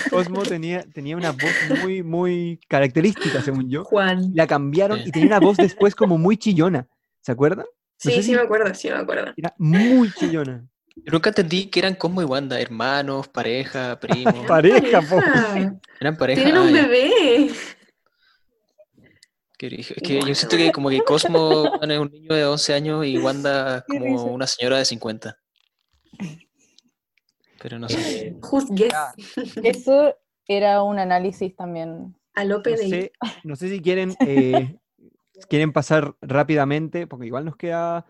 Cosmo 0.09 0.43
tenía, 0.43 0.83
tenía 0.93 1.15
una 1.17 1.31
voz 1.31 1.79
muy, 1.81 2.03
muy 2.03 2.59
característica, 2.67 3.41
según 3.41 3.69
yo. 3.69 3.83
Juan. 3.85 4.31
La 4.35 4.47
cambiaron 4.47 4.99
Sí. 4.99 5.09
y 5.09 5.11
tenía 5.11 5.27
una 5.27 5.39
voz 5.39 5.57
después 5.57 5.95
como 5.95 6.17
muy 6.17 6.37
chillona. 6.37 6.87
¿Se 7.21 7.31
acuerdan? 7.31 7.65
Sí, 8.01 8.11
sí 8.13 8.23
si- 8.23 8.31
me 8.35 8.41
acuerdo, 8.41 8.73
sí 8.73 8.89
me 8.89 8.95
acuerdo. 8.95 9.31
Era 9.37 9.53
muy 9.59 10.11
chillona. 10.13 10.67
Yo 10.95 11.11
nunca 11.13 11.29
entendí 11.29 11.67
que 11.69 11.79
eran 11.79 11.95
Cosmo 11.95 12.21
y 12.21 12.25
Wanda, 12.25 12.59
hermanos, 12.59 13.27
pareja, 13.27 13.99
primos. 13.99 14.45
Pareja, 14.47 15.01
po. 15.01 15.21
Eran 15.99 16.17
pareja. 16.17 16.41
Tienen 16.41 16.61
un 16.61 16.69
ah, 16.69 16.87
bebé. 16.87 17.51
Qué. 19.57 19.67
Es 19.79 19.93
que 20.01 20.19
yo 20.19 20.35
siento 20.35 20.57
que 20.57 20.71
como 20.71 20.89
que 20.89 21.01
Cosmo 21.01 21.69
bueno, 21.77 21.93
es 21.93 21.99
un 21.99 22.11
niño 22.11 22.33
de 22.33 22.45
11 22.45 22.73
años 22.73 23.05
y 23.05 23.19
Wanda 23.19 23.85
como 23.87 24.33
una 24.33 24.47
señora 24.47 24.79
de 24.79 24.85
50. 24.85 25.37
Pero 27.61 27.77
no 27.77 27.87
sé. 27.87 28.35
Juzgues. 28.41 28.91
Ya, 28.91 29.13
Eso 29.63 30.15
era 30.47 30.81
un 30.81 30.97
análisis 30.97 31.55
también. 31.55 32.15
A 32.33 32.43
No 32.43 32.55
Lope 32.55 32.71
de 32.71 32.77
sé, 32.77 33.11
no 33.43 33.55
sé 33.55 33.69
si 33.69 33.81
quieren, 33.81 34.15
eh, 34.25 34.75
quieren 35.49 35.71
pasar 35.73 36.15
rápidamente, 36.21 37.07
porque 37.07 37.27
igual 37.27 37.45
nos 37.45 37.55
queda 37.55 38.05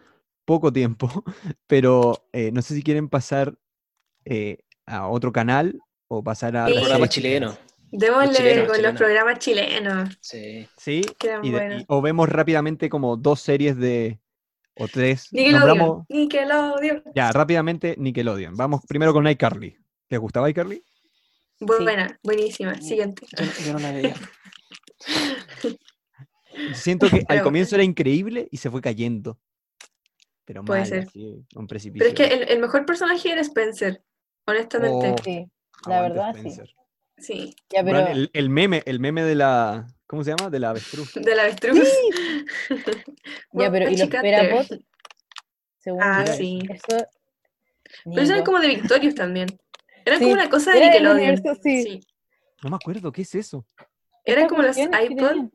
poco 0.46 0.72
tiempo, 0.74 1.24
pero 1.68 2.28
eh, 2.34 2.52
no 2.52 2.62
sé 2.62 2.76
si 2.76 2.84
quieren 2.84 3.10
pasar 3.10 3.58
eh, 4.26 4.60
a 4.86 5.08
otro 5.08 5.32
canal 5.32 5.80
o 6.08 6.24
pasar 6.24 6.58
a... 6.58 6.68
Sí. 6.68 6.74
Programa 6.74 7.08
chileno. 7.08 7.58
Démosle 7.94 8.34
chileno, 8.34 8.66
con 8.68 8.76
chileno. 8.76 8.90
los 8.92 8.98
programas 8.98 9.40
chilenos. 9.40 10.18
Sí. 10.22 10.68
Sí, 10.78 11.02
Quedan 11.20 11.44
y 11.44 11.52
de- 11.52 11.78
y- 11.80 11.86
o 11.88 12.02
vemos 12.02 12.30
rápidamente 12.30 12.90
como 12.90 13.18
dos 13.18 13.42
series 13.42 13.76
de... 13.78 14.20
o 14.76 14.88
tres. 14.88 15.28
Nickelodeon. 15.32 15.78
Nombramos- 15.78 16.06
Nickelodeon. 16.10 17.04
ya, 17.16 17.32
rápidamente 17.32 17.96
Nickelodeon. 17.98 18.56
Vamos 18.56 18.82
primero 18.88 19.12
con 19.14 19.28
iCarly. 19.28 19.76
¿Les 20.10 20.20
gustaba 20.20 20.50
iCarly? 20.50 20.84
Buena, 21.60 22.18
buenísima. 22.24 22.76
Siguiente. 22.82 23.26
Yo, 23.38 23.46
no- 23.46 23.52
yo 23.66 23.74
no 23.74 23.80
la 23.80 23.92
veía. 23.92 24.16
Siento 26.74 27.10
que 27.10 27.24
al 27.28 27.42
comienzo 27.44 27.76
era 27.76 27.84
increíble 27.84 28.48
y 28.52 28.58
se 28.58 28.70
fue 28.70 28.82
cayendo. 28.82 29.40
Pero 30.46 30.64
Puede 30.64 30.82
mal, 30.82 30.90
ser. 30.90 31.08
así, 31.08 31.46
un 31.56 31.68
precipicio. 31.68 32.00
Pero 32.06 32.10
es 32.24 32.30
que 32.30 32.36
el, 32.44 32.50
el 32.50 32.60
mejor 32.60 32.86
personaje 32.86 33.32
era 33.32 33.42
Spencer. 33.42 34.04
Honestamente. 34.46 35.10
Oh. 35.12 35.24
Sí, 35.24 35.46
la 35.88 36.02
verdad 36.02 36.34
sí. 36.34 36.40
Spencer. 36.40 36.76
Sí. 37.18 37.56
Ya, 37.70 37.84
pero 37.84 38.00
Bueno, 38.00 38.08
el, 38.10 38.30
el 38.34 38.50
meme, 38.50 38.84
el 38.86 39.00
meme 39.00 39.24
de 39.24 39.36
la. 39.36 39.88
¿Cómo 40.08 40.24
se 40.24 40.32
llama? 40.36 40.50
De 40.50 40.60
la 40.60 40.72
avestruz. 40.72 41.14
Del 41.16 41.40
avestruz. 41.40 41.88
Ya, 43.54 43.72
pero 43.72 43.90
¿y 43.90 43.98
los. 43.98 44.08
Según 45.80 46.00
Ah, 46.04 46.24
yo, 46.26 46.34
sí. 46.34 46.60
eso... 46.70 47.06
Pero 48.06 48.22
eso 48.22 48.44
como 48.44 48.60
de 48.60 48.68
Victorious 48.68 49.16
también. 49.16 49.48
Era 50.06 50.18
Sí, 50.18 50.24
como 50.24 50.34
una 50.34 50.50
cosa 50.50 50.74
de 50.74 50.80
Nickelodeon. 50.82 51.18
universo, 51.18 51.60
sí. 51.62 51.84
Sí. 51.84 52.00
No 52.64 52.70
me 52.70 52.76
acuerdo, 52.78 53.12
¿qué 53.12 53.24
es 53.24 53.36
eso? 53.36 53.66
Eran 54.24 54.48
como 54.48 54.62
que 54.64 54.70
iPod, 54.82 55.00
tenían. 55.30 55.52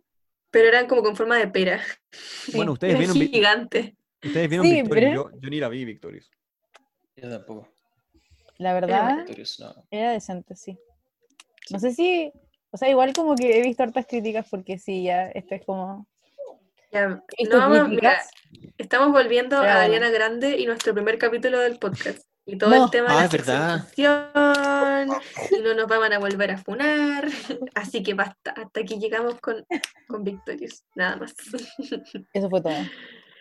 Pero 0.51 0.69
eran 0.69 0.87
como 0.87 1.03
con 1.03 1.17
forma 1.17 1.39
de 1.39 1.49
pera. 1.49 1.81
Bueno, 2.55 2.73
ustedes 2.73 2.95
Eran 2.95 3.01
vieron, 3.15 3.19
Vi- 3.19 3.29
gigantes. 3.29 3.93
ustedes 4.25 4.49
vieron 4.49 4.67
Sí, 4.67 4.73
Victorious, 4.83 5.11
pero- 5.13 5.31
yo, 5.31 5.39
yo 5.41 5.51
ni 5.51 5.61
la 5.61 5.69
vi 5.69 5.85
Victorious. 5.85 6.31
Yo 7.17 7.29
tampoco. 7.31 7.69
La 8.59 8.73
verdad, 8.73 9.27
no. 9.59 9.85
era 9.91 10.13
decente, 10.13 10.57
sí. 10.57 10.79
No 11.71 11.79
sé 11.79 11.93
si... 11.93 12.33
O 12.71 12.79
sea, 12.79 12.89
igual 12.91 13.13
como 13.13 13.35
que 13.35 13.59
he 13.59 13.63
visto 13.63 13.83
hartas 13.83 14.07
críticas 14.07 14.47
porque 14.51 14.79
sí, 14.79 15.05
ya, 15.05 15.29
esto 15.31 15.55
es 15.55 15.65
como... 15.65 16.07
Ya, 16.93 17.09
no 17.09 17.23
vamos- 17.51 17.89
mira, 17.91 18.23
estamos 18.79 19.13
volviendo 19.13 19.57
a. 19.59 19.83
Ariana 19.83 20.09
Grande 20.11 20.57
y 20.59 20.67
nuestro 20.67 20.95
primer 20.95 21.19
capítulo 21.19 21.59
del 21.59 21.79
podcast. 21.79 22.23
Y 22.49 22.57
todo 22.57 22.71
No. 22.71 22.85
el 22.85 22.91
tema 22.91 23.09
Ah, 23.11 23.21
de 23.21 23.25
es 23.27 23.33
verdad. 23.33 23.89
y 23.97 25.63
no 25.63 25.75
nos 25.75 25.89
van 25.89 26.13
a 26.13 26.19
volver 26.19 26.53
a 26.53 26.59
funar. 26.59 27.27
Así 27.75 28.03
que 28.05 28.15
basta, 28.15 28.53
hasta 28.53 28.81
aquí 28.81 28.99
llegamos 29.01 29.41
con, 29.41 29.65
con 30.07 30.23
Victorious, 30.23 30.85
nada 30.95 31.17
más. 31.17 31.35
Eso 32.33 32.49
fue 32.49 32.61
todo. 32.63 32.73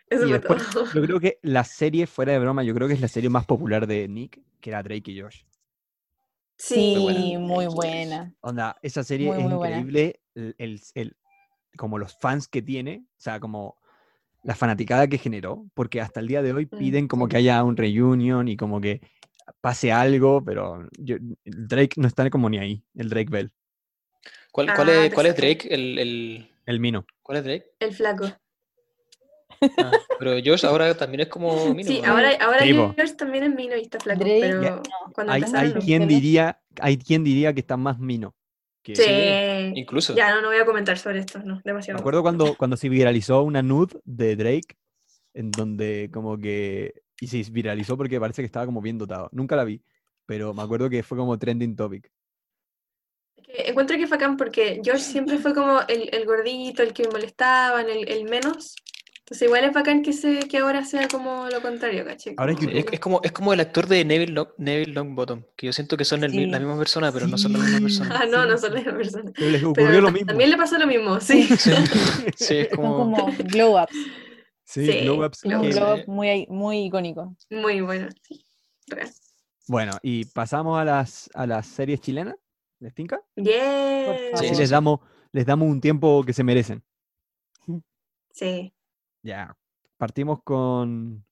Eso 0.10 0.26
Y 0.26 0.30
fue 0.30 0.40
después, 0.40 0.70
todo. 0.72 0.86
yo 0.94 1.02
creo 1.04 1.20
que 1.20 1.40
la 1.44 1.64
serie, 1.64 2.08
fuera 2.08 2.34
de 2.34 2.40
broma, 2.40 2.64
yo 2.64 2.74
creo 2.74 2.88
que 2.88 2.96
es 2.96 3.02
la 3.02 3.08
serie 3.08 3.30
más 3.30 3.46
popular 3.46 3.86
de 3.88 4.08
Nick, 4.08 4.42
que 4.60 4.70
era 4.72 4.82
Drake 4.84 5.12
y 5.12 5.22
Josh. 5.22 5.44
Sí, 6.58 6.96
buena. 7.00 7.40
muy 7.40 7.68
buena. 7.68 8.34
Onda, 8.42 8.78
esa 8.82 9.04
serie 9.04 9.28
Muy, 9.28 9.38
es 9.38 9.44
muy 9.44 9.54
increíble, 9.68 10.22
el, 10.36 10.56
el- 10.58 10.82
el- 10.96 11.16
como 11.78 11.98
los 12.00 12.18
fans 12.20 12.48
que 12.48 12.62
tiene, 12.62 13.06
o 13.10 13.20
sea, 13.22 13.40
como 13.40 13.78
la 14.46 14.54
fanaticada 14.56 15.08
que 15.08 15.18
generó, 15.18 15.66
porque 15.74 16.00
hasta 16.00 16.20
el 16.20 16.28
día 16.28 16.44
de 16.44 16.54
hoy 16.54 16.68
Mm, 16.68 16.78
piden 16.78 17.08
como 17.08 17.28
que 17.28 17.38
haya 17.38 17.64
un 17.64 17.76
reunion 17.76 18.48
y 18.48 18.56
como 18.56 18.80
que 18.80 19.02
pase 19.60 19.92
algo, 19.92 20.44
pero 20.44 20.88
yo- 21.00 21.18
Drake 21.44 22.00
no 22.00 22.08
está 22.08 22.30
como 22.30 22.48
ni 22.50 22.60
ahí, 22.60 22.84
el 22.96 23.10
Drake 23.10 23.30
Bell, 23.32 23.52
¿Cuál, 24.52 24.70
Ah, 24.70 24.74
cuál 24.76 24.90
es, 24.90 25.14
cuál 25.14 25.26
es. 25.26 25.36
Drake? 25.36 25.68
El, 25.70 26.00
el- 26.00 26.50
el 26.66 26.80
Mino. 26.80 27.06
¿Cuál 27.22 27.40
es 27.40 27.44
Drake? 27.44 27.66
El 27.80 27.94
flaco. 27.94 28.26
Ah, 29.78 29.92
pero 30.20 30.32
Josh 30.44 30.64
ahora 30.66 30.96
también 30.96 31.22
es 31.22 31.28
como 31.28 31.74
Mino, 31.74 31.90
Sí, 31.90 32.02
¿no? 32.02 32.08
ahora, 32.12 32.30
ahora 32.40 32.60
Sí. 32.64 32.74
George 32.74 33.16
también 33.16 33.44
es 33.46 33.56
mino 33.56 33.76
y 33.76 33.82
está 33.82 34.00
flaco, 34.00 34.20
Drake, 34.24 34.42
pero 34.42 34.84
cuando 35.14 35.34
Hay, 35.34 35.44
hay 35.56 35.74
quien 35.74 36.08
diría, 36.08 36.62
hay 36.80 36.98
quien 36.98 37.24
diría 37.24 37.54
que 37.54 37.62
está 37.62 37.78
más 37.78 38.00
Mino. 38.00 38.36
Que- 38.94 38.96
Sí. 39.74 39.80
Incluso. 39.80 40.16
Ya, 40.16 40.34
no, 40.36 40.42
no 40.42 40.50
voy 40.50 40.58
a 40.58 40.66
comentar 40.66 40.98
sobre 40.98 41.20
esto, 41.20 41.40
no, 41.40 41.56
Me 41.56 41.62
demasiado. 41.66 42.00
acuerdo 42.00 42.22
cuando, 42.22 42.56
cuando 42.56 42.78
se 42.78 42.88
viralizó 42.90 43.42
una 43.44 43.62
nude 43.62 44.00
de 44.06 44.36
Drake, 44.36 44.78
en 45.34 45.52
donde 45.52 46.10
como 46.14 46.38
que. 46.38 46.94
Y 47.20 47.28
se 47.28 47.42
viralizó 47.52 47.98
porque 47.98 48.20
parece 48.20 48.42
que 48.42 48.46
estaba 48.46 48.66
como 48.66 48.82
bien 48.82 48.98
dotado. 48.98 49.30
Nunca 49.32 49.56
la 49.56 49.64
vi, 49.64 49.82
pero 50.26 50.54
me 50.54 50.62
acuerdo 50.62 50.90
que 50.90 51.02
fue 51.04 51.18
como 51.18 51.38
trending 51.40 51.76
topic. 51.76 52.12
Encuentro 53.48 53.96
que 53.98 54.04
es 54.04 54.10
bacán 54.10 54.36
porque 54.38 54.82
George 54.84 55.04
siempre 55.04 55.38
fue 55.38 55.54
como 55.54 55.80
el, 55.88 56.10
el 56.14 56.26
gordito, 56.26 56.84
el 56.84 56.94
que 56.94 57.04
me 57.04 57.10
molestaban, 57.12 57.90
el, 57.90 58.08
el 58.10 58.26
menos. 58.26 58.76
Entonces 59.28 59.48
igual 59.48 59.64
es 59.64 59.74
bacán 59.74 60.04
que, 60.04 60.14
se, 60.14 60.38
que 60.48 60.60
ahora 60.60 60.86
sea 60.86 61.08
como 61.08 61.48
lo 61.50 61.60
contrario, 61.60 62.06
¿caché? 62.06 62.36
Ahora 62.38 62.52
es 62.52 62.60
Como- 62.60 62.72
Sí, 62.72 62.78
es, 62.78 62.86
es 62.92 63.00
como, 63.00 63.22
es 63.24 63.32
como 63.32 63.54
el 63.54 63.60
actor 63.60 63.88
de 63.88 64.06
Neville, 64.06 64.32
Long- 64.34 64.54
Neville 64.58 64.94
Longbottom, 64.94 65.42
que 65.56 65.66
yo 65.66 65.74
siento 65.74 65.98
que 65.98 66.06
son 66.06 66.24
el 66.24 66.32
Sí. 66.32 66.46
la 66.46 66.60
misma 66.60 66.78
persona, 66.78 67.12
pero 67.12 67.26
no 67.28 67.36
son 67.40 67.54
la 67.54 67.60
misma 67.60 67.80
persona. 67.82 68.20
Ah, 68.22 68.26
no, 68.30 68.46
no 68.46 68.56
son 68.60 68.74
la 68.76 68.82
misma 68.82 68.98
persona. 68.98 69.32
Pero 69.36 69.50
les 69.50 69.62
Pero 69.62 69.70
ocurrió 69.72 70.02
lo 70.02 70.12
mismo. 70.12 70.28
También 70.28 70.52
le 70.52 70.58
pasó 70.58 70.78
lo 70.78 70.86
mismo, 70.86 71.20
sí. 71.20 71.44
Sí, 71.44 71.56
sí, 71.58 71.72
es 72.60 72.70
Son 72.70 72.76
como... 72.76 72.98
como 73.18 73.34
glow 73.46 73.82
ups. 73.82 73.94
Sí, 74.64 74.86
Sí, 74.86 75.00
glow 75.02 75.26
ups 75.26 75.40
Es 75.40 75.44
un 75.46 75.50
Glow 75.50 75.62
que- 75.64 75.68
ups. 75.70 75.76
glow 75.76 75.94
up 75.96 76.04
muy, 76.08 76.46
muy 76.50 76.86
icónico. 76.86 77.36
Muy 77.50 77.82
bueno, 77.82 78.08
sí. 78.22 78.46
Real. 78.88 79.10
Bueno, 79.68 79.94
y 80.04 80.26
pasamos 80.26 80.80
a 80.80 80.86
las, 80.86 81.32
a 81.34 81.48
las 81.48 81.66
series 81.66 82.00
chilenas. 82.00 82.36
¿Les 82.80 82.94
tinca? 82.94 83.20
Yes. 83.38 84.32
Por 84.34 84.40
Sí, 84.40 84.54
les 84.56 84.70
damos, 84.70 85.00
les 85.32 85.48
damos 85.48 85.68
un 85.68 85.82
tiempo 85.82 86.24
que 86.24 86.34
se 86.34 86.44
merecen. 86.44 86.84
Sí. 88.32 88.72
Ya. 89.26 89.58
Partimos 89.98 90.44
con. 90.44 91.26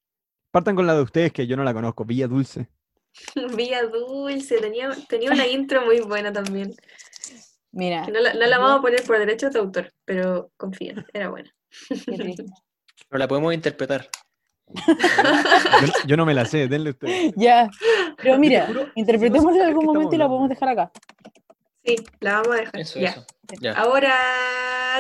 Partan 0.52 0.76
con 0.76 0.88
la 0.88 0.96
de 0.96 1.04
ustedes 1.04 1.32
que 1.32 1.46
yo 1.46 1.56
no 1.56 1.64
la 1.64 1.74
conozco, 1.74 2.06
Villa 2.06 2.28
Dulce. 2.28 2.68
Villa 3.56 3.84
Dulce, 3.84 4.60
tenía, 4.60 4.90
tenía 5.08 5.32
una 5.32 5.48
intro 5.48 5.86
muy 5.86 6.00
buena 6.02 6.34
también. 6.34 6.76
Mira, 7.72 8.04
Que 8.06 8.12
no 8.12 8.20
la, 8.20 8.34
no 8.34 8.46
la 8.46 8.58
vamos 8.58 8.80
a 8.80 8.82
poner 8.82 9.04
por 9.04 9.18
derecho 9.18 9.50
de 9.50 9.60
autor, 9.60 9.94
pero 10.06 10.52
confía, 10.58 11.06
era 11.14 11.30
buena. 11.30 11.52
Pero 13.10 13.20
la 13.20 13.28
podemos 13.28 13.54
interpretar. 13.54 14.10
Yo, 14.68 15.94
yo 16.08 16.18
no 16.18 16.26
me 16.26 16.34
la 16.34 16.46
sé, 16.46 16.68
denle 16.68 16.92
ustedes. 16.92 17.34
Ya, 17.36 17.70
pero 18.18 18.40
mira, 18.40 18.68
interpretémosla 18.96 19.62
en 19.62 19.68
algún 19.68 19.86
momento 19.86 20.16
y 20.16 20.18
la 20.18 20.28
podemos 20.28 20.50
dejar 20.50 20.70
acá. 20.70 20.92
Sí, 21.84 21.96
la 22.22 22.42
vamos 22.42 22.56
a 22.56 22.60
dejar. 22.60 22.80
Eso, 22.80 23.00
ya. 23.00 23.10
eso. 23.10 23.26
Ya. 23.60 23.74
Ahora 23.74 24.14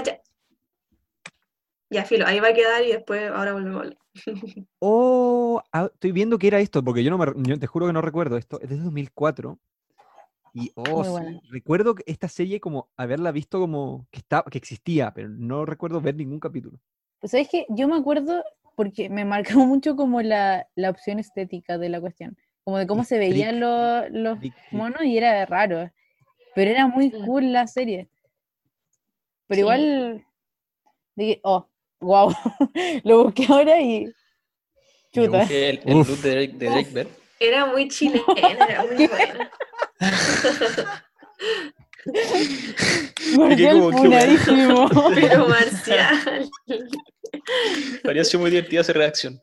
ya. 0.03 0.19
Ya, 1.93 2.03
filo, 2.05 2.25
ahí 2.25 2.39
va 2.39 2.49
a 2.49 2.53
quedar 2.53 2.83
y 2.83 2.91
después 2.91 3.29
ahora 3.31 3.53
volvemos 3.53 3.77
a 3.77 3.83
hablar. 3.83 3.97
Oh, 4.79 5.61
ah, 5.71 5.89
estoy 5.93 6.11
viendo 6.11 6.37
que 6.37 6.47
era 6.47 6.59
esto, 6.59 6.83
porque 6.83 7.03
yo 7.03 7.11
no 7.11 7.17
me, 7.17 7.27
re- 7.27 7.33
yo 7.37 7.57
te 7.59 7.67
juro 7.67 7.87
que 7.87 7.93
no 7.93 8.01
recuerdo 8.01 8.35
esto. 8.37 8.59
Es 8.59 8.69
de 8.69 8.77
2004. 8.77 9.59
Y 10.55 10.71
oh, 10.75 11.03
sí, 11.03 11.39
recuerdo 11.51 11.95
que 11.95 12.03
esta 12.05 12.27
serie 12.27 12.59
como 12.59 12.89
haberla 12.95 13.31
visto 13.31 13.59
como 13.59 14.05
que 14.11 14.19
estaba, 14.19 14.43
que 14.49 14.57
existía, 14.57 15.11
pero 15.13 15.29
no 15.29 15.65
recuerdo 15.65 16.01
ver 16.01 16.15
ningún 16.15 16.39
capítulo. 16.39 16.79
Pues 17.19 17.31
sabes 17.31 17.49
que 17.49 17.65
yo 17.69 17.87
me 17.87 17.95
acuerdo 17.95 18.43
porque 18.75 19.09
me 19.09 19.25
marcó 19.25 19.53
mucho 19.65 19.95
como 19.95 20.21
la, 20.21 20.67
la 20.75 20.89
opción 20.89 21.19
estética 21.19 21.77
de 21.77 21.89
la 21.89 22.01
cuestión, 22.01 22.37
como 22.63 22.77
de 22.77 22.87
cómo 22.87 23.03
se 23.03 23.17
veían 23.17 23.59
los, 23.59 24.37
monos 24.71 25.03
y 25.03 25.17
era 25.17 25.45
raro, 25.45 25.89
pero 26.55 26.71
era 26.71 26.87
muy 26.87 27.11
cool 27.11 27.51
la 27.51 27.67
serie. 27.67 28.09
Pero 29.47 29.55
Sí. 29.55 29.61
igual, 29.61 30.25
dije, 31.15 31.39
oh, 31.43 31.67
wow, 32.03 32.33
lo 33.03 33.23
busqué 33.25 33.45
ahora 33.49 33.79
y 33.79 34.05
Yo 35.13 35.25
chuta. 35.25 35.47
Que 35.47 35.69
el, 35.69 35.81
el 35.85 35.97
look 35.97 36.07
de 36.07 36.31
Drake, 36.31 36.53
de 36.53 36.65
Drake 36.69 36.89
Bell. 36.91 37.07
Era 37.39 37.65
muy 37.65 37.87
chilena, 37.87 38.23
era 38.37 38.83
muy 38.83 39.07
buena. 39.07 39.51
Marcial 43.37 43.79
como, 43.79 43.91
qué 43.91 43.97
funadísimo. 43.97 44.89
Pero 45.15 45.47
Marcial. 45.47 46.49
Sido 48.23 48.41
muy 48.41 48.51
divertida 48.51 48.81
esa 48.81 48.93
reacción. 48.93 49.39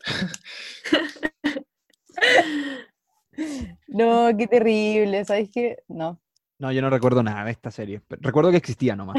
No, 3.88 4.30
qué 4.36 4.46
terrible, 4.46 5.24
¿sabes 5.24 5.48
qué? 5.52 5.78
No. 5.88 6.20
No, 6.58 6.70
yo 6.72 6.82
no 6.82 6.90
recuerdo 6.90 7.22
nada 7.22 7.44
de 7.44 7.52
esta 7.52 7.70
serie. 7.70 8.02
recuerdo 8.08 8.50
que 8.50 8.58
existía 8.58 8.94
nomás. 8.94 9.16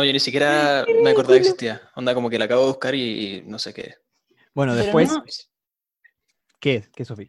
No, 0.00 0.04
yo 0.06 0.12
ni 0.14 0.20
siquiera 0.20 0.86
me 1.02 1.10
acordaba 1.10 1.34
que 1.34 1.40
existía. 1.40 1.82
Onda, 1.94 2.14
como 2.14 2.30
que 2.30 2.38
la 2.38 2.46
acabo 2.46 2.62
de 2.62 2.68
buscar 2.68 2.94
y, 2.94 3.00
y 3.36 3.42
no 3.42 3.58
sé 3.58 3.74
qué. 3.74 3.96
Bueno, 4.54 4.72
Pero 4.72 4.84
después, 4.84 5.10
no. 5.12 5.22
¿qué 6.58 6.76
es? 6.76 6.88
¿Qué, 6.88 7.04
Sofía? 7.04 7.28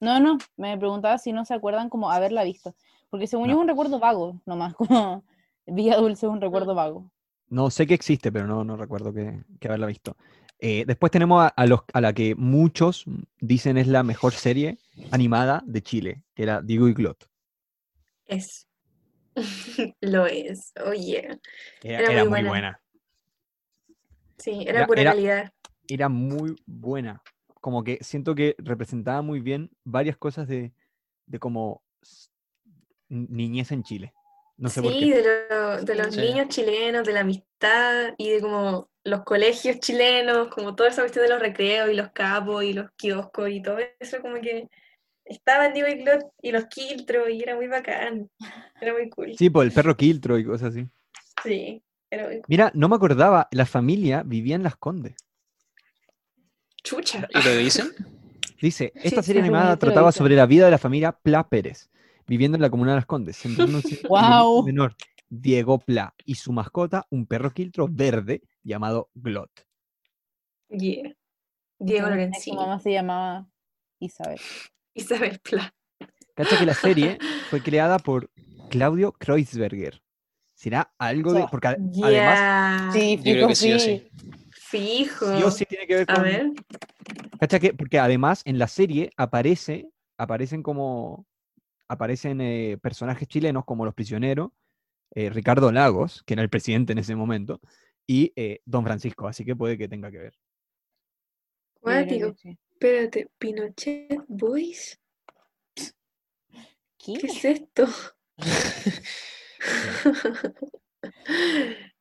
No, 0.00 0.20
no, 0.20 0.36
me 0.58 0.76
preguntaba 0.76 1.16
si 1.16 1.32
no 1.32 1.46
se 1.46 1.54
acuerdan 1.54 1.88
como 1.88 2.10
haberla 2.10 2.44
visto. 2.44 2.74
Porque 3.08 3.26
según 3.26 3.46
yo 3.48 3.54
No. 3.54 3.60
es 3.60 3.62
un 3.62 3.68
recuerdo 3.68 3.98
vago, 3.98 4.42
nomás, 4.44 4.74
como 4.76 5.24
Villa 5.66 5.96
Dulce 5.96 6.26
es 6.26 6.30
un 6.32 6.42
recuerdo 6.42 6.74
vago. 6.74 7.10
No 7.48 7.70
sé 7.70 7.86
que 7.86 7.94
existe, 7.94 8.30
pero 8.30 8.46
no, 8.46 8.64
no 8.64 8.76
recuerdo 8.76 9.14
que, 9.14 9.42
que 9.58 9.68
haberla 9.68 9.86
visto. 9.86 10.16
Eh, 10.58 10.84
después 10.86 11.10
tenemos 11.10 11.42
a, 11.42 11.48
a 11.48 11.66
los, 11.66 11.80
a 11.92 12.00
la 12.02 12.12
que 12.12 12.34
muchos 12.34 13.04
dicen 13.40 13.78
es 13.78 13.86
la 13.86 14.02
mejor 14.02 14.32
serie 14.34 14.78
animada 15.10 15.62
de 15.66 15.82
Chile, 15.82 16.22
que 16.34 16.42
era 16.42 16.60
Diego 16.60 16.86
y 16.88 16.94
Clot. 16.94 17.28
Es. 18.26 18.66
Lo 20.00 20.26
es, 20.26 20.72
oye. 20.84 21.38
Era, 21.82 21.98
Era 22.00 22.12
era 22.12 22.24
muy 22.24 22.28
muy 22.28 22.28
buena. 22.28 22.48
buena. 22.50 22.80
Sí, 24.38 24.62
era, 24.66 24.78
Era- 24.80 24.86
pura 24.86 25.00
era- 25.02 25.10
calidad. 25.12 25.52
Era 25.88 26.08
muy 26.08 26.56
buena. 26.66 27.22
Como 27.60 27.84
que 27.84 27.98
siento 28.02 28.34
que 28.34 28.54
representaba 28.58 29.22
muy 29.22 29.40
bien 29.40 29.70
varias 29.84 30.16
cosas 30.16 30.48
de, 30.48 30.72
de 31.26 31.38
como 31.38 31.82
niñez 33.08 33.72
en 33.72 33.82
Chile. 33.82 34.12
No 34.56 34.68
sé 34.68 34.82
por 34.82 34.92
sí, 34.92 35.00
qué. 35.00 35.22
de, 35.22 35.46
lo- 35.50 35.82
de 35.82 35.94
los 35.94 36.14
Sí. 36.14 36.20
niños 36.20 36.48
chilenos, 36.48 37.06
de 37.06 37.12
la 37.12 37.20
amistad 37.20 38.14
y 38.18 38.30
de 38.30 38.40
como 38.40 38.88
los 39.04 39.22
colegios 39.24 39.78
chilenos, 39.80 40.48
como 40.48 40.74
toda 40.74 40.88
esa 40.90 41.02
cuestión 41.02 41.24
de 41.26 41.30
los 41.32 41.40
recreos 41.40 41.90
y 41.90 41.94
los 41.94 42.10
capos 42.12 42.64
y 42.64 42.72
los 42.72 42.90
kioscos 42.92 43.50
y 43.50 43.60
todo 43.62 43.78
eso, 43.98 44.20
como 44.22 44.40
que 44.40 44.68
estaba 45.24 45.66
en 45.66 45.74
Divo 45.74 45.88
y 46.42 46.52
los 46.52 46.66
Quiltros 46.66 47.28
y 47.30 47.42
era 47.42 47.56
muy 47.56 47.66
bacán. 47.66 48.30
Era 48.80 48.92
muy 48.92 49.08
cool. 49.10 49.34
Sí, 49.36 49.50
por 49.50 49.64
el 49.64 49.72
perro 49.72 49.96
Quiltro 49.96 50.38
y 50.38 50.44
cosas 50.44 50.70
así. 50.74 50.86
Sí, 51.42 51.82
era 52.10 52.26
muy 52.26 52.36
cool. 52.36 52.44
Mira, 52.48 52.70
no 52.74 52.88
me 52.88 52.96
acordaba, 52.96 53.48
la 53.50 53.66
familia 53.66 54.22
vivía 54.24 54.56
en 54.56 54.62
Las 54.62 54.76
Condes. 54.76 55.14
Chucha. 56.82 57.26
¿Y 57.32 57.42
lo 57.42 57.56
dicen? 57.56 57.88
Dice, 58.60 58.92
esta 58.96 59.22
sí, 59.22 59.28
serie 59.28 59.42
animada 59.42 59.76
trataba 59.78 60.12
sobre 60.12 60.36
la 60.36 60.46
vida 60.46 60.66
de 60.66 60.70
la 60.70 60.78
familia 60.78 61.12
Pla 61.12 61.48
Pérez, 61.48 61.90
viviendo 62.26 62.56
en 62.56 62.62
la 62.62 62.70
comuna 62.70 62.92
de 62.92 62.96
Las 62.96 63.06
Condes, 63.06 63.42
Guau. 64.08 64.64
menor, 64.64 64.94
Diego 65.28 65.78
Pla 65.78 66.14
y 66.24 66.36
su 66.36 66.52
mascota, 66.52 67.06
un 67.10 67.26
perro 67.26 67.52
quiltro 67.52 67.88
verde 67.90 68.42
llamado 68.62 69.10
Glot. 69.14 69.50
Yeah. 70.68 71.14
Diego 71.78 72.06
Su 72.06 72.10
Lorenzini. 72.10 72.56
mamá 72.56 72.80
se 72.80 72.92
llamaba 72.92 73.46
Isabel. 73.98 74.38
Isabel 74.94 75.38
Pla. 75.40 75.74
Cacha 76.34 76.56
que 76.58 76.66
la 76.66 76.74
serie 76.74 77.18
fue 77.50 77.62
creada 77.62 77.98
por 77.98 78.30
Claudio 78.70 79.12
Kreuzberger. 79.12 80.02
¿Será 80.54 80.94
algo 80.98 81.32
de.? 81.32 81.46
Porque 81.50 81.68
ade- 81.68 82.00
además. 82.02 82.92
Sí, 82.92 83.16
Yo 83.16 83.22
creo 83.22 83.34
fijo, 83.34 83.48
que 83.48 83.54
sí 83.56 83.78
sí. 83.80 84.08
Fijo. 84.52 85.36
sí 85.36 85.42
o 85.42 85.50
sí 85.50 85.64
tiene 85.66 85.86
que 85.86 85.94
ver 85.96 86.06
A 86.08 86.14
con. 86.14 86.22
ver. 86.22 86.52
Cacha 87.38 87.58
que, 87.60 87.74
porque 87.74 87.98
además 87.98 88.42
en 88.44 88.58
la 88.58 88.68
serie 88.68 89.10
aparece, 89.16 89.90
aparecen 90.18 90.62
como. 90.62 91.26
Aparecen 91.88 92.40
eh, 92.40 92.78
personajes 92.80 93.28
chilenos 93.28 93.64
como 93.66 93.84
los 93.84 93.94
prisioneros, 93.94 94.50
eh, 95.14 95.28
Ricardo 95.28 95.70
Lagos, 95.70 96.22
que 96.24 96.32
era 96.32 96.42
el 96.42 96.48
presidente 96.48 96.92
en 96.92 96.98
ese 96.98 97.14
momento, 97.14 97.60
y 98.06 98.32
eh, 98.36 98.62
Don 98.64 98.84
Francisco, 98.84 99.28
así 99.28 99.44
que 99.44 99.54
puede 99.54 99.76
que 99.76 99.86
tenga 99.86 100.10
que 100.10 100.16
ver. 100.18 100.34
Yo 101.84 102.32
Espérate, 102.88 103.30
Pinochet 103.38 104.20
Boys. 104.28 105.00
¿Qué? 106.98 107.14
¿Qué 107.14 107.26
es 107.28 107.42
esto? 107.46 107.86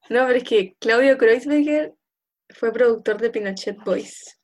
No, 0.09 0.27
pero 0.27 0.33
es 0.33 0.43
que 0.43 0.75
Claudio 0.79 1.17
Kreuzberger 1.17 1.95
fue 2.49 2.73
productor 2.73 3.19
de 3.21 3.29
Pinochet 3.29 3.77
Boys. 3.85 4.37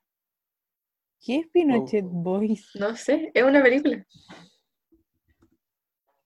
¿Qué 1.21 1.39
es 1.39 1.47
Pinochet 1.49 2.05
Oh. 2.05 2.09
Boys? 2.09 2.69
No 2.75 2.95
sé, 2.95 3.29
es 3.33 3.43
una 3.43 3.61
película. 3.61 4.05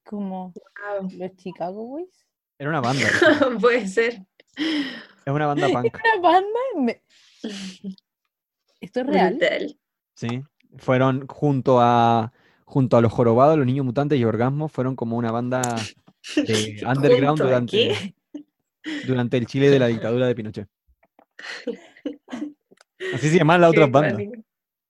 Como 0.06 0.54
Wow. 0.54 1.10
los 1.18 1.36
Chicago 1.36 1.84
Boys. 1.88 2.26
Era 2.60 2.70
una 2.70 2.82
banda. 2.82 3.08
Puede 3.60 3.88
ser. 3.88 4.24
es 4.56 5.34
una 5.34 5.48
banda 5.48 5.68
punk. 5.74 5.96
¿Una 5.96 6.22
banda? 6.22 6.60
Me- 6.78 7.04
¿Esto 8.80 9.00
es 9.00 9.08
real? 9.08 9.32
Brutal. 9.38 9.80
Sí. 10.16 10.44
Fueron 10.78 11.28
junto 11.28 11.80
a. 11.82 12.32
Junto 12.66 12.98
a 12.98 13.02
los 13.02 13.12
jorobados, 13.14 13.56
los 13.58 13.68
niños 13.68 13.86
mutantes 13.86 14.18
y 14.18 14.24
orgasmos, 14.26 14.72
fueron 14.72 14.96
como 14.96 15.16
una 15.16 15.32
banda 15.32 15.62
de 16.36 16.82
underground 16.88 17.28
¿Junto 17.40 17.44
a 17.44 17.48
durante, 17.48 18.16
durante 19.06 19.38
el 19.38 19.46
Chile 19.46 19.70
de 19.70 19.78
la 19.78 19.88
dictadura 19.88 20.26
de 20.26 20.34
Pinochet. 20.34 20.68
Así 23.14 23.30
se 23.30 23.38
llamaban 23.38 23.62
las 23.62 23.70
otras 23.72 23.92
bandas. 23.92 24.18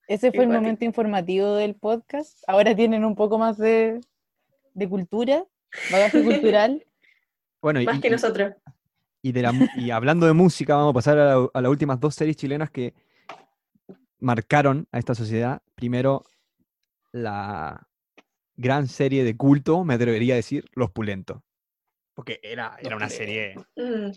Ese 0.08 0.32
fue 0.32 0.44
el 0.44 0.50
momento 0.50 0.86
informativo 0.86 1.56
del 1.56 1.76
podcast. 1.76 2.38
Ahora 2.48 2.76
tienen 2.76 3.04
un 3.04 3.16
poco 3.16 3.38
más 3.38 3.58
de, 3.58 4.00
de 4.74 4.88
cultura, 4.90 5.44
bagaje 5.92 6.24
cultural. 6.24 6.86
Bueno, 7.62 7.82
y, 7.82 7.86
Más 7.86 8.00
que 8.00 8.10
nosotros. 8.10 8.54
y 9.22 9.32
de 9.32 9.42
la 9.42 9.54
y 9.78 9.90
hablando 9.92 10.26
de 10.26 10.34
música, 10.34 10.76
vamos 10.76 10.92
a 10.92 10.94
pasar 10.94 11.18
a, 11.18 11.26
la- 11.36 11.50
a 11.54 11.62
las 11.62 11.70
últimas 11.72 12.00
dos 12.00 12.16
series 12.16 12.38
chilenas 12.38 12.70
que 12.70 12.94
marcaron 14.24 14.88
a 14.92 15.00
esta 15.00 15.14
sociedad. 15.16 15.62
Primero, 15.76 16.24
la 17.12 17.88
gran 18.56 18.88
serie 18.88 19.24
de 19.24 19.36
culto, 19.38 19.84
me 19.84 19.94
atrevería 19.96 20.34
a 20.34 20.38
decir, 20.38 20.66
Los 20.74 20.92
Pulentos. 20.92 21.42
Porque 22.16 22.40
era, 22.44 22.78
era 22.82 22.96
una 22.96 23.10
serie, 23.10 23.56
Mm. 23.76 24.12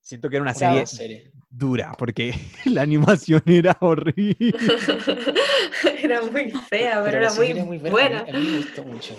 siento 0.00 0.28
que 0.30 0.36
era 0.36 0.42
una 0.42 0.54
serie 0.54 0.86
serie. 0.86 1.30
dura, 1.50 1.92
porque 1.98 2.32
la 2.64 2.82
animación 2.82 3.42
era 3.46 3.76
horrible. 3.80 4.54
Era 6.02 6.22
muy 6.22 6.50
fea, 6.50 7.02
pero, 7.04 7.18
era 7.18 7.32
muy, 7.34 7.78
buena. 7.78 8.20
A 8.20 8.24
mí, 8.24 8.30
a 8.30 8.32
mí 8.40 8.46
me 8.50 8.56
gustó 8.58 8.84
mucho. 8.84 9.14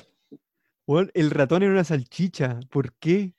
Weón, 0.88 1.12
el 1.14 1.30
ratón 1.30 1.62
era 1.64 1.72
una 1.72 1.84
salchicha, 1.84 2.60
¿por 2.70 2.94
qué? 2.94 3.34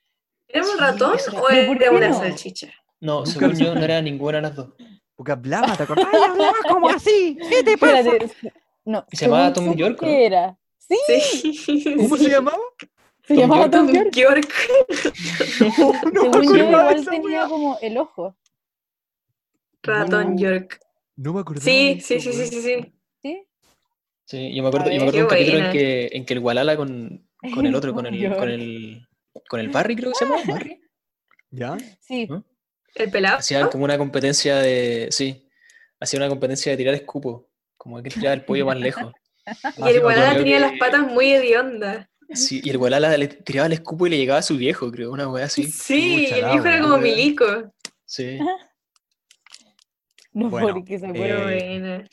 ¿Era 0.47 0.63
un 0.63 0.71
Sí, 0.71 0.77
ratón 0.79 1.17
era- 1.27 1.39
o 1.41 1.45
¿Pero 1.49 1.67
por 1.67 1.81
era 1.81 1.91
una 1.91 2.09
no? 2.09 2.17
salchicha? 2.19 2.71
No, 3.01 3.25
según 3.25 3.55
yo 3.57 3.75
no 3.75 3.83
era 3.83 4.01
ninguna 4.01 4.37
de 4.37 4.41
las 4.43 4.55
dos. 4.55 4.73
Porque 5.21 5.33
hablaba, 5.33 5.77
¿te 5.77 5.83
acordás? 5.83 6.07
¡Ay, 6.11 6.19
hablaba 6.31 6.53
como 6.67 6.89
así! 6.89 7.37
¿Qué 7.47 7.61
te 7.61 7.77
pasa? 7.77 7.99
Espérate, 7.99 8.33
no. 8.85 9.05
Se 9.11 9.25
llamaba 9.25 9.53
Tom 9.53 9.75
York, 9.75 10.01
era. 10.01 10.57
Sí, 10.79 11.53
Sí. 11.53 11.95
¿Cómo 11.95 12.17
se 12.17 12.27
llamaba? 12.27 12.57
se 12.79 13.35
Tom 13.35 13.37
llamaba 13.37 13.61
York. 13.69 13.71
Tom 13.71 13.93
York. 13.93 14.11
York. 14.15 14.53
No, 16.11 16.23
Según 16.33 16.57
yo, 16.57 16.65
igual 16.69 17.05
tenía 17.05 17.47
como 17.47 17.77
el 17.83 17.97
ojo. 17.99 18.35
Ratón 19.83 20.33
No. 20.33 20.41
York. 20.41 20.79
No 21.17 21.33
me 21.33 21.41
acordaba. 21.41 21.65
Sí, 21.65 21.93
de 21.93 22.01
sí, 22.01 22.19
sí, 22.19 22.33
sí, 22.33 22.47
sí, 22.47 22.61
sí. 22.63 22.93
¿Sí? 23.21 23.47
Sí, 24.25 24.55
yo 24.55 24.63
me 24.63 24.69
acuerdo, 24.69 24.87
A 24.89 24.93
yo 24.93 24.99
me 25.01 25.05
ver. 25.05 25.09
acuerdo 25.09 25.17
de 25.19 25.23
un 25.23 25.29
capítulo 25.29 25.65
en 25.67 25.71
que, 25.71 26.09
en 26.13 26.25
que 26.25 26.33
el 26.33 26.39
Walala 26.39 26.75
con, 26.75 27.29
con 27.53 27.67
el 27.67 27.75
otro, 27.75 27.93
con 27.93 28.07
el, 28.07 28.35
con 28.35 28.49
el, 28.49 29.07
con 29.47 29.59
el 29.59 29.69
Barry, 29.69 29.95
creo 29.95 30.13
que 30.13 30.15
se 30.17 30.25
llama, 30.25 30.37
Barry, 30.47 30.81
¿Ya? 31.51 31.77
Sí. 31.99 32.25
¿no? 32.25 32.43
El 32.95 33.09
pelado. 33.09 33.37
Hacían 33.37 33.69
como 33.69 33.85
una 33.85 33.97
competencia 33.97 34.57
de, 34.57 35.07
sí, 35.11 35.49
hacía 35.99 36.19
una 36.19 36.29
competencia 36.29 36.71
de 36.71 36.77
tirar 36.77 36.93
escupo, 36.93 37.49
como 37.77 38.01
que 38.01 38.09
tiraba 38.09 38.33
el 38.33 38.45
pollo 38.45 38.65
más 38.65 38.77
lejos. 38.79 39.11
Y 39.77 39.89
el 39.89 40.01
Gualala 40.01 40.37
tenía 40.37 40.59
las 40.59 40.77
patas 40.77 41.01
muy 41.01 41.31
hediondas. 41.31 42.07
Sí, 42.33 42.61
y 42.63 42.69
el 42.69 42.77
Walala 42.77 43.17
le 43.17 43.27
tiraba 43.27 43.65
el 43.65 43.73
escupo 43.73 44.05
y 44.05 44.11
le 44.11 44.17
llegaba 44.17 44.39
a 44.39 44.43
su 44.43 44.55
viejo, 44.55 44.91
creo, 44.91 45.11
una 45.11 45.27
wea 45.27 45.45
así. 45.45 45.63
Sí, 45.63 46.27
el 46.31 46.45
viejo 46.45 46.65
era 46.67 46.75
wea. 46.75 46.81
como 46.81 46.97
milico. 46.97 47.73
Sí. 48.05 48.39
No, 50.33 50.49
Bueno, 50.49 50.75
porque 50.75 50.97
se 50.97 51.11
eh. 51.13 52.05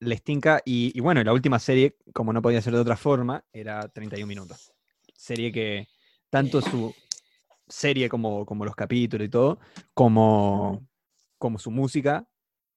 Les 0.00 0.22
tinca. 0.24 0.60
Y, 0.64 0.90
y 0.96 1.00
bueno, 1.00 1.22
la 1.22 1.32
última 1.32 1.60
serie, 1.60 1.96
como 2.12 2.32
no 2.32 2.42
podía 2.42 2.60
ser 2.60 2.72
de 2.72 2.80
otra 2.80 2.96
forma, 2.96 3.44
era 3.52 3.88
31 3.88 4.26
minutos. 4.26 4.72
Serie 5.16 5.52
que 5.52 5.86
tanto 6.28 6.60
su 6.60 6.92
serie 7.72 8.08
como, 8.08 8.44
como 8.46 8.64
los 8.64 8.76
capítulos 8.76 9.26
y 9.26 9.30
todo, 9.30 9.58
como, 9.94 10.86
como 11.38 11.58
su 11.58 11.70
música, 11.70 12.28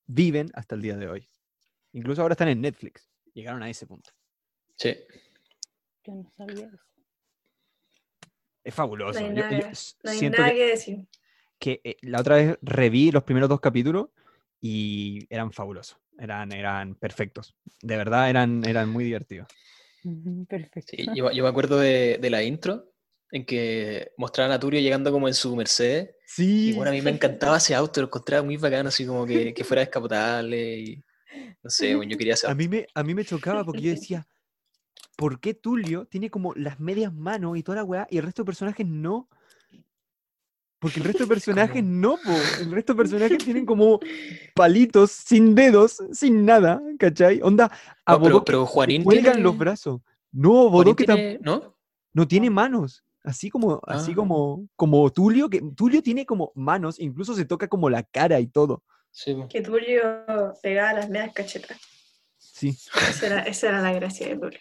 viven 0.07 0.49
hasta 0.53 0.75
el 0.75 0.81
día 0.81 0.97
de 0.97 1.07
hoy. 1.07 1.29
Incluso 1.93 2.21
ahora 2.21 2.33
están 2.33 2.47
en 2.49 2.61
Netflix. 2.61 3.09
Llegaron 3.33 3.61
a 3.63 3.69
ese 3.69 3.85
punto. 3.85 4.11
Sí. 4.77 4.95
Yo 6.03 6.13
no 6.15 6.31
sabía 6.37 6.67
eso. 6.67 6.77
Es 8.63 8.73
fabuloso. 8.73 9.19
hay 9.19 9.27
Yo- 9.29 9.35
yo 9.35 9.57
nada- 9.57 9.69
s- 9.71 9.95
No 10.03 10.11
hay 10.11 10.17
siento 10.17 10.41
nada 10.41 10.51
que, 10.53 10.57
que 10.57 10.65
decir. 10.65 11.07
que, 11.59 11.81
eh, 11.83 11.97
la 12.01 12.19
otra 12.19 12.35
vez 12.37 12.57
reví 12.61 13.11
los 13.11 13.23
primeros 13.23 13.49
dos 13.49 13.59
capítulos 13.59 14.09
y 14.61 15.25
eran 15.29 15.51
fabulosos. 15.51 15.97
Eran, 16.17 16.51
eran 16.51 16.95
perfectos. 16.95 17.55
De 17.81 17.97
verdad, 17.97 18.29
eran, 18.29 18.63
eran 18.65 18.89
muy 18.89 19.03
divertidos. 19.03 19.47
Perfecto. 20.47 20.95
Sí, 20.95 21.05
yo, 21.15 21.31
yo 21.31 21.43
me 21.43 21.49
acuerdo 21.49 21.77
de, 21.79 22.17
de 22.19 22.29
la 22.29 22.43
intro 22.43 22.91
en 23.35 23.45
que 23.45 24.13
mostraban 24.17 24.53
a 24.53 24.59
Turio 24.59 24.79
llegando 24.79 25.11
como 25.11 25.27
en 25.27 25.33
su 25.33 25.53
Mercedes. 25.57 26.15
Sí. 26.25 26.69
Y 26.69 26.73
bueno, 26.73 26.89
a 26.91 26.93
mí 26.93 27.01
me 27.01 27.11
encantaba 27.11 27.57
ese 27.57 27.75
auto, 27.75 27.99
lo 27.99 28.07
encontraba 28.07 28.43
muy 28.43 28.55
bacano, 28.55 28.87
así 28.87 29.05
como 29.05 29.25
que, 29.25 29.53
que 29.53 29.63
fuera 29.65 29.81
descapotable 29.81 30.77
y 30.79 31.03
no 31.61 31.69
sé, 31.69 31.95
bueno, 31.95 32.11
yo 32.13 32.17
quería 32.17 32.35
ese 32.35 32.47
A 32.47 32.55
mí, 32.55 32.69
me, 32.69 32.87
a 32.93 33.03
mí 33.03 33.13
me 33.13 33.25
chocaba 33.25 33.65
porque 33.65 33.81
yo 33.81 33.91
decía, 33.91 34.25
¿por 35.17 35.41
qué 35.41 35.53
Tulio 35.53 36.05
tiene 36.05 36.29
como 36.29 36.53
las 36.55 36.79
medias 36.79 37.13
manos 37.13 37.57
y 37.57 37.63
toda 37.63 37.77
la 37.77 37.83
weá 37.83 38.07
y 38.09 38.17
el 38.19 38.23
resto 38.23 38.43
de 38.43 38.45
personajes 38.45 38.87
no? 38.87 39.27
Porque 40.79 40.99
el 40.99 41.05
resto 41.05 41.23
de 41.23 41.29
personajes 41.29 41.83
no, 41.83 42.17
po. 42.17 42.31
El 42.61 42.71
resto 42.71 42.93
de 42.93 42.97
personajes 42.97 43.37
tienen 43.39 43.65
como 43.65 43.99
palitos, 44.53 45.11
sin 45.11 45.55
dedos, 45.55 46.01
sin 46.13 46.45
nada, 46.45 46.81
¿cachai? 46.99 47.41
Onda, 47.41 47.71
a 48.05 48.13
No, 48.13 48.21
pero, 48.21 48.45
pero 48.45 48.65
Juanín 48.65 49.03
cuelgan 49.03 49.33
tiene, 49.33 49.43
los 49.43 49.57
brazos. 49.57 50.01
No, 50.31 50.69
Bodoque 50.69 51.05
tiene- 51.05 51.39
¿no? 51.41 51.75
no 52.13 52.27
tiene 52.27 52.49
manos. 52.49 53.04
Así 53.25 53.49
como, 53.49 53.81
así 53.87 54.11
Ah. 54.11 54.15
como, 54.15 54.67
como 54.75 55.09
Tulio, 55.11 55.49
que 55.49 55.61
Tulio 55.75 56.01
tiene 56.03 56.25
como 56.25 56.51
manos, 56.55 56.99
incluso 56.99 57.33
se 57.33 57.45
toca 57.45 57.67
como 57.67 57.89
la 57.89 58.03
cara 58.03 58.39
y 58.39 58.47
todo. 58.47 58.83
Sí. 59.11 59.35
Que 59.49 59.61
Tulio 59.61 60.03
pegaba 60.61 60.93
las 60.93 61.09
medias 61.09 61.33
cachetas. 61.33 61.77
Sí. 62.37 62.69
Esa 63.09 63.25
era, 63.25 63.39
esa 63.43 63.69
era 63.69 63.81
la 63.81 63.91
gracia 63.93 64.27
de 64.27 64.37
Tulio. 64.37 64.59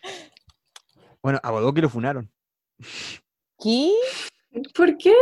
Bueno, 1.22 1.38
a 1.42 1.50
Bodoque 1.50 1.80
lo 1.82 1.88
funaron. 1.88 2.30
¿Qué? 3.60 3.92
¿Por 4.74 4.96
qué? 4.96 5.14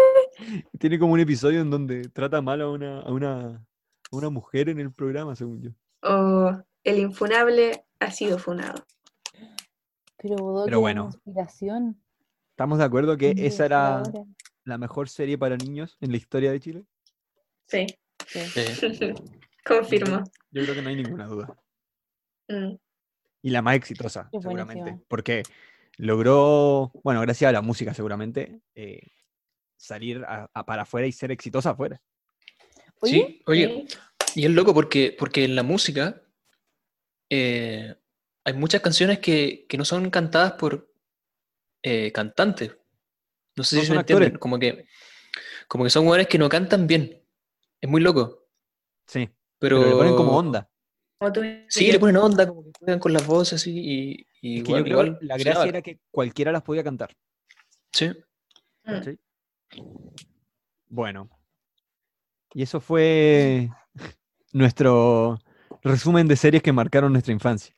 Tiene 0.79 0.99
como 0.99 1.13
un 1.15 1.21
episodio 1.21 1.61
en 1.61 1.71
donde 1.71 2.09
trata 2.09 2.41
mal 2.43 2.61
a 2.61 2.69
una, 2.69 3.01
a 3.01 3.11
una, 3.13 3.57
a 4.11 4.17
una 4.17 4.31
mujer 4.31 4.69
en 4.69 4.79
el 4.81 4.93
programa, 4.93 5.35
según 5.37 5.63
yo. 5.63 5.71
O 6.03 6.51
el 6.85 6.99
infunable 6.99 7.85
ha 8.01 8.11
sido 8.11 8.39
funado. 8.39 8.85
Pero 10.19 10.37
Bodoque 10.37 10.67
Pero 10.67 10.81
bueno. 10.81 11.05
una 11.07 11.15
inspiración. 11.15 12.02
¿Estamos 12.63 12.79
de 12.79 12.85
acuerdo 12.85 13.17
que 13.19 13.27
¿Dónde 13.27 13.47
esa 13.49 13.67
era 13.67 13.99
ahora? 13.99 14.13
la 14.63 14.79
mejor 14.79 15.09
serie 15.09 15.37
para 15.37 15.57
niños 15.57 15.97
en 16.01 16.13
la 16.13 16.17
historia 16.17 16.53
de 16.53 16.61
Chile? 16.61 16.85
Sí, 17.67 17.87
Sí. 18.29 18.39
Sí. 18.39 18.63
confirmo. 19.65 20.23
Yo 20.53 20.63
creo 20.63 20.75
que 20.77 20.83
no 20.83 20.89
hay 20.89 20.95
ninguna 20.95 21.27
duda. 21.27 21.57
Mm. 22.49 22.75
Y 23.43 23.51
la 23.51 23.63
más 23.63 23.75
exitosa, 23.75 24.31
seguramente. 24.31 24.97
Porque 25.09 25.43
logró, 25.97 26.93
bueno, 27.03 27.21
gracias 27.23 27.49
a 27.49 27.53
la 27.53 27.63
música 27.63 27.95
seguramente, 27.95 28.61
eh, 28.77 29.09
salir 29.77 30.23
a- 30.25 30.49
a- 30.55 30.65
para 30.65 30.83
afuera 30.83 31.09
y 31.09 31.11
ser 31.13 31.33
exitosa 31.33 31.71
afuera. 31.71 32.01
Oye, 33.01 33.13
Sí, 33.13 33.43
oye, 33.47 33.87
Sí. 33.89 34.41
y 34.41 34.45
es 34.45 34.53
loco 34.53 34.73
porque, 34.73 35.17
porque 35.19 35.43
en 35.45 35.57
la 35.57 35.65
música 35.65 36.23
eh, 37.29 37.97
hay 38.45 38.53
muchas 38.55 38.83
canciones 38.83 39.19
que, 39.19 39.67
que 39.69 39.77
no 39.77 39.85
son 39.85 40.11
cantadas 40.11 40.53
por 40.53 40.92
eh, 41.83 42.13
cantantes, 42.13 42.77
No 43.57 43.65
sé 43.65 43.77
No 43.77 43.81
si 43.83 43.87
son 43.89 43.97
me 43.97 44.01
entienden. 44.01 44.25
actores. 44.29 44.39
Como 44.41 44.59
que, 44.59 44.87
como 45.69 45.85
que 45.85 45.91
son 45.91 46.05
jugadores 46.05 46.29
que 46.29 46.39
no 46.39 46.49
cantan 46.49 46.87
bien. 46.87 47.23
Es 47.81 47.91
muy 47.91 48.01
loco. 48.01 48.47
Sí, 49.07 49.29
Pero, 49.59 49.79
pero 49.79 49.91
le 49.91 49.97
ponen 49.97 50.17
como 50.17 50.37
onda. 50.37 50.69
Sí, 51.69 51.93
le 51.93 52.01
ponen 52.01 52.17
onda, 52.17 52.47
como 52.49 52.65
que 52.65 52.71
juegan 52.79 52.99
con 52.99 53.13
las 53.13 53.27
voces 53.27 53.61
así 53.61 53.73
y, 53.73 54.27
y 54.41 54.59
Es 54.59 54.65
que 54.65 54.71
igual, 54.71 54.79
yo 54.81 54.85
creo 54.85 55.01
igual 55.03 55.19
que 55.21 55.27
la 55.27 55.37
gracia 55.37 55.65
era 55.69 55.83
que 55.83 56.01
cualquiera 56.11 56.51
las 56.51 56.63
podía 56.63 56.83
cantar. 56.83 57.15
Sí. 57.93 58.11
Mm. 58.85 59.17
Bueno. 60.89 61.31
Y 62.55 62.63
eso 62.63 62.81
fue 62.81 63.71
nuestro 64.53 65.39
resumen 65.83 66.27
de 66.29 66.37
series 66.37 66.63
que 66.63 66.73
marcaron 66.73 67.13
nuestra 67.13 67.33
infancia. 67.33 67.75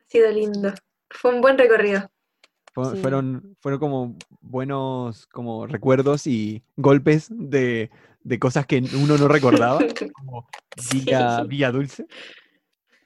Ha 0.00 0.04
sido 0.08 0.30
lindo. 0.30 0.72
Fue 1.10 1.34
un 1.34 1.40
buen 1.40 1.56
recorrido. 1.58 2.10
Sí. 2.84 3.00
Fueron, 3.00 3.56
fueron 3.60 3.80
como 3.80 4.16
buenos 4.40 5.26
como 5.28 5.66
recuerdos 5.66 6.26
y 6.26 6.62
golpes 6.76 7.28
de, 7.30 7.90
de 8.22 8.38
cosas 8.38 8.66
que 8.66 8.78
uno 8.94 9.16
no 9.18 9.28
recordaba, 9.28 9.78
como 10.14 10.48
Villa, 10.92 11.40
Sí. 11.42 11.48
Villa 11.48 11.72
Dulce. 11.72 12.06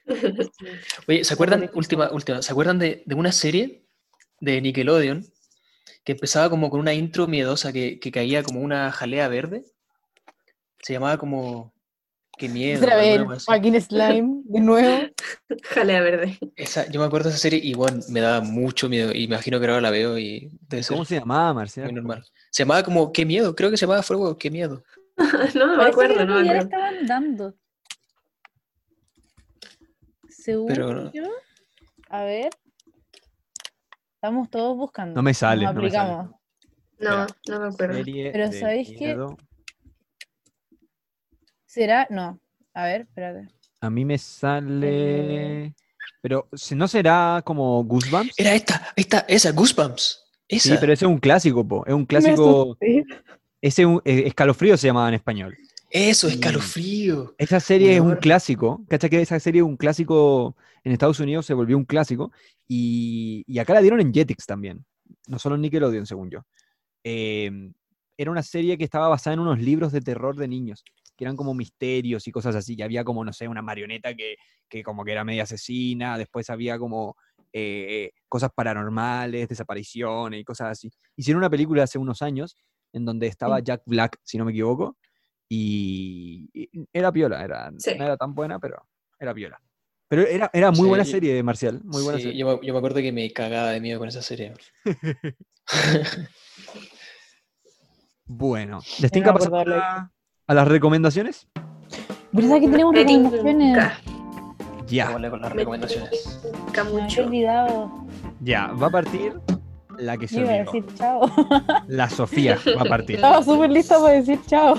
Oye, 1.07 1.23
¿se 1.23 1.33
acuerdan, 1.33 1.69
última, 1.73 2.09
última, 2.11 2.41
¿se 2.41 2.51
acuerdan 2.51 2.79
de, 2.79 3.03
de 3.05 3.15
una 3.15 3.31
serie 3.31 3.85
de 4.39 4.61
Nickelodeon 4.61 5.25
que 6.03 6.11
empezaba 6.11 6.49
como 6.49 6.69
con 6.69 6.79
una 6.81 6.93
intro 6.93 7.27
miedosa 7.27 7.71
que, 7.71 7.99
que 7.99 8.11
caía 8.11 8.43
como 8.43 8.59
una 8.61 8.91
jalea 8.91 9.27
verde? 9.29 9.63
Se 10.81 10.93
llamaba 10.93 11.17
como 11.17 11.73
Qué 12.37 12.49
miedo. 12.49 12.81
Otra 12.83 12.95
vez, 12.97 13.45
fucking 13.45 13.79
slime, 13.81 14.41
de 14.45 14.59
nuevo. 14.59 15.05
Jalea 15.63 16.01
verde. 16.01 16.39
Esa, 16.55 16.89
yo 16.89 16.99
me 16.99 17.05
acuerdo 17.05 17.29
de 17.29 17.35
esa 17.35 17.41
serie 17.41 17.59
y 17.63 17.73
bueno, 17.75 17.99
me 18.09 18.21
daba 18.21 18.41
mucho 18.41 18.89
miedo 18.89 19.11
y 19.11 19.27
me 19.27 19.35
imagino 19.35 19.59
que 19.59 19.67
ahora 19.67 19.81
la 19.81 19.91
veo 19.91 20.17
y 20.17 20.49
debe 20.67 20.81
ser 20.83 20.95
¿Cómo 20.95 21.05
se 21.05 21.19
llamaba, 21.19 21.53
Marcial? 21.53 21.85
muy 21.85 21.93
normal. 21.93 22.25
Se 22.49 22.63
llamaba 22.63 22.83
como 22.83 23.11
Qué 23.11 23.25
miedo, 23.25 23.55
creo 23.55 23.69
que 23.69 23.77
se 23.77 23.85
llamaba 23.85 24.01
Fuego, 24.03 24.37
Qué 24.37 24.49
miedo. 24.49 24.83
no, 25.15 25.25
no 25.67 25.77
me 25.77 25.83
que 25.83 25.89
acuerdo, 25.91 26.19
el 26.21 26.27
no 26.27 26.35
me 26.35 26.41
acuerdo. 26.41 26.63
estaban 26.63 27.05
dando. 27.05 27.55
Según 30.29 30.67
Pero- 30.67 31.11
yo, 31.13 31.23
a 32.09 32.23
ver. 32.23 32.49
Estamos 34.15 34.49
todos 34.49 34.75
buscando. 34.77 35.15
No 35.15 35.21
me 35.21 35.31
nos 35.31 35.37
sale, 35.37 35.65
no 35.65 35.73
me 35.73 35.89
sale. 35.91 36.11
aplicamos. 36.13 36.35
No, 36.99 37.27
no 37.49 37.59
me 37.59 37.67
acuerdo. 37.67 37.93
Serie 37.95 38.31
Pero 38.31 38.49
de 38.49 38.59
¿sabéis 38.59 38.87
qué? 38.97 39.17
¿Será? 41.73 42.05
No. 42.11 42.39
A 42.75 42.83
ver, 42.85 43.01
espérate. 43.01 43.47
A 43.81 43.89
mí 43.89 44.05
me 44.05 44.13
Eh. 44.13 44.17
sale. 44.19 45.73
Pero 46.21 46.47
si 46.53 46.75
no 46.75 46.87
será 46.87 47.41
como 47.43 47.83
Goosebumps. 47.83 48.33
Era 48.37 48.53
esta, 48.53 48.89
esta, 48.95 49.19
esa, 49.27 49.51
Goosebumps. 49.53 50.23
Esa. 50.47 50.69
Sí, 50.69 50.75
pero 50.79 50.93
ese 50.93 51.05
es 51.05 51.09
un 51.09 51.17
clásico, 51.17 51.67
po. 51.67 51.83
Es 51.87 51.93
un 51.95 52.05
clásico. 52.05 52.77
Ese 53.59 53.85
un- 53.87 54.01
eh, 54.05 54.23
escalofrío 54.27 54.77
se 54.77 54.85
llamaba 54.87 55.07
en 55.09 55.15
español. 55.15 55.57
Eso, 55.89 56.27
escalofrío. 56.27 57.33
Esa 57.39 57.59
serie 57.59 57.95
es 57.95 58.01
un 58.01 58.17
clásico. 58.17 58.83
¿Cacha 58.87 59.09
que 59.09 59.19
esa 59.21 59.39
serie 59.39 59.61
es 59.61 59.65
un 59.67 59.77
clásico? 59.77 60.55
En 60.83 60.91
Estados 60.91 61.19
Unidos 61.19 61.45
se 61.47 61.53
volvió 61.55 61.75
un 61.77 61.85
clásico. 61.85 62.31
Y, 62.67 63.43
y 63.47 63.57
acá 63.57 63.73
la 63.73 63.81
dieron 63.81 63.99
en 63.99 64.13
Jetix 64.13 64.45
también. 64.45 64.85
No 65.27 65.39
solo 65.39 65.55
en 65.55 65.61
Nickelodeon, 65.61 66.05
según 66.05 66.29
yo. 66.29 66.45
Eh, 67.03 67.49
era 68.17 68.29
una 68.31 68.43
serie 68.43 68.77
que 68.77 68.83
estaba 68.83 69.07
basada 69.07 69.33
en 69.33 69.39
unos 69.39 69.59
libros 69.59 69.91
de 69.91 70.01
terror 70.01 70.35
de 70.35 70.47
niños. 70.47 70.83
Que 71.23 71.27
eran 71.27 71.37
como 71.37 71.53
misterios 71.53 72.27
y 72.27 72.31
cosas 72.31 72.53
así. 72.53 72.75
Y 72.77 72.81
había 72.81 73.05
como, 73.05 73.23
no 73.23 73.31
sé, 73.31 73.47
una 73.47 73.61
marioneta 73.61 74.13
que, 74.13 74.35
que 74.67 74.83
como 74.83 75.05
que 75.05 75.13
era 75.13 75.23
media 75.23 75.43
asesina. 75.43 76.17
Después 76.17 76.49
había 76.49 76.77
como 76.77 77.15
eh, 77.53 78.11
cosas 78.27 78.51
paranormales, 78.53 79.47
desapariciones 79.47 80.41
y 80.41 80.43
cosas 80.43 80.71
así. 80.71 80.91
Hicieron 81.15 81.37
una 81.39 81.49
película 81.49 81.83
hace 81.83 81.97
unos 81.97 82.21
años 82.21 82.57
en 82.91 83.05
donde 83.05 83.27
estaba 83.27 83.61
Jack 83.61 83.83
Black, 83.85 84.17
si 84.21 84.37
no 84.37 84.43
me 84.43 84.51
equivoco. 84.51 84.97
Y, 85.47 86.49
era 86.91 87.09
piola, 87.13 87.41
era, 87.41 87.71
Sí. 87.77 87.91
no 87.97 88.03
era 88.03 88.17
tan 88.17 88.35
buena, 88.35 88.59
pero 88.59 88.85
era 89.17 89.33
piola. 89.33 89.61
Pero 90.09 90.23
era, 90.23 90.49
era 90.51 90.71
muy 90.71 90.89
buena 90.89 91.05
serie, 91.05 91.41
Marcial, 91.41 91.79
muy 91.85 92.03
buena 92.03 92.17
Sí, 92.19 92.25
serie. 92.25 92.37
yo, 92.39 92.47
me, 92.59 92.67
yo 92.67 92.73
me 92.73 92.79
acuerdo 92.79 92.99
que 92.99 93.13
me 93.13 93.31
cagaba 93.31 93.71
de 93.71 93.79
miedo 93.79 93.97
con 93.97 94.09
esa 94.09 94.21
serie. 94.21 94.53
Bueno, 98.25 98.79
¿les 98.79 99.01
me 99.01 99.09
tinca 99.09 99.33
pasar 99.33 99.67
de 99.67 99.81
a, 100.47 100.53
las 100.53 100.67
recomendaciones? 100.67 101.47
¿Verdad 102.31 102.59
que 102.59 102.67
tenemos 102.67 102.93
recomendaciones? 102.95 103.77
Ya, 104.87 105.05
Vamos 105.09 105.29
con 105.29 105.41
las 105.41 105.49
Me 105.51 105.55
recomendaciones. 105.59 106.39
mucho. 106.91 107.23
olvidado. 107.23 107.91
ya, 108.41 108.67
va 108.67 108.87
a 108.87 108.89
partir 108.89 109.33
la 109.97 110.17
que 110.17 110.27
se 110.27 110.35
Yo 110.35 110.41
iba 110.41 110.51
a 110.51 110.55
olvidó. 110.57 110.71
decir 110.73 110.95
chao. 110.95 111.31
La 111.87 112.09
Sofía 112.09 112.57
va 112.77 112.81
a 112.81 112.85
partir. 112.85 113.15
Estaba 113.15 113.41
súper 113.43 113.69
lista 113.71 113.99
para 113.99 114.13
decir 114.13 114.39
chao. 114.47 114.75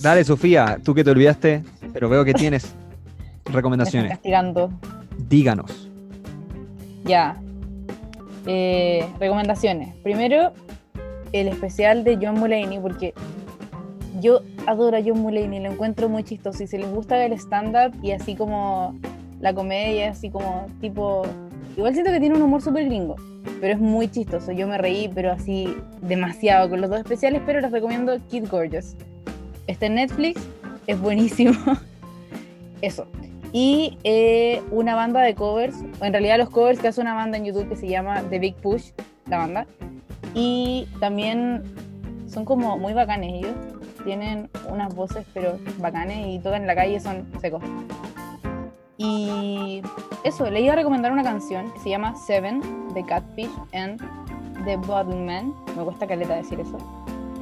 Dale, 0.00 0.24
Sofía, 0.24 0.78
tú 0.84 0.94
que 0.94 1.02
te 1.04 1.10
olvidaste, 1.10 1.62
pero 1.92 2.08
veo 2.08 2.24
que 2.24 2.32
tienes 2.34 2.74
Me 3.46 3.52
recomendaciones. 3.52 4.10
castigando. 4.12 4.70
Díganos. 5.28 5.90
Ya. 7.04 7.36
Eh, 8.46 9.06
recomendaciones. 9.18 9.94
Primero, 10.02 10.52
el 11.32 11.48
especial 11.48 12.04
de 12.04 12.18
John 12.20 12.38
Mulaney, 12.38 12.78
porque 12.80 13.12
yo 14.20 14.42
adoro 14.66 14.96
a 14.96 15.00
John 15.04 15.20
Mulaney, 15.20 15.60
lo 15.60 15.72
encuentro 15.72 16.08
muy 16.08 16.22
chistoso. 16.22 16.62
Y 16.62 16.66
si 16.66 16.78
les 16.78 16.90
gusta 16.90 17.24
el 17.24 17.32
stand-up 17.32 17.92
y 18.02 18.12
así 18.12 18.34
como 18.34 18.98
la 19.40 19.54
comedia, 19.54 20.10
así 20.10 20.30
como 20.30 20.66
tipo. 20.80 21.22
Igual 21.76 21.94
siento 21.94 22.12
que 22.12 22.20
tiene 22.20 22.34
un 22.34 22.42
humor 22.42 22.62
súper 22.62 22.84
gringo, 22.86 23.16
pero 23.60 23.74
es 23.74 23.80
muy 23.80 24.08
chistoso. 24.08 24.52
Yo 24.52 24.66
me 24.66 24.78
reí, 24.78 25.10
pero 25.14 25.32
así 25.32 25.74
demasiado 26.02 26.68
con 26.68 26.80
los 26.80 26.90
dos 26.90 27.00
especiales, 27.00 27.42
pero 27.46 27.60
les 27.60 27.70
recomiendo 27.70 28.18
Kid 28.28 28.48
Gorgeous. 28.50 28.96
Está 29.66 29.86
en 29.86 29.94
Netflix, 29.94 30.40
es 30.86 31.00
buenísimo. 31.00 31.52
Eso. 32.82 33.06
Y 33.52 33.98
eh, 34.04 34.62
una 34.70 34.94
banda 34.94 35.22
de 35.22 35.34
covers, 35.34 35.76
o 36.00 36.04
en 36.04 36.12
realidad 36.12 36.38
los 36.38 36.50
covers 36.50 36.78
que 36.78 36.88
hace 36.88 37.00
una 37.00 37.14
banda 37.14 37.36
en 37.36 37.44
YouTube 37.44 37.68
que 37.68 37.76
se 37.76 37.88
llama 37.88 38.22
The 38.30 38.38
Big 38.38 38.54
Push, 38.56 38.90
la 39.28 39.38
banda. 39.38 39.66
Y 40.34 40.86
también 41.00 41.62
son 42.28 42.44
como 42.44 42.78
muy 42.78 42.92
bacanes 42.92 43.34
ellos. 43.34 43.54
Tienen 44.04 44.48
unas 44.68 44.94
voces 44.94 45.26
pero 45.34 45.58
bacanes 45.78 46.26
y 46.26 46.38
tocan 46.38 46.62
en 46.62 46.66
la 46.66 46.74
calle, 46.74 47.00
son 47.00 47.26
secos. 47.40 47.62
Y 48.96 49.82
eso, 50.24 50.50
le 50.50 50.60
iba 50.60 50.74
a 50.74 50.76
recomendar 50.76 51.10
una 51.10 51.22
canción 51.22 51.72
que 51.72 51.80
se 51.80 51.88
llama 51.88 52.14
Seven, 52.14 52.60
de 52.92 53.04
Catfish 53.04 53.50
and 53.72 53.98
The 54.64 54.76
Bottleman. 54.76 55.54
Me 55.76 55.84
cuesta 55.84 56.06
caleta 56.06 56.36
decir 56.36 56.60
eso. 56.60 56.76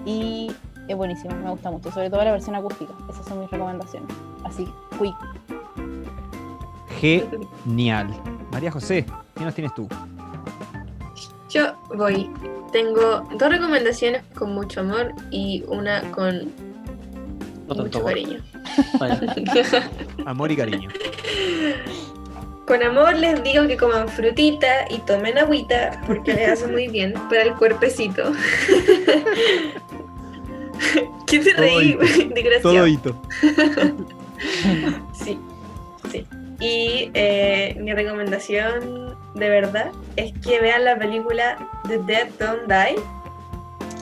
Y 0.05 0.53
es 0.87 0.97
buenísimo, 0.97 1.35
me 1.35 1.51
gusta 1.51 1.71
mucho, 1.71 1.91
sobre 1.91 2.11
todo 2.11 2.23
la 2.23 2.33
versión 2.33 2.55
acústica. 2.55 2.93
Esas 3.11 3.27
son 3.27 3.41
mis 3.41 3.51
recomendaciones. 3.51 4.09
Así, 4.45 4.69
quick. 4.99 5.17
Genial. 7.01 8.09
María 8.51 8.71
José, 8.71 9.05
¿qué 9.35 9.45
nos 9.45 9.55
tienes 9.55 9.75
tú? 9.75 9.89
Yo 11.49 11.75
voy. 11.97 12.31
Tengo 12.73 13.27
dos 13.39 13.49
recomendaciones 13.51 14.23
con 14.35 14.53
mucho 14.55 14.81
amor 14.81 15.13
y 15.31 15.65
una 15.69 16.03
con 16.11 16.53
No 17.67 17.75
tanto 17.75 17.83
mucho 17.85 17.99
amor. 17.99 18.11
cariño. 18.11 18.41
Vaya. 18.99 19.21
Amor 20.27 20.51
y 20.53 20.57
cariño. 20.57 20.89
Con 22.67 22.83
amor 22.83 23.17
les 23.17 23.43
digo 23.43 23.67
que 23.67 23.79
coman 23.79 24.09
frutita 24.09 24.85
y 24.91 24.99
tomen 24.99 25.39
agüita 25.39 26.03
porque 26.07 26.35
les 26.35 26.51
hace 26.51 26.67
muy 26.67 26.89
bien 26.89 27.15
para 27.31 27.43
el 27.45 27.55
cuerpecito. 27.55 28.33
¿Quién 31.27 31.43
se 31.45 31.53
reí? 31.55 31.95
Desgraciado. 32.35 32.61
Todo 32.63 32.87
hito. 32.87 33.23
Sí, 35.15 35.39
sí. 36.11 36.27
Y 36.61 37.11
eh, 37.15 37.77
mi 37.81 37.93
recomendación 37.93 39.17
de 39.35 39.49
verdad 39.49 39.91
es 40.17 40.33
que 40.41 40.61
vean 40.61 40.85
la 40.85 40.99
película 40.99 41.57
The 41.87 41.99
Dead 41.99 42.29
Don't 42.39 42.67
Die, 42.67 43.01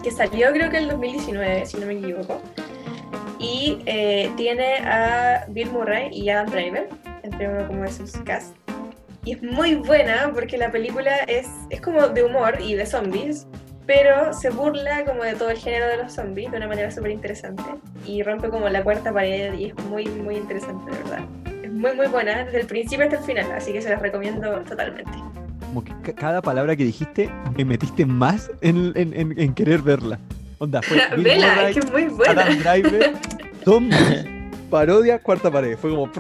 que 0.03 0.11
salió 0.11 0.53
creo 0.53 0.71
que 0.71 0.79
en 0.79 0.85
el 0.85 0.91
2019, 0.91 1.67
si 1.67 1.77
no 1.79 1.87
me 1.87 1.95
equivoco. 1.95 2.41
Y 3.39 3.83
eh, 3.87 4.31
tiene 4.37 4.79
a 4.79 5.45
Bill 5.49 5.71
Murray 5.71 6.09
y 6.13 6.31
Adam 6.31 6.51
Driver, 6.51 6.89
entre 7.23 7.49
uno 7.49 7.67
como 7.67 7.83
de 7.83 7.93
sus 7.93 8.13
cast. 8.19 8.55
Y 9.25 9.33
es 9.33 9.43
muy 9.43 9.75
buena 9.75 10.31
porque 10.33 10.57
la 10.57 10.71
película 10.71 11.17
es, 11.27 11.49
es 11.71 11.81
como 11.81 12.07
de 12.09 12.23
humor 12.23 12.59
y 12.61 12.75
de 12.75 12.87
zombies, 12.87 13.47
pero 13.85 14.33
se 14.33 14.51
burla 14.51 15.05
como 15.05 15.23
de 15.25 15.35
todo 15.35 15.51
el 15.51 15.59
género 15.59 15.87
de 15.89 15.97
los 15.99 16.13
zombies 16.13 16.51
de 16.51 16.57
una 16.57 16.69
manera 16.69 16.91
súper 16.91 17.11
interesante. 17.11 17.63
Y 18.05 18.23
rompe 18.23 18.49
como 18.49 18.69
la 18.69 18.83
cuarta 18.83 19.13
pared 19.13 19.55
y 19.55 19.67
es 19.67 19.75
muy, 19.87 20.07
muy 20.07 20.37
interesante, 20.37 20.91
de 20.91 20.99
verdad. 20.99 21.25
Muy, 21.77 21.95
muy 21.95 22.07
buena 22.09 22.45
desde 22.45 22.61
el 22.61 22.67
principio 22.67 23.05
hasta 23.05 23.19
el 23.19 23.25
final, 23.25 23.53
así 23.53 23.73
que 23.73 23.83
se 23.83 23.91
las 23.91 24.01
recomiendo 24.01 24.51
totalmente. 24.61 25.11
Como 25.67 25.85
que 25.85 25.93
ca- 26.03 26.15
cada 26.15 26.43
palabra 26.43 26.75
que 26.77 26.85
dijiste 26.85 27.31
me 27.57 27.65
metiste 27.65 28.07
más 28.07 28.51
en, 28.63 28.93
en- 28.95 29.13
en- 29.15 29.39
en 29.39 29.55
querer 29.55 29.83
verla. 29.83 30.19
Onda, 30.59 30.81
fue 30.83 30.97
Vela, 31.19 31.49
Murray, 31.55 31.67
es 31.67 31.75
que 31.75 31.81
es 31.81 31.93
muy 31.93 32.05
buena. 32.05 32.43
Adam 32.43 32.59
Driver, 32.59 33.13
zombies, 33.65 34.27
parodia, 34.71 35.19
cuarta 35.21 35.51
pared. 35.51 35.77
Fue 35.77 35.91
como... 35.91 36.07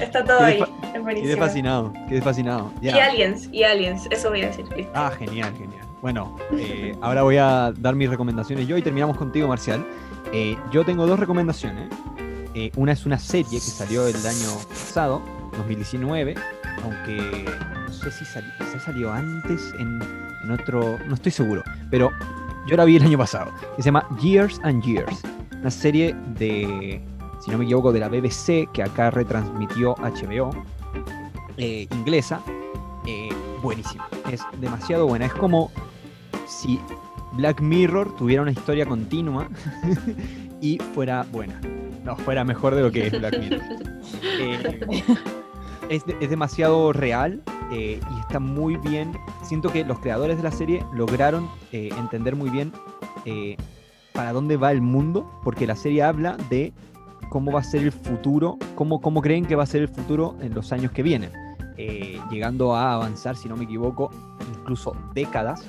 Está 0.00 0.24
todo 0.24 0.40
ahí. 0.40 0.60
Es 0.60 0.68
Quedé 0.92 1.00
buenísimo. 1.00 1.36
fascinado, 1.38 1.92
quedé 2.08 2.22
fascinado. 2.22 2.72
Y. 2.80 2.88
Aliens, 2.88 3.48
y 3.52 3.62
Aliens, 3.64 4.06
eso 4.10 4.30
voy 4.30 4.42
a 4.42 4.46
decir. 4.48 4.64
listo. 4.76 4.92
Ah, 4.94 5.10
genial, 5.18 5.52
genial. 5.58 5.86
Bueno, 6.00 6.36
eh, 6.56 6.94
ahora 7.00 7.22
voy 7.22 7.36
a 7.38 7.72
dar 7.76 7.94
mis 7.94 8.08
recomendaciones 8.08 8.66
yo 8.68 8.76
y 8.76 8.82
terminamos 8.82 9.16
contigo, 9.16 9.48
Marcial. 9.48 9.84
Eh, 10.32 10.56
yo 10.70 10.84
tengo 10.84 11.06
dos 11.06 11.18
recomendaciones. 11.18 11.88
Eh, 12.58 12.72
una 12.74 12.90
es 12.90 13.06
una 13.06 13.20
serie 13.20 13.60
que 13.60 13.60
salió 13.60 14.08
el 14.08 14.16
año 14.16 14.48
pasado, 14.68 15.22
2019, 15.58 16.34
aunque 16.82 17.44
no 17.86 17.92
sé 17.92 18.10
si 18.10 18.24
salió, 18.24 18.50
salió 18.84 19.12
antes 19.12 19.72
en, 19.78 20.00
en 20.42 20.50
otro, 20.50 20.98
no 21.06 21.14
estoy 21.14 21.30
seguro, 21.30 21.62
pero 21.88 22.10
yo 22.66 22.76
la 22.76 22.84
vi 22.84 22.96
el 22.96 23.04
año 23.04 23.16
pasado, 23.16 23.52
que 23.76 23.82
se 23.82 23.86
llama 23.86 24.08
Years 24.20 24.58
and 24.64 24.82
Years, 24.82 25.22
una 25.60 25.70
serie 25.70 26.16
de, 26.36 27.00
si 27.44 27.52
no 27.52 27.58
me 27.58 27.64
equivoco, 27.64 27.92
de 27.92 28.00
la 28.00 28.08
BBC 28.08 28.68
que 28.72 28.82
acá 28.82 29.12
retransmitió 29.12 29.94
HBO, 29.94 30.50
eh, 31.58 31.86
inglesa, 31.92 32.42
eh, 33.06 33.28
buenísima, 33.62 34.08
es 34.32 34.40
demasiado 34.60 35.06
buena, 35.06 35.26
es 35.26 35.34
como 35.34 35.70
si 36.48 36.80
Black 37.34 37.60
Mirror 37.60 38.16
tuviera 38.16 38.42
una 38.42 38.50
historia 38.50 38.84
continua 38.84 39.48
y 40.60 40.80
fuera 40.92 41.24
buena. 41.30 41.60
No, 42.04 42.16
fuera 42.16 42.44
mejor 42.44 42.74
de 42.74 42.82
lo 42.82 42.90
que 42.92 43.06
es 43.08 43.18
Black 43.18 43.38
Mirror. 43.38 43.60
Eh, 44.40 45.02
es, 45.90 46.04
de- 46.06 46.16
es 46.20 46.30
demasiado 46.30 46.92
real 46.92 47.42
eh, 47.72 48.00
y 48.16 48.20
está 48.20 48.38
muy 48.40 48.76
bien. 48.76 49.12
Siento 49.42 49.70
que 49.70 49.84
los 49.84 49.98
creadores 49.98 50.36
de 50.38 50.42
la 50.42 50.50
serie 50.52 50.84
lograron 50.94 51.48
eh, 51.72 51.90
entender 51.98 52.34
muy 52.36 52.48
bien 52.50 52.72
para 54.14 54.32
dónde 54.32 54.56
va 54.56 54.72
el 54.72 54.80
mundo, 54.80 55.30
porque 55.44 55.66
la 55.66 55.76
serie 55.76 56.02
habla 56.02 56.36
de 56.48 56.72
cómo 57.28 57.52
va 57.52 57.60
a 57.60 57.64
ser 57.64 57.82
el 57.82 57.92
futuro, 57.92 58.56
cómo, 58.74 59.00
cómo 59.02 59.20
creen 59.20 59.44
que 59.44 59.54
va 59.54 59.64
a 59.64 59.66
ser 59.66 59.82
el 59.82 59.88
futuro 59.88 60.34
en 60.40 60.54
los 60.54 60.72
años 60.72 60.92
que 60.92 61.02
vienen, 61.02 61.30
llegando 62.30 62.74
a 62.74 62.94
avanzar, 62.94 63.36
si 63.36 63.48
no 63.48 63.56
me 63.56 63.64
equivoco, 63.64 64.10
incluso 64.58 64.96
décadas 65.14 65.66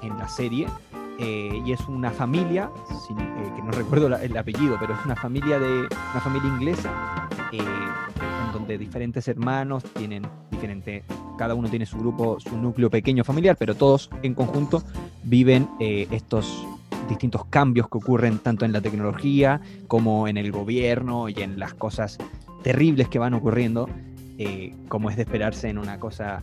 en 0.00 0.16
la 0.18 0.28
serie. 0.28 0.66
Eh, 1.18 1.62
y 1.64 1.72
es 1.72 1.80
una 1.88 2.10
familia, 2.10 2.70
eh, 3.10 3.52
que 3.54 3.62
no 3.62 3.70
recuerdo 3.72 4.14
el 4.16 4.36
apellido, 4.36 4.76
pero 4.80 4.94
es 4.94 5.04
una 5.04 5.16
familia 5.16 5.58
de 5.58 5.80
una 5.80 6.20
familia 6.20 6.48
inglesa 6.48 7.28
eh, 7.52 7.58
en 7.58 8.52
donde 8.52 8.78
diferentes 8.78 9.28
hermanos 9.28 9.84
tienen 9.94 10.26
diferente, 10.50 11.04
cada 11.38 11.54
uno 11.54 11.68
tiene 11.68 11.86
su 11.86 11.98
grupo, 11.98 12.38
su 12.40 12.56
núcleo 12.56 12.90
pequeño 12.90 13.22
familiar, 13.22 13.56
pero 13.56 13.74
todos 13.74 14.10
en 14.22 14.34
conjunto 14.34 14.82
viven 15.22 15.68
estos 15.78 16.66
distintos 17.08 17.44
cambios 17.46 17.88
que 17.88 17.98
ocurren 17.98 18.38
tanto 18.38 18.64
en 18.64 18.72
la 18.72 18.80
tecnología 18.80 19.60
como 19.88 20.26
en 20.26 20.36
el 20.36 20.52
gobierno 20.52 21.28
y 21.28 21.34
en 21.42 21.58
las 21.58 21.74
cosas 21.74 22.18
terribles 22.62 23.08
que 23.08 23.18
van 23.18 23.34
ocurriendo, 23.34 23.88
como 24.88 25.10
es 25.10 25.16
de 25.16 25.22
esperarse 25.22 25.68
en 25.68 25.78
una 25.78 25.98
cosa 25.98 26.42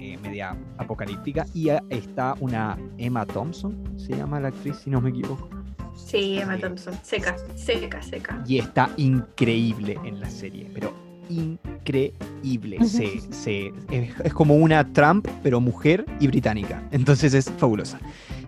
eh, 0.00 0.18
media 0.22 0.56
apocalíptica. 0.78 1.46
Y 1.54 1.68
está 1.90 2.34
una 2.40 2.78
Emma 2.98 3.26
Thompson, 3.26 3.76
se 3.98 4.16
llama 4.16 4.40
la 4.40 4.48
actriz, 4.48 4.76
si 4.76 4.90
no 4.90 5.00
me 5.00 5.10
equivoco. 5.10 5.48
Sí, 5.96 6.38
Emma 6.38 6.56
Thompson. 6.58 6.94
Seca, 7.02 7.36
seca, 7.56 8.00
seca. 8.02 8.42
Y 8.46 8.58
está 8.58 8.90
increíble 8.96 9.98
en 10.04 10.20
la 10.20 10.30
serie, 10.30 10.70
pero 10.72 10.92
increíble. 11.28 12.78
Se, 12.84 13.20
se- 13.32 13.72
es, 13.90 14.12
es 14.24 14.32
como 14.32 14.54
una 14.56 14.92
Trump, 14.92 15.26
pero 15.42 15.60
mujer 15.60 16.04
y 16.20 16.26
británica. 16.26 16.82
Entonces 16.90 17.34
es 17.34 17.50
fabulosa. 17.58 17.98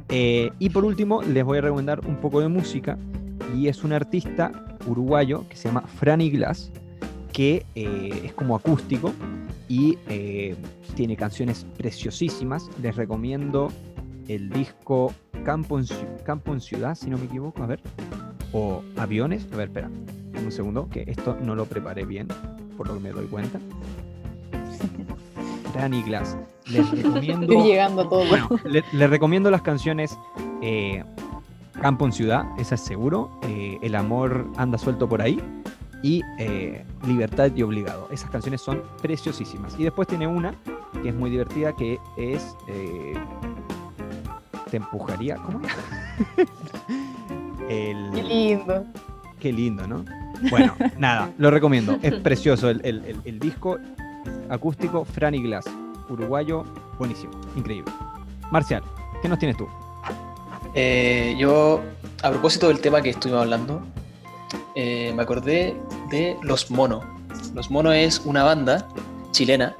Eh, 0.08 0.50
y 0.58 0.70
por 0.70 0.84
último, 0.84 1.22
les 1.22 1.44
voy 1.44 1.58
a 1.58 1.60
recomendar 1.62 2.06
un 2.06 2.16
poco 2.16 2.40
de 2.40 2.48
música. 2.48 2.98
Y 3.56 3.68
es 3.68 3.82
un 3.84 3.92
artista 3.92 4.52
uruguayo 4.86 5.48
que 5.48 5.56
se 5.56 5.68
llama 5.68 5.82
Franny 5.82 6.30
Glass, 6.30 6.70
que 7.32 7.64
eh, 7.74 8.22
es 8.24 8.32
como 8.34 8.54
acústico 8.56 9.12
y 9.68 9.98
eh, 10.08 10.56
tiene 10.94 11.16
canciones 11.16 11.66
preciosísimas. 11.76 12.68
Les 12.82 12.96
recomiendo 12.96 13.68
el 14.28 14.50
disco 14.50 15.12
Campo 15.44 15.78
en, 15.78 15.86
Campo 16.24 16.52
en 16.52 16.60
Ciudad, 16.60 16.94
si 16.94 17.08
no 17.10 17.18
me 17.18 17.24
equivoco. 17.26 17.62
A 17.62 17.66
ver. 17.66 17.80
O 18.52 18.82
Aviones. 18.96 19.46
A 19.52 19.56
ver, 19.56 19.68
espera. 19.68 19.90
Un 20.44 20.50
segundo, 20.52 20.88
que 20.88 21.04
esto 21.06 21.36
no 21.42 21.54
lo 21.54 21.66
preparé 21.66 22.04
bien, 22.04 22.26
por 22.76 22.88
lo 22.88 22.94
que 22.94 23.00
me 23.00 23.10
doy 23.10 23.26
cuenta. 23.26 23.58
Franny 25.72 26.02
Glass. 26.02 26.36
Les 26.70 26.88
recomiendo. 27.02 27.42
Estoy 27.52 27.68
llegando 27.68 28.02
a 28.02 28.08
todo. 28.08 28.24
Bueno, 28.28 28.48
les 28.64 29.10
recomiendo 29.10 29.50
las 29.50 29.62
canciones 29.62 30.16
eh, 30.62 31.04
Campo 31.80 32.04
en 32.06 32.12
Ciudad, 32.12 32.44
esa 32.58 32.74
es 32.74 32.80
seguro. 32.80 33.30
eh, 33.42 33.78
El 33.82 33.94
amor 33.94 34.46
anda 34.56 34.78
suelto 34.78 35.08
por 35.08 35.22
ahí. 35.22 35.40
Y 36.02 36.22
eh, 36.38 36.84
Libertad 37.06 37.50
y 37.54 37.62
Obligado. 37.62 38.08
Esas 38.10 38.30
canciones 38.30 38.60
son 38.62 38.82
preciosísimas. 39.02 39.74
Y 39.78 39.84
después 39.84 40.08
tiene 40.08 40.26
una 40.26 40.54
que 41.02 41.10
es 41.10 41.14
muy 41.14 41.30
divertida, 41.30 41.74
que 41.74 41.98
es 42.16 42.56
eh, 42.68 43.14
Te 44.70 44.78
empujaría. 44.78 45.36
¿Cómo 45.36 45.60
era? 45.62 45.74
El- 47.68 48.10
Qué 48.14 48.22
lindo. 48.22 48.84
Qué 49.38 49.52
lindo, 49.52 49.86
¿no? 49.86 50.04
Bueno, 50.50 50.74
nada, 50.98 51.30
lo 51.38 51.50
recomiendo. 51.50 51.98
Es 52.02 52.14
precioso 52.22 52.70
el, 52.70 52.80
el- 52.84 53.04
el- 53.04 53.20
el 53.24 53.38
disco 53.38 53.78
acústico 54.48 55.04
Franny 55.04 55.42
Glass, 55.42 55.64
uruguayo, 56.08 56.64
buenísimo, 56.98 57.32
increíble. 57.56 57.92
Marcial, 58.50 58.82
¿qué 59.22 59.28
nos 59.28 59.38
tienes 59.38 59.56
tú? 59.56 59.68
Eh, 60.74 61.36
yo, 61.38 61.80
a 62.22 62.30
propósito 62.30 62.68
del 62.68 62.80
tema 62.80 63.00
que 63.02 63.10
estuvimos 63.10 63.42
hablando, 63.42 63.82
eh, 64.74 65.12
me 65.14 65.22
acordé 65.22 65.76
de 66.10 66.36
Los 66.42 66.70
Mono. 66.70 67.02
Los 67.54 67.70
Mono 67.70 67.92
es 67.92 68.20
una 68.24 68.42
banda 68.42 68.88
chilena 69.30 69.76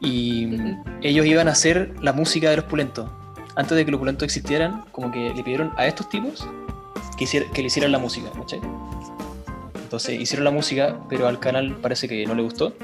y 0.00 0.48
ellos 1.02 1.26
iban 1.26 1.48
a 1.48 1.52
hacer 1.52 1.94
la 2.00 2.12
música 2.12 2.50
de 2.50 2.56
los 2.56 2.64
pulentos. 2.66 3.08
Antes 3.54 3.76
de 3.76 3.84
que 3.84 3.90
los 3.90 4.00
pulentos 4.00 4.24
existieran, 4.24 4.84
como 4.92 5.10
que 5.10 5.32
le 5.34 5.42
pidieron 5.42 5.72
a 5.76 5.86
estos 5.86 6.08
tipos 6.08 6.46
que 7.16 7.62
le 7.62 7.66
hicieran 7.66 7.92
la 7.92 7.98
música, 7.98 8.30
¿cachai? 8.30 8.60
Entonces 9.74 10.20
hicieron 10.20 10.44
la 10.44 10.50
música, 10.50 10.98
pero 11.08 11.28
al 11.28 11.38
canal 11.38 11.76
parece 11.76 12.08
que 12.08 12.26
no 12.26 12.34
le 12.34 12.42
gustó. 12.42 12.74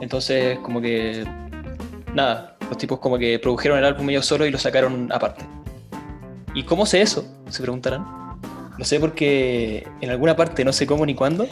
Entonces, 0.00 0.58
como 0.60 0.80
que. 0.80 1.24
Nada, 2.14 2.56
los 2.68 2.78
tipos 2.78 2.98
como 3.00 3.18
que 3.18 3.38
produjeron 3.38 3.78
el 3.78 3.84
álbum 3.84 4.08
ellos 4.10 4.26
solos 4.26 4.48
y 4.48 4.50
lo 4.50 4.58
sacaron 4.58 5.12
aparte. 5.12 5.44
¿Y 6.54 6.62
cómo 6.62 6.86
sé 6.86 7.02
eso? 7.02 7.26
Se 7.50 7.60
preguntarán. 7.62 8.23
Lo 8.78 8.84
sé 8.84 8.98
porque 8.98 9.86
en 10.00 10.10
alguna 10.10 10.36
parte, 10.36 10.64
no 10.64 10.72
sé 10.72 10.86
cómo 10.86 11.06
ni 11.06 11.14
cuándo, 11.14 11.46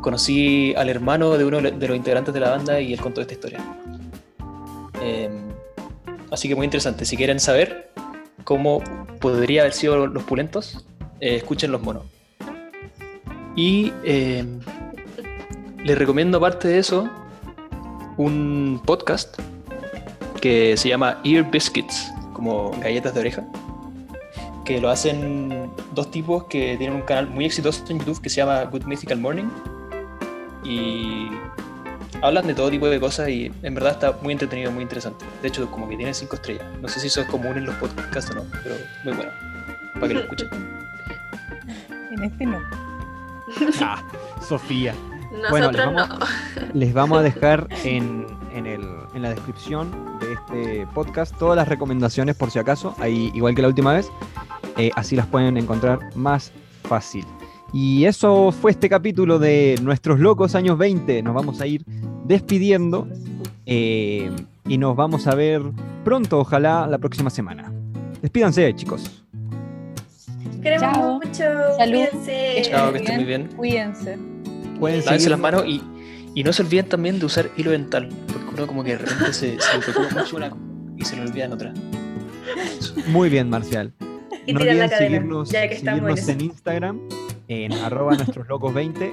conocí 0.00 0.74
al 0.76 0.88
hermano 0.90 1.38
de 1.38 1.44
uno 1.44 1.60
de 1.60 1.88
los 1.88 1.96
integrantes 1.96 2.34
de 2.34 2.40
la 2.40 2.50
banda 2.50 2.80
y 2.80 2.92
él 2.92 3.00
contó 3.00 3.20
esta 3.20 3.34
historia. 3.34 3.60
Eh, 5.00 5.30
así 6.30 6.48
que 6.48 6.54
muy 6.54 6.64
interesante. 6.64 7.04
Si 7.04 7.16
quieren 7.16 7.40
saber 7.40 7.90
cómo 8.44 8.82
podría 9.20 9.62
haber 9.62 9.72
sido 9.72 10.06
los 10.06 10.22
pulentos, 10.24 10.84
eh, 11.20 11.36
escuchen 11.36 11.72
los 11.72 11.82
monos. 11.82 12.04
Y 13.56 13.92
eh, 14.02 14.44
les 15.84 15.98
recomiendo, 15.98 16.38
aparte 16.38 16.68
de 16.68 16.78
eso, 16.78 17.08
un 18.16 18.82
podcast 18.84 19.38
que 20.40 20.76
se 20.76 20.88
llama 20.88 21.20
Ear 21.24 21.50
Biscuits, 21.50 22.12
como 22.32 22.72
galletas 22.80 23.14
de 23.14 23.20
oreja, 23.20 23.46
que 24.64 24.80
lo 24.80 24.88
hacen 24.90 25.70
dos 25.94 26.10
tipos 26.10 26.44
que 26.44 26.76
tienen 26.76 26.96
un 26.96 27.02
canal 27.02 27.28
muy 27.28 27.44
exitoso 27.44 27.84
en 27.88 27.98
YouTube 27.98 28.20
que 28.22 28.30
se 28.30 28.36
llama 28.36 28.62
Good 28.64 28.84
Mythical 28.84 29.18
Morning. 29.18 29.48
Y 30.64 31.28
hablan 32.22 32.46
de 32.46 32.54
todo 32.54 32.70
tipo 32.70 32.86
de 32.88 32.98
cosas 32.98 33.28
y 33.28 33.52
en 33.62 33.74
verdad 33.74 33.92
está 33.92 34.12
muy 34.22 34.32
entretenido, 34.32 34.70
muy 34.72 34.82
interesante. 34.82 35.24
De 35.42 35.48
hecho, 35.48 35.70
como 35.70 35.88
que 35.88 35.96
tiene 35.96 36.14
cinco 36.14 36.36
estrellas. 36.36 36.64
No 36.80 36.88
sé 36.88 37.00
si 37.00 37.08
eso 37.08 37.20
es 37.20 37.26
común 37.28 37.56
en 37.58 37.66
los 37.66 37.74
podcasts 37.76 38.30
o 38.30 38.34
no, 38.34 38.44
pero 38.62 38.74
muy 39.04 39.12
bueno. 39.14 39.30
Para 39.94 40.08
que 40.08 40.14
lo 40.14 40.20
escuchen. 40.20 40.48
En 42.12 42.22
este 42.22 42.46
no. 42.46 42.58
Ah, 43.80 44.02
Sofía. 44.46 44.94
Bueno, 45.50 45.72
les 45.72 45.80
Nosotros 45.84 46.08
vamos- 46.08 46.18
no. 46.20 46.66
Les 46.74 46.94
vamos 46.94 47.18
a 47.18 47.22
dejar 47.22 47.66
en, 47.84 48.24
en 48.54 48.66
el- 48.66 48.86
en 49.14 49.22
la 49.22 49.30
descripción 49.30 49.90
de 50.20 50.32
este 50.32 50.86
podcast 50.94 51.36
todas 51.38 51.56
las 51.56 51.68
recomendaciones 51.68 52.36
por 52.36 52.50
si 52.50 52.58
acaso, 52.58 52.94
ahí 52.98 53.30
igual 53.34 53.54
que 53.54 53.62
la 53.62 53.68
última 53.68 53.92
vez, 53.92 54.10
eh, 54.78 54.90
así 54.96 55.16
las 55.16 55.26
pueden 55.26 55.56
encontrar 55.56 55.98
más 56.16 56.52
fácil. 56.84 57.24
Y 57.72 58.04
eso 58.04 58.52
fue 58.52 58.70
este 58.70 58.88
capítulo 58.88 59.38
de 59.38 59.78
Nuestros 59.82 60.20
Locos 60.20 60.54
Años 60.54 60.78
20. 60.78 61.22
Nos 61.22 61.34
vamos 61.34 61.60
a 61.60 61.66
ir 61.66 61.84
despidiendo 62.24 63.08
eh, 63.66 64.30
y 64.68 64.78
nos 64.78 64.94
vamos 64.94 65.26
a 65.26 65.34
ver 65.34 65.60
pronto, 66.04 66.38
ojalá 66.38 66.86
la 66.86 66.98
próxima 66.98 67.30
semana. 67.30 67.72
Despídanse, 68.22 68.74
chicos. 68.76 69.24
Queremos 70.62 70.94
Chao. 70.94 71.14
mucho. 71.14 71.44
Salud. 71.76 71.98
Cuídense. 72.10 72.62
Chao, 72.70 72.92
que 72.92 72.98
estén 72.98 73.16
muy 73.16 73.24
bien. 73.24 73.48
Cuídense. 73.56 74.18
Lávense 74.80 75.08
seguir- 75.08 75.30
las 75.30 75.40
manos 75.40 75.64
y, 75.66 75.82
y 76.34 76.44
no 76.44 76.52
se 76.52 76.62
olviden 76.62 76.88
también 76.88 77.18
de 77.18 77.26
usar 77.26 77.50
hilo 77.56 77.70
dental, 77.72 78.08
como 78.66 78.84
que 78.84 78.96
de 78.96 79.06
se, 79.32 79.58
se 79.58 80.14
mucho 80.14 80.36
una 80.36 80.50
y 80.96 81.04
se 81.04 81.16
le 81.16 81.22
olvidan 81.22 81.52
otra. 81.52 81.72
Muy 83.08 83.28
bien, 83.28 83.50
Marcial. 83.50 83.92
Y 84.46 84.52
no 84.52 84.60
olviden 84.60 84.90
seguirnos, 84.90 85.50
ya 85.50 85.68
que 85.68 85.76
seguirnos 85.76 86.28
en 86.28 86.40
Instagram, 86.40 87.00
en 87.48 87.72
arroba 87.72 88.14
nuestros 88.16 88.46
locos 88.48 88.74
20, 88.74 89.10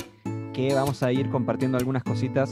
que 0.54 0.74
vamos 0.74 1.02
a 1.04 1.12
ir 1.12 1.30
compartiendo 1.30 1.78
algunas 1.78 2.04
cositas, 2.04 2.52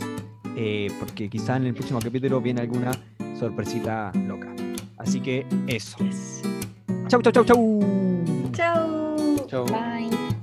eh, 0.56 0.88
porque 1.00 1.30
quizá 1.30 1.58
en 1.58 1.66
el 1.66 1.74
próximo 1.74 2.00
capítulo 2.00 2.42
viene 2.42 2.62
alguna 2.62 2.92
sorpresita 3.38 4.12
loca. 4.28 4.54
Así 4.98 5.20
que 5.20 5.46
eso. 5.68 5.98
Chau, 7.08 7.22
chau, 7.22 7.32
chau, 7.32 7.46
chau. 7.46 7.80
Chau. 8.54 9.48
chau. 9.48 9.66
Bye. 9.66 10.40